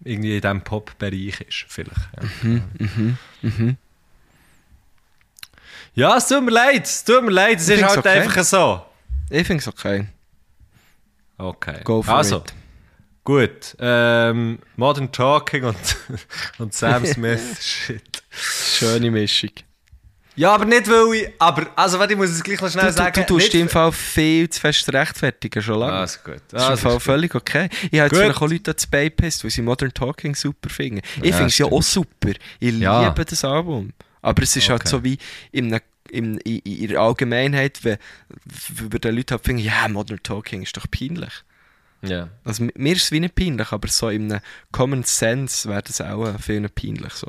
irgendwie 0.04 0.36
in 0.36 0.42
diesem 0.42 0.60
Pop-Bereich 0.62 1.40
ist, 1.40 1.64
vielleicht. 1.68 1.96
Ja. 3.42 3.66
ja, 5.94 6.16
es 6.16 6.28
tut 6.28 6.44
mir 6.44 6.50
leid, 6.50 6.84
es 6.84 7.02
tut 7.04 7.24
mir 7.24 7.30
leid, 7.30 7.58
es 7.60 7.68
Ich 7.68 7.80
ist 7.80 7.86
halt 7.86 7.98
okay. 7.98 8.20
einfach 8.20 8.44
so. 8.44 8.82
Ich 9.30 9.46
finde 9.46 9.60
es 9.62 9.68
okay. 9.68 10.06
Okay. 11.38 11.80
Go 11.84 12.02
for 12.02 12.14
also, 12.16 12.38
it. 12.38 12.54
Gut. 13.28 13.76
Ähm, 13.78 14.58
Modern 14.76 15.12
Talking 15.12 15.64
und, 15.64 15.76
und 16.58 16.72
Sam 16.72 17.04
Smith, 17.04 17.42
shit. 17.60 18.22
Schöne 18.30 19.10
Mischung. 19.10 19.50
Ja, 20.34 20.54
aber 20.54 20.64
nicht, 20.64 20.88
weil 20.88 21.14
ich. 21.16 21.28
Aber, 21.40 21.66
also, 21.76 21.98
warte, 21.98 22.12
ich 22.14 22.18
muss 22.18 22.30
es 22.30 22.42
gleich 22.42 22.60
noch 22.60 22.70
schnell 22.70 22.84
Du, 22.86 22.90
du, 22.92 22.96
sagen. 22.96 23.12
du 23.14 23.26
tust 23.26 23.52
nicht 23.52 23.60
im 23.60 23.68
Fall 23.68 23.90
viel 23.92 24.48
zu 24.48 24.60
fest 24.60 24.92
rechtfertigen, 24.92 25.60
schon 25.60 25.80
lange. 25.80 25.92
Ah, 25.94 26.04
ist 26.04 26.22
gut. 26.24 26.40
Das 26.48 26.62
ist 26.62 26.68
Ah, 26.68 26.72
im 26.72 26.78
Fall 26.78 26.92
gut. 26.94 27.02
völlig 27.02 27.34
okay. 27.34 27.68
Ich 27.90 27.98
habe 28.00 28.08
jetzt 28.08 28.16
vielleicht 28.16 28.40
auch 28.42 28.48
Leute 28.48 28.76
zu 28.76 28.88
beipisst, 28.88 29.42
weil 29.44 29.50
sie 29.50 29.62
Modern 29.62 29.92
Talking 29.92 30.34
super 30.36 30.70
finden. 30.70 31.00
Ich 31.22 31.30
Ja, 31.30 31.36
finde 31.36 31.46
es 31.48 31.58
ja 31.58 31.66
auch 31.66 31.82
super. 31.82 32.30
Ich 32.60 32.74
Ja. 32.78 33.08
liebe 33.08 33.24
das 33.24 33.44
Album. 33.44 33.92
Aber 34.22 34.42
es 34.42 34.54
ist 34.56 34.68
halt 34.70 34.82
Okay. 34.82 34.88
so 34.90 35.02
wie 35.04 35.18
in, 35.50 35.66
einer, 35.74 35.82
in, 36.10 36.38
in, 36.38 36.58
in 36.60 36.88
der 36.88 37.00
Allgemeinheit, 37.00 37.80
wenn, 37.82 37.98
wenn 38.78 39.00
die 39.00 39.08
Leute 39.08 39.34
halt 39.34 39.44
finden, 39.44 39.62
ja, 39.62 39.88
Modern 39.88 40.22
Talking 40.22 40.62
ist 40.62 40.76
doch 40.76 40.86
peinlich. 40.90 41.32
Ja. 42.02 42.28
Also 42.44 42.62
mi- 42.64 42.72
mir 42.76 42.92
ist 42.94 43.02
es 43.04 43.12
wie 43.12 43.20
nicht 43.20 43.34
peinlich, 43.34 43.72
aber 43.72 43.88
so 43.88 44.06
einem 44.06 44.40
Common 44.72 45.02
Sense 45.02 45.68
wäre 45.68 45.82
das 45.82 46.00
auch 46.00 46.26
äh, 46.26 46.38
vielen 46.38 46.70
peinlich 46.70 47.12
so. 47.14 47.28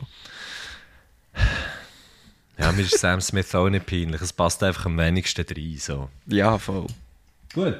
Ja, 2.57 2.71
mir 2.73 2.81
ist 2.81 2.97
Sam 2.99 3.21
Smith 3.21 3.53
auch 3.55 3.69
nicht 3.69 3.85
peinlich. 3.85 4.21
Es 4.21 4.33
passt 4.33 4.61
einfach 4.63 4.85
am 4.85 4.97
wenigsten 4.97 5.45
rein. 5.49 5.75
So. 5.77 6.09
Ja, 6.27 6.57
voll. 6.57 6.87
Gut. 7.53 7.77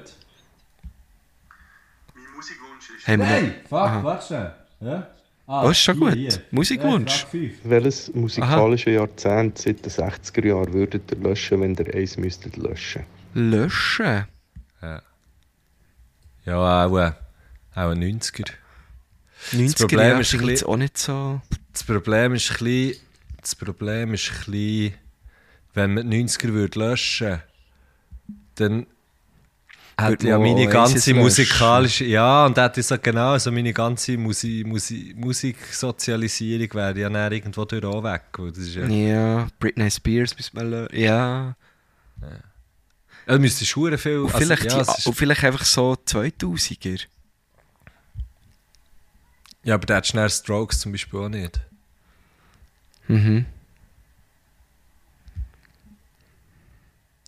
Mein 2.16 2.24
Musikwunsch 2.36 2.90
ist... 2.98 3.08
Wir 3.08 3.18
noch- 3.18 3.68
fuck, 3.68 3.80
Aha. 3.80 4.04
warte 4.04 4.26
schnell. 4.28 4.54
Ja? 4.82 5.08
Ah, 5.48 5.66
Oh, 5.66 5.70
ist 5.72 5.80
schon 5.80 6.00
gut. 6.00 6.42
Musikwunsch. 6.52 7.26
Welches 7.64 8.14
musikalische 8.14 8.92
Jahrzehnt 8.92 9.58
seit 9.58 9.84
den 9.84 9.92
60er 9.92 10.46
Jahren 10.48 10.72
würdet 10.74 11.12
ihr 11.12 11.18
löschen, 11.18 11.62
wenn 11.62 11.74
ihr 11.76 11.94
eins 11.94 12.18
müsstet 12.18 12.56
löschen? 12.56 13.04
Löschen? 13.34 14.26
Ja, 14.82 15.02
auch, 16.48 16.98
äh, 16.98 17.12
auch 17.76 17.90
ein 17.92 18.04
90er. 18.04 18.52
90er 19.52 19.78
Problem 19.80 20.00
Jahre 20.00 20.22
ist 20.22 20.34
ein 20.34 20.48
jetzt 20.48 20.66
auch 20.66 20.78
nicht 20.78 20.98
so... 20.98 21.42
Das 21.72 21.84
Problem 21.84 22.34
ist 22.34 22.52
ein 22.52 22.58
bisschen, 22.58 23.02
das 23.42 23.56
Problem 23.56 24.14
ist 24.14 24.32
ein 24.32 24.52
bisschen, 24.52 24.94
wenn 25.74 25.94
man 25.94 26.10
die 26.10 26.24
90er 26.24 26.54
würde 26.54 26.80
löschen 26.80 27.42
dann 28.56 28.88
Würde 30.08 30.28
ja 30.28 30.38
man 30.38 30.54
meine 30.54 30.68
ganze 30.68 31.14
musikalische, 31.14 32.06
ja, 32.06 32.46
und 32.46 32.58
hätte 32.58 32.80
ich 32.80 32.86
so 32.86 32.98
genau, 33.02 33.38
so 33.38 33.52
meine 33.52 33.74
ganze 33.74 34.18
Musi, 34.18 34.64
Musi, 34.66 35.14
Musiksozialisierung 35.18 36.74
wäre 36.74 37.00
ja 37.00 37.10
dann 37.10 37.32
irgendwo 37.32 37.66
durch 37.66 37.84
auch 37.84 38.04
weg. 38.04 38.24
Das 38.38 38.58
ist 38.58 38.76
ja, 38.76 38.86
Ja, 38.88 39.48
Britney 39.60 39.92
Spears 39.92 40.36
müssen 40.38 40.58
wir 40.58 40.64
löschen. 40.64 41.00
Ja. 41.00 41.56
Also 43.30 43.42
müsste 43.42 43.64
schon 43.64 43.96
viel, 43.98 44.18
Und 44.20 44.34
also, 44.34 44.40
vielleicht, 44.40 44.72
ja, 44.72 44.84
die, 44.84 44.90
ist, 44.90 45.06
und 45.06 45.14
vielleicht 45.14 45.44
einfach 45.44 45.64
so 45.64 45.94
2000er. 45.94 47.06
ja, 49.64 49.76
aber 49.76 49.86
der 49.86 49.98
hat 49.98 50.08
schnell 50.08 50.30
Strokes 50.32 50.80
zum 50.80 50.92
Beispiel 50.94 51.20
auch 51.20 51.30
nicht. 51.30 51.62
Mhm. 53.08 53.46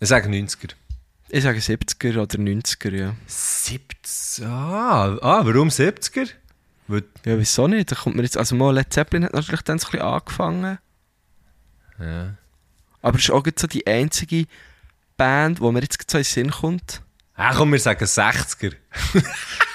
Ich 0.00 0.08
sage 0.08 0.28
90er. 0.28 0.72
Ich 1.28 1.44
sage 1.44 1.60
70er 1.60 2.20
oder 2.20 2.36
90er, 2.36 2.94
ja. 2.96 3.14
70? 3.28 4.44
Ah, 4.44 5.16
ah 5.22 5.46
warum 5.46 5.68
70er? 5.68 6.28
Weil, 6.88 7.04
Ja, 7.24 7.38
wieso 7.38 7.68
nicht? 7.68 7.92
Da 7.92 7.94
kommt 7.94 8.16
mir 8.16 8.22
jetzt, 8.24 8.36
also 8.36 8.56
mal 8.56 8.74
Led 8.74 8.92
Zeppelin 8.92 9.24
hat 9.24 9.34
natürlich 9.34 9.62
dann 9.62 9.78
so 9.78 9.86
ein 9.86 9.90
bisschen 9.92 10.06
angefangen. 10.06 10.78
ja. 12.00 12.34
Aber 13.02 13.18
es 13.18 13.24
ist 13.24 13.30
auch 13.30 13.44
so 13.56 13.66
die 13.66 13.86
einzige 13.86 14.46
Band, 15.16 15.60
wo 15.60 15.70
mir 15.72 15.80
jetzt 15.82 16.10
so 16.10 16.18
in 16.18 16.22
den 16.22 16.28
Sinn 16.30 16.50
kommt. 16.50 17.02
Ah, 17.34 17.54
komm, 17.54 17.72
wir 17.72 17.78
sagen 17.80 18.04
60er. 18.04 18.72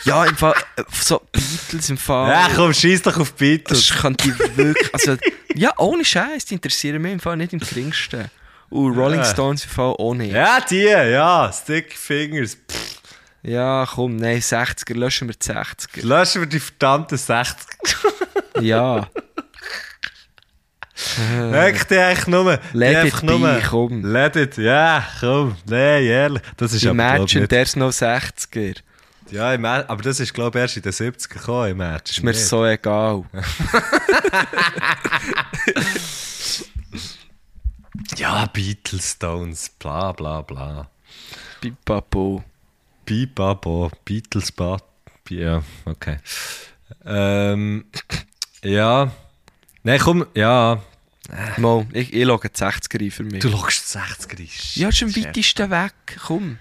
Ja, 0.03 0.23
im 0.23 0.37
Fall, 0.37 0.53
äh, 0.77 0.83
so 1.01 1.21
Beatles 1.33 1.89
im 1.89 1.97
Fall. 1.97 2.29
Ja, 2.31 2.47
komm, 2.55 2.73
schieß 2.73 3.01
doch 3.01 3.17
auf 3.19 3.33
die 3.33 3.61
Das 3.61 3.79
Beatles. 3.89 4.01
kann 4.01 4.15
die 4.15 4.33
wirklich, 4.55 4.93
also, 4.93 5.17
ja, 5.53 5.73
ohne 5.77 6.05
Scheiß, 6.05 6.45
die 6.45 6.53
interessieren 6.53 7.01
mich 7.01 7.11
im 7.11 7.19
Fall 7.19 7.35
nicht 7.35 7.51
im 7.51 7.59
geringsten. 7.59 8.29
Und 8.69 8.97
Rolling 8.97 9.19
Ja. 9.19 9.25
Stones 9.25 9.65
im 9.65 9.69
Fall 9.69 9.95
auch 9.97 10.13
nicht. 10.13 10.31
Ja, 10.31 10.59
Ja, 10.59 10.65
die, 10.69 10.83
ja, 10.83 11.51
Stick 11.51 11.97
Fingers. 11.97 12.55
Pff, 12.55 13.01
komm, 13.85 14.15
nein, 14.15 14.39
60er, 14.39 14.93
löschen 14.93 15.27
wir 15.27 15.35
die 15.35 15.45
60er. 15.51 16.05
löschen 16.05 16.41
wir 16.41 16.47
die 16.47 16.59
verdammten 16.61 17.17
60er. 17.17 18.61
Ja. 18.61 19.09
Merkt 21.51 21.91
ihr 21.91 22.05
eigentlich 22.05 22.27
nur? 22.27 22.59
Let 22.73 23.07
it 23.13 23.21
be, 23.25 23.63
komm. 23.69 24.03
Let 24.03 24.35
it, 24.35 24.57
ja, 24.57 25.03
komm. 25.19 25.55
Nein, 25.65 26.03
ehrlich. 26.03 26.41
Das 26.57 26.73
ist 26.73 26.83
aber, 26.83 26.91
Imagine, 26.91 27.41
nicht. 27.41 27.49
there's 27.49 27.75
no 27.75 27.89
60er. 27.89 28.77
Ja, 29.29 29.51
aber 29.53 30.01
das 30.03 30.19
ist, 30.19 30.33
glaube 30.33 30.57
ich, 30.57 30.61
erst 30.61 30.77
in 30.77 30.83
den 30.83 30.93
70er 30.93 31.29
gekommen, 31.29 31.71
Imagine. 31.71 32.01
Ist 32.05 32.23
mir 32.23 32.31
nicht? 32.31 32.45
so 32.45 32.65
egal. 32.65 33.23
Ja, 38.15 38.45
Beatles, 38.47 39.11
Stones, 39.11 39.69
bla, 39.69 40.11
bla, 40.11 40.41
bla. 40.41 40.89
Pipapo. 41.61 42.43
Bibabo, 43.05 43.91
Beatles, 44.03 44.51
ba 44.51 44.77
ja, 45.29 45.61
okay. 45.85 46.17
Ähm, 47.05 47.85
ja. 48.63 49.11
Nein, 49.87 49.99
komm, 50.01 50.25
ja. 50.35 50.81
Mal, 51.55 51.85
ich, 51.93 52.13
ich 52.13 52.25
die 52.49 52.55
60er 52.55 53.01
ein 53.05 53.09
für 53.09 53.23
mich. 53.23 53.39
Du 53.39 53.49
schaust 53.49 53.95
60er 53.95 54.37
ein. 54.37 54.49
ja, 54.81 54.89
ist 54.89 55.01
am 55.01 55.15
weitesten 55.15 55.71
weg. 55.71 55.93
Komm. 56.25 56.59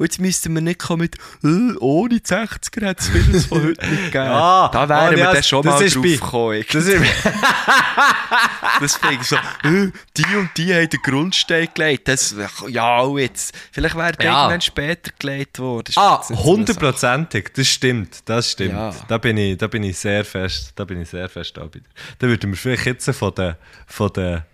Und 0.00 0.06
jetzt 0.06 0.18
müssten 0.18 0.54
wir 0.54 0.62
nicht 0.62 0.78
kommen 0.78 1.02
mit, 1.02 1.16
äh, 1.44 1.76
ohne 1.78 2.08
die 2.08 2.24
60er 2.24 2.86
hat 2.86 3.00
es 3.00 3.08
vieles 3.08 3.44
von 3.44 3.62
heute 3.62 3.86
nicht 3.86 4.04
gegeben. 4.04 4.24
Ja, 4.30 4.70
da 4.72 4.88
wären 4.88 5.14
wir 5.14 5.24
dann 5.24 5.42
schon 5.42 5.62
das 5.62 5.74
mal 5.74 5.84
ist 5.84 5.96
drauf 5.96 6.02
gekommen. 6.04 6.64
Das 6.72 6.86
ist, 6.86 7.02
Deswegen 8.80 9.22
so, 9.22 9.36
äh, 9.36 9.90
die 10.16 10.36
und 10.36 10.48
die 10.56 10.72
haben 10.72 10.88
den 10.88 11.02
Grundstein 11.02 11.68
gelegt. 11.74 12.08
Das, 12.08 12.34
ja, 12.68 13.06
jetzt. 13.18 13.54
Vielleicht 13.72 13.94
wäre 13.94 14.12
der 14.12 14.24
Ja. 14.24 14.40
irgendwann 14.44 14.62
später 14.62 15.10
gelegt 15.18 15.58
worden. 15.58 15.92
Das 15.94 15.98
ah, 15.98 16.26
hundertprozentig, 16.30 17.50
das 17.54 17.68
stimmt, 17.68 18.20
das 18.24 18.52
stimmt. 18.52 18.72
Ja. 18.72 18.94
Da, 19.06 19.18
bin 19.18 19.36
ich, 19.36 19.58
da 19.58 19.66
bin 19.66 19.82
ich 19.82 19.98
sehr 19.98 20.24
fest, 20.24 20.72
da 20.76 20.86
bin 20.86 21.02
ich 21.02 21.10
sehr 21.10 21.28
fest 21.28 21.58
da 21.58 21.64
wieder. 21.74 21.84
Da 22.18 22.26
würden 22.26 22.52
wir 22.52 22.56
vielleicht 22.56 22.86
jetzt 22.86 23.10
von 23.14 23.34
den, 23.34 23.54
von 23.86 24.10
den, 24.14 24.44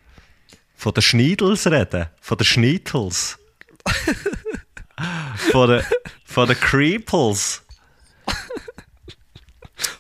von 0.74 0.92
den 0.92 1.02
Schneidels 1.02 1.70
reden, 1.70 2.06
von 2.20 2.36
den 2.36 2.44
Schneidels. 2.44 3.38
von 5.52 5.70
den, 5.70 5.82
von 6.24 6.48
den 6.48 6.58
Creeples. 6.58 7.62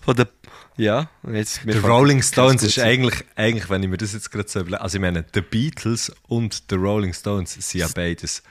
Von 0.00 0.16
der, 0.16 0.28
ja, 0.76 1.08
jetzt, 1.32 1.60
Der 1.64 1.82
Rolling 1.82 2.22
Stones 2.22 2.62
ist 2.62 2.78
eigentlich, 2.78 3.24
eigentlich, 3.34 3.68
wenn 3.68 3.82
ich 3.82 3.88
mir 3.88 3.96
das 3.96 4.12
jetzt 4.12 4.30
gerade 4.30 4.48
so 4.48 4.60
überlege, 4.60 4.80
also 4.80 4.96
ich 4.96 5.00
meine, 5.00 5.22
die 5.22 5.40
Beatles 5.40 6.12
und 6.28 6.70
die 6.70 6.74
Rolling 6.76 7.12
Stones 7.12 7.54
sind 7.54 7.80
ja 7.80 7.88
beides 7.94 8.42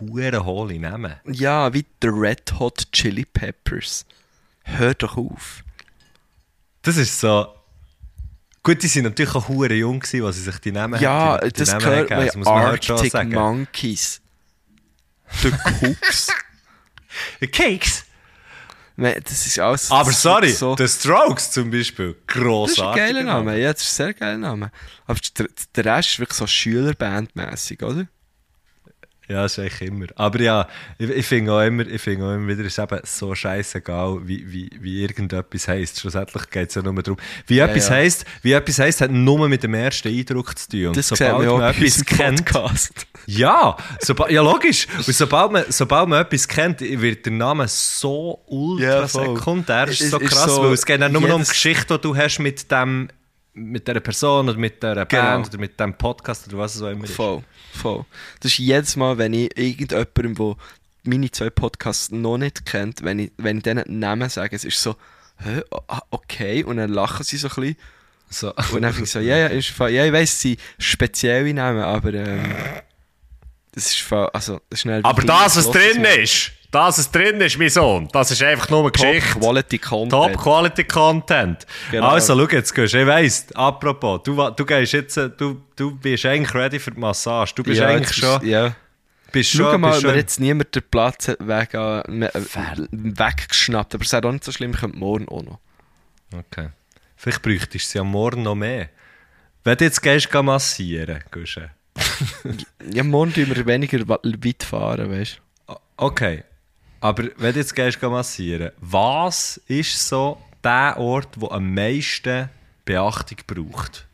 hure 0.00 0.44
hohle 0.44 0.78
Namen. 0.78 1.14
Ja, 1.26 1.72
wie 1.72 1.84
der 2.02 2.12
Red 2.12 2.58
Hot 2.58 2.90
Chili 2.92 3.24
Peppers. 3.24 4.04
Hör 4.64 4.94
doch 4.94 5.16
auf. 5.16 5.62
Das 6.82 6.96
ist 6.96 7.20
so. 7.20 7.52
Gut, 8.62 8.82
die 8.82 8.88
sind 8.88 9.04
natürlich 9.04 9.34
auch 9.34 9.48
hure 9.48 9.74
jung 9.74 10.00
gewesen, 10.00 10.24
als 10.24 10.36
sie 10.36 10.42
sich 10.42 10.58
die 10.58 10.72
Namen 10.72 11.00
Ja, 11.00 11.38
die, 11.38 11.52
die 11.52 11.60
das 11.60 11.68
Namen 11.68 11.80
gehört 11.84 12.10
haben 12.10 12.20
gegeben. 12.20 12.20
mir 12.20 12.26
Das 12.26 12.36
muss 12.36 12.46
man 12.46 12.62
halt 12.62 12.84
schon 12.84 12.98
The 15.42 15.50
Cooks. 15.50 16.28
Cakes! 17.52 18.04
Nein, 18.98 19.20
das 19.22 19.46
ist 19.46 19.58
alles 19.58 19.90
Aber 19.90 20.10
das 20.10 20.22
sorry, 20.22 20.48
so. 20.50 20.74
The 20.76 20.88
Strokes 20.88 21.50
zum 21.50 21.70
Beispiel, 21.70 22.14
Das 22.26 22.34
ist 22.34 22.38
ein 22.38 22.42
grossartig. 22.44 23.02
geiler 23.02 23.22
Name, 23.24 23.58
ja, 23.58 23.72
das 23.72 23.82
ist 23.82 23.92
ein 24.00 24.06
sehr 24.06 24.14
geiler 24.14 24.38
Name. 24.38 24.70
Aber 25.06 25.18
der, 25.38 25.48
der 25.74 25.84
Rest 25.84 26.08
ist 26.10 26.18
wirklich 26.18 26.38
so 26.38 26.46
Schülerbandmäßig, 26.46 27.82
oder? 27.82 28.06
Ja, 29.28 29.44
ist 29.44 29.58
eigentlich 29.58 29.80
immer. 29.82 30.06
Aber 30.14 30.40
ja, 30.40 30.68
ich, 30.98 31.10
ich 31.10 31.26
finde 31.26 31.52
auch 31.52 31.60
immer, 31.62 31.86
ich 31.86 32.00
finde 32.00 32.26
auch 32.26 32.34
immer 32.34 32.46
wieder, 32.46 32.60
es 32.64 32.78
ist 32.78 32.78
eben 32.78 33.00
so 33.04 33.34
scheißegal, 33.34 34.20
wie, 34.22 34.50
wie, 34.52 34.70
wie 34.80 35.02
irgendetwas 35.02 35.66
heisst. 35.66 35.98
Schlussendlich 36.00 36.48
geht 36.48 36.68
es 36.68 36.76
ja 36.76 36.82
nur 36.82 36.94
darum. 37.02 37.18
Wie 37.46 37.58
etwas 37.58 37.88
ja. 37.88 37.94
heisst, 37.96 38.24
wie 38.42 38.52
etwas 38.52 38.78
heisst, 38.78 39.00
hat 39.00 39.10
nur 39.10 39.48
mit 39.48 39.62
dem 39.64 39.74
ersten 39.74 40.08
Eindruck 40.08 40.56
zu 40.56 40.68
tun. 40.68 40.86
Und 40.88 40.96
Das 40.96 41.08
sobald 41.08 41.38
man 41.38 41.48
auch 41.48 41.60
etwas 41.60 42.04
kennt, 42.04 42.44
Podcast. 42.44 43.06
Ja, 43.26 43.76
soba 44.00 44.30
ja 44.30 44.42
logisch. 44.42 44.86
Und 44.96 45.12
sobald 45.12 45.50
man, 45.50 45.64
sobald 45.70 46.08
man 46.08 46.22
etwas 46.22 46.46
kennt, 46.46 46.80
wird 46.80 47.26
der 47.26 47.32
Name 47.32 47.66
so 47.66 48.40
ultra 48.46 48.84
Ja, 49.00 49.08
sekundär. 49.08 49.86
Das 49.86 49.94
ist 49.96 50.02
Es 50.02 50.10
so 50.10 50.18
ist 50.18 50.30
krass, 50.32 50.54
so 50.54 50.62
weil 50.62 50.72
es 50.72 50.86
geht 50.86 51.00
dann 51.00 51.10
nur 51.12 51.22
noch 51.22 51.34
um 51.34 51.42
die 51.42 51.48
Geschichte, 51.48 51.96
die 51.98 52.00
du 52.00 52.16
hast 52.16 52.38
mit 52.38 52.70
dem 52.70 53.08
mit 53.58 53.88
dieser 53.88 54.00
Person 54.00 54.50
oder 54.50 54.58
mit 54.58 54.82
dieser 54.82 54.94
Band 55.06 55.08
Genau. 55.08 55.38
oder 55.40 55.58
mit 55.58 55.80
dem 55.80 55.94
Podcast 55.94 56.46
oder 56.46 56.58
was 56.58 56.74
es 56.74 56.82
auch 56.82 56.90
immer 56.90 57.04
ist. 57.04 57.14
Voll, 57.14 57.42
voll. 57.76 58.04
Das 58.40 58.52
ist 58.52 58.58
jedes 58.58 58.96
Mal, 58.96 59.18
wenn 59.18 59.32
ich 59.32 59.56
irgendjemandem, 59.56 60.34
der 60.34 60.56
meine 61.04 61.30
zwei 61.30 61.50
Podcasts 61.50 62.10
noch 62.10 62.36
nicht 62.38 62.66
kennt, 62.66 63.04
wenn 63.04 63.18
ich, 63.20 63.32
wenn 63.36 63.58
ich 63.58 63.62
denen 63.62 63.84
Namen 64.00 64.28
sage, 64.28 64.56
es 64.56 64.64
ist 64.64 64.82
so, 64.82 64.96
hä, 65.38 65.62
ah, 65.86 66.02
okay, 66.10 66.64
und 66.64 66.78
dann 66.78 66.90
lachen 66.90 67.22
sie 67.24 67.36
so 67.36 67.48
ein 67.48 67.54
bisschen. 67.54 67.76
So. 68.28 68.48
Und 68.72 68.82
dann 68.82 68.92
finde 68.92 69.04
ich 69.04 69.10
so, 69.12 69.20
ja, 69.20 69.36
ja, 69.36 69.46
ist, 69.46 69.68
voll- 69.68 69.90
ja, 69.90 70.04
ich 70.04 70.12
weiss, 70.12 70.40
sie 70.40 70.56
spezielle 70.78 71.54
Namen, 71.54 71.82
aber 71.82 72.12
ähm, 72.12 72.42
das 73.72 73.86
ist, 73.86 73.98
fa- 74.00 74.30
also, 74.32 74.60
das 74.68 74.84
ist 74.84 75.04
Aber 75.04 75.22
das, 75.22 75.56
was 75.56 75.70
drin 75.70 76.04
ist, 76.04 76.50
das, 76.70 76.98
was 76.98 77.10
drin 77.10 77.40
ist, 77.40 77.58
mein 77.58 77.70
Sohn, 77.70 78.08
das 78.12 78.30
ist 78.30 78.42
einfach 78.42 78.68
nur 78.70 78.84
Top 78.84 78.94
Geschichte. 78.94 79.38
Quality 79.38 79.78
Content. 79.78 80.10
Top 80.10 80.36
Quality 80.36 80.84
Content. 80.84 81.66
Genau. 81.90 82.08
Also, 82.08 82.34
schau 82.34 82.48
jetzt, 82.48 82.74
gehst, 82.74 82.94
ich 82.94 83.06
weiss, 83.06 83.46
apropos, 83.54 84.22
du, 84.24 84.50
du 84.50 84.64
gehst 84.64 84.92
jetzt, 84.92 85.16
äh, 85.16 85.30
du, 85.30 85.62
du 85.76 85.96
bist 85.96 86.26
eigentlich 86.26 86.54
ready 86.54 86.78
für 86.78 86.90
die 86.90 87.00
Massage. 87.00 87.54
Du 87.54 87.62
bist 87.62 87.80
ja, 87.80 87.88
eigentlich 87.88 88.16
schon, 88.16 88.46
ja. 88.46 88.74
bist 89.32 89.50
Schau 89.50 89.70
schon, 89.70 89.80
mal, 89.80 89.92
bist 89.92 90.04
ob 90.04 90.10
schon 90.10 90.18
jetzt 90.18 90.40
niemand 90.40 90.74
den 90.74 90.82
Platz 90.90 91.28
weg, 91.28 91.74
äh, 91.74 92.02
weggeschnappt. 92.90 93.94
Aber 93.94 94.02
es 94.02 94.12
ist 94.12 94.24
auch 94.24 94.32
nicht 94.32 94.44
so 94.44 94.52
schlimm, 94.52 94.72
ich 94.72 94.80
könnte 94.80 94.98
morgen 94.98 95.28
auch 95.28 95.42
noch. 95.42 95.58
Okay. 96.34 96.70
Vielleicht 97.16 97.42
bräuchtest 97.42 97.86
du 97.86 97.90
sie 97.90 97.98
ja 97.98 98.04
morgen 98.04 98.42
noch 98.42 98.54
mehr. 98.54 98.90
Wenn 99.64 99.76
du 99.76 99.84
jetzt 99.84 100.02
gehst, 100.02 100.30
geh 100.30 100.42
massieren, 100.42 101.24
Guschen. 101.30 101.70
Ja, 102.92 103.02
morgen 103.02 103.32
tun 103.32 103.48
wir 103.48 103.66
weniger 103.66 104.06
weit 104.06 104.62
fahren, 104.62 105.10
weißt 105.10 105.40
du. 105.66 105.74
Okay. 105.96 106.44
Aber 107.00 107.24
wenn 107.36 107.52
du 107.52 107.60
jetzt 107.60 107.74
gehst, 107.74 108.00
geh 108.00 108.08
massieren, 108.08 108.70
was 108.80 109.60
ist 109.66 110.08
so 110.08 110.38
der 110.64 110.96
Ort, 110.98 111.28
der 111.40 111.52
am 111.52 111.74
meisten 111.74 112.48
Beachtung 112.84 113.38
braucht? 113.46 114.06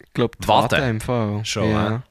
Ich 0.00 0.12
glaube, 0.12 0.36
die 0.42 0.48
Wade. 0.48 0.76
Wade 0.76 0.88
im 0.88 1.00
Fall. 1.00 1.44
Schon, 1.44 1.70
ja. 1.70 2.02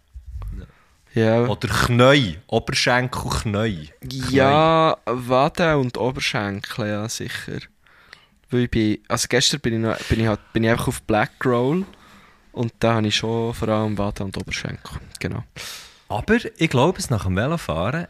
Ja. 1.13 1.45
Oder 1.45 1.67
Knie, 1.67 2.39
Oberschenkel, 2.47 3.29
Knie. 3.29 3.91
ja, 4.31 4.97
Wade 5.05 5.77
und 5.77 5.95
Oberschenkel, 5.97 6.87
ja, 6.87 7.07
sicher. 7.07 7.59
Weil 8.49 8.61
ich 8.61 8.71
bin, 8.71 8.97
also 9.07 9.27
gestern 9.29 9.59
bin 9.59 9.73
ich, 9.73 9.79
noch, 9.79 9.97
bin 10.09 10.21
ich, 10.21 10.27
halt, 10.27 10.39
bin 10.53 10.63
ich 10.63 10.71
einfach 10.71 10.87
auf 10.87 11.03
Black 11.03 11.33
Roll 11.45 11.85
und 12.51 12.73
da 12.79 12.95
habe 12.95 13.07
ich 13.07 13.15
schon 13.15 13.53
vor 13.53 13.67
allem 13.67 13.97
Wade 13.97 14.23
und 14.23 14.37
Oberschenkel. 14.37 14.99
Genau. 15.19 15.43
Aber 16.09 16.37
ich 16.57 16.69
glaube, 16.69 16.97
es 16.97 17.11
nach 17.11 17.25
dem 17.25 17.35
Velofahren, 17.35 18.07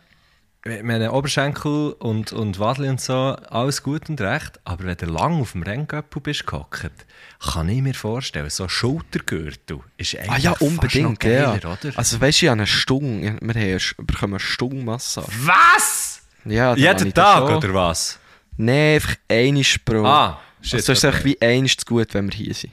meine 0.65 1.11
Oberschenkel 1.11 1.93
und, 1.99 2.31
und 2.31 2.57
Wadli 2.57 2.87
und 2.87 3.01
so, 3.01 3.13
alles 3.49 3.83
gut 3.83 4.09
und 4.09 4.21
recht. 4.21 4.59
Aber 4.63 4.85
wenn 4.85 4.95
du 4.95 5.05
lang 5.07 5.41
auf 5.41 5.51
dem 5.51 5.63
Renngöppel 5.63 6.21
bist 6.21 6.47
gehockt, 6.47 6.91
kann 7.39 7.67
ich 7.67 7.81
mir 7.81 7.93
vorstellen, 7.93 8.49
so 8.49 8.63
ein 8.63 8.69
Schultergürtel 8.69 9.79
ist 9.97 10.15
eigentlich 10.15 10.29
Ah 10.31 10.37
ja, 10.37 10.51
unbedingt, 10.59 11.19
geiler, 11.19 11.59
ja. 11.61 11.71
oder? 11.71 11.97
Also 11.97 12.19
weißt 12.21 12.41
du, 12.41 12.45
ich 12.45 12.49
habe 12.49 12.59
eine 12.59 12.67
Stunde, 12.67 13.37
wir 13.41 13.53
haben 13.55 14.05
bekommen 14.05 14.33
eine 14.33 14.39
Stundenmassage. 14.39 15.27
Was? 15.41 16.21
Ja, 16.45 16.75
Jeden 16.75 17.13
Tag, 17.13 17.47
schon. 17.47 17.55
oder 17.57 17.73
was? 17.73 18.19
Nein, 18.55 18.95
einfach 18.95 19.15
einmal 19.29 19.63
pro. 19.83 20.05
Ah, 20.05 20.41
shit, 20.61 20.75
also, 20.75 20.93
das 20.93 21.03
ist 21.03 21.05
okay. 21.05 21.25
wie 21.25 21.41
einmal 21.41 21.69
zu 21.69 21.85
gut, 21.85 22.13
wenn 22.13 22.31
wir 22.31 22.37
hier 22.37 22.53
sind. 22.53 22.71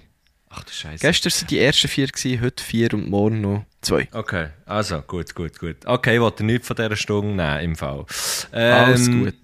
Ach 0.48 0.62
du 0.64 0.72
Scheiße. 0.72 0.98
Gestern 1.04 1.32
waren 1.32 1.46
die 1.48 1.58
ersten 1.58 1.88
vier, 1.88 2.06
gewesen, 2.08 2.40
heute 2.40 2.62
vier 2.62 2.92
und 2.94 3.08
morgen 3.08 3.40
noch 3.40 3.64
zwei. 3.82 4.08
Okay, 4.12 4.48
also 4.66 5.00
gut, 5.02 5.34
gut, 5.34 5.58
gut. 5.58 5.76
Okay, 5.86 6.14
ich 6.16 6.20
wollte 6.20 6.44
nichts 6.44 6.66
von 6.66 6.76
dieser 6.76 6.96
Stunde 6.96 7.34
nehmen 7.34 7.60
im 7.60 7.76
Fall. 7.76 8.04
Alles 8.52 9.08
Ähm, 9.08 9.24
gut. 9.24 9.34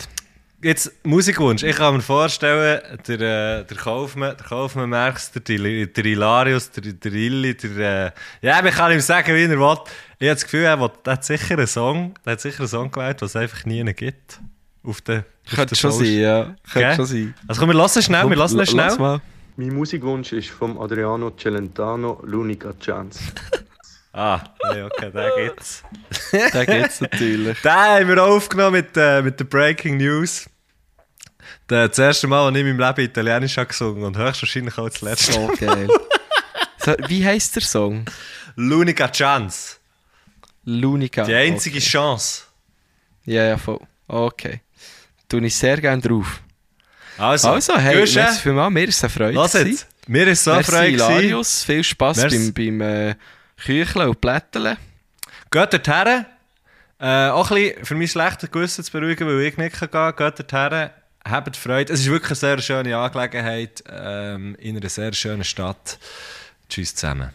Jetzt 0.62 0.90
Musikwunsch. 1.04 1.62
Ich 1.62 1.76
kann 1.76 1.96
mir 1.96 2.02
vorstellen, 2.02 2.80
der, 3.06 3.20
äh, 3.60 3.64
der 3.64 3.76
Kaufmann, 3.76 4.36
der 4.36 4.46
Kaufmann 4.46 4.88
merkst, 4.88 5.34
der, 5.48 5.86
der 5.86 6.04
Hilarius, 6.04 6.70
der, 6.70 6.92
der 6.94 7.12
Illi, 7.12 7.54
der. 7.54 8.06
Äh, 8.06 8.46
ja, 8.46 8.62
man 8.62 8.72
kann 8.72 8.90
ihm 8.90 9.00
sagen, 9.00 9.34
wie 9.36 9.42
er 9.44 9.50
will. 9.50 9.76
Ich 10.18 10.26
habe 10.28 10.34
das 10.34 10.44
Gefühl, 10.44 10.64
er 10.64 10.80
will, 10.80 10.90
der 11.04 11.12
hat 11.12 11.24
sicher 11.24 11.54
einen 11.58 11.66
Song, 11.66 12.14
der 12.24 12.32
hat 12.32 12.40
sicher 12.40 12.60
einen 12.60 12.68
Song 12.68 12.90
gewählt, 12.90 13.20
den 13.20 13.26
es 13.26 13.36
einfach 13.36 13.64
nie 13.66 13.84
gibt. 13.92 14.40
Auf 14.82 15.02
den. 15.02 15.18
auf 15.20 15.54
Könnte 15.54 15.76
schon 15.76 15.90
Post. 15.90 16.00
sein, 16.04 16.18
ja. 16.18 16.56
Könnte 16.72 16.96
schon 16.96 17.06
sein. 17.06 17.34
Also 17.46 17.60
komm, 17.60 17.68
wir 17.70 17.74
lassen 17.74 18.02
schnell, 18.02 18.22
wir 18.22 18.30
Komm, 18.30 18.38
lassen 18.38 18.58
es 18.60 18.72
la- 18.72 18.72
schnell. 18.72 18.86
lass 18.86 18.98
mal. 18.98 19.20
Mein 19.58 19.74
Musikwunsch 19.74 20.32
ist 20.32 20.48
vom 20.50 20.78
Adriano 20.80 21.30
Celentano 21.36 22.22
«L'unica 22.26 22.76
chance». 22.80 23.20
Ah, 24.16 24.40
nee, 24.72 24.82
okay, 24.82 25.10
den 25.10 25.30
gibt's. 25.36 25.82
Den 26.32 26.66
geht's 26.66 27.00
natürlich. 27.02 27.60
Den 27.60 27.70
haben 27.72 28.08
wir 28.08 28.24
aufgenommen 28.24 28.72
mit, 28.72 28.96
äh, 28.96 29.20
mit 29.20 29.38
der 29.38 29.44
Breaking 29.44 29.98
News. 29.98 30.48
Das 31.66 31.98
erste 31.98 32.26
Mal, 32.26 32.46
als 32.46 32.56
ich 32.56 32.62
in 32.64 32.76
meinem 32.76 32.86
Leben 32.96 33.10
Italienisch 33.10 33.58
habe 33.58 33.66
gesungen 33.66 34.04
und 34.04 34.16
höchstwahrscheinlich 34.16 34.78
auch 34.78 34.88
das 34.88 35.02
letzte. 35.02 35.32
So 35.32 35.48
geil. 35.60 35.88
So, 36.78 36.94
wie 37.08 37.26
heisst 37.26 37.56
der 37.56 37.62
Song? 37.62 38.06
L'unica 38.56 39.10
chance. 39.12 39.76
Lunica. 40.64 41.24
Die 41.24 41.34
einzige 41.34 41.76
Okay. 41.78 41.86
Chance. 41.86 42.42
Ja, 43.26 43.44
ja, 43.44 43.58
voll. 43.58 43.80
Okay. 44.08 44.60
Tue 45.28 45.44
ich 45.44 45.54
sehr 45.56 45.78
gerne 45.80 46.00
drauf. 46.00 46.40
Also, 47.18 47.50
Also, 47.50 47.76
hey, 47.76 47.96
merci 47.96 48.40
vielmals. 48.40 48.72
Mir 48.72 48.84
ist 48.88 48.96
es 48.96 49.04
eine 49.04 49.10
Freude. 49.10 49.32
Lass 49.32 49.52
jetzt. 49.54 49.86
Mir 50.06 50.26
ist 50.28 50.44
so 50.44 50.52
eine 50.52 50.58
Merci, 50.60 50.70
Freude. 50.72 50.90
Hilarius. 50.90 51.64
Viel 51.64 51.84
Spass 51.84 52.16
Merci. 52.18 52.52
beim, 52.52 52.78
beim 52.78 52.80
äh, 52.80 53.14
Kücheln 53.56 54.08
und 54.08 54.20
Plätteln. 54.20 54.76
Geht 55.50 55.72
dorthin. 55.72 56.26
Äh, 56.98 57.28
auch 57.28 57.50
ein 57.50 57.56
bisschen 57.56 57.84
für 57.84 57.94
mein 57.94 58.08
schlechtes 58.08 58.50
Gewissen 58.50 58.84
zu 58.84 58.92
beruhigen, 58.92 59.26
weil 59.26 59.40
ich 59.40 59.56
nicht 59.56 59.78
gehen 59.78 59.90
kann. 59.90 60.16
Geht 60.16 60.52
dorthin. 60.52 60.90
Habt 61.24 61.56
Freude. 61.56 61.92
Es 61.92 62.00
ist 62.00 62.10
wirklich 62.10 62.30
eine 62.30 62.36
sehr 62.36 62.58
schöne 62.60 62.96
Angelegenheit 62.96 63.82
ähm, 63.90 64.54
in 64.60 64.76
einer 64.76 64.88
sehr 64.88 65.12
schönen 65.12 65.44
Stadt. 65.44 65.98
Tschüss 66.68 66.94
zusammen. 66.94 67.30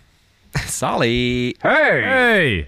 Sali! 0.67 1.55
Hey! 1.61 2.67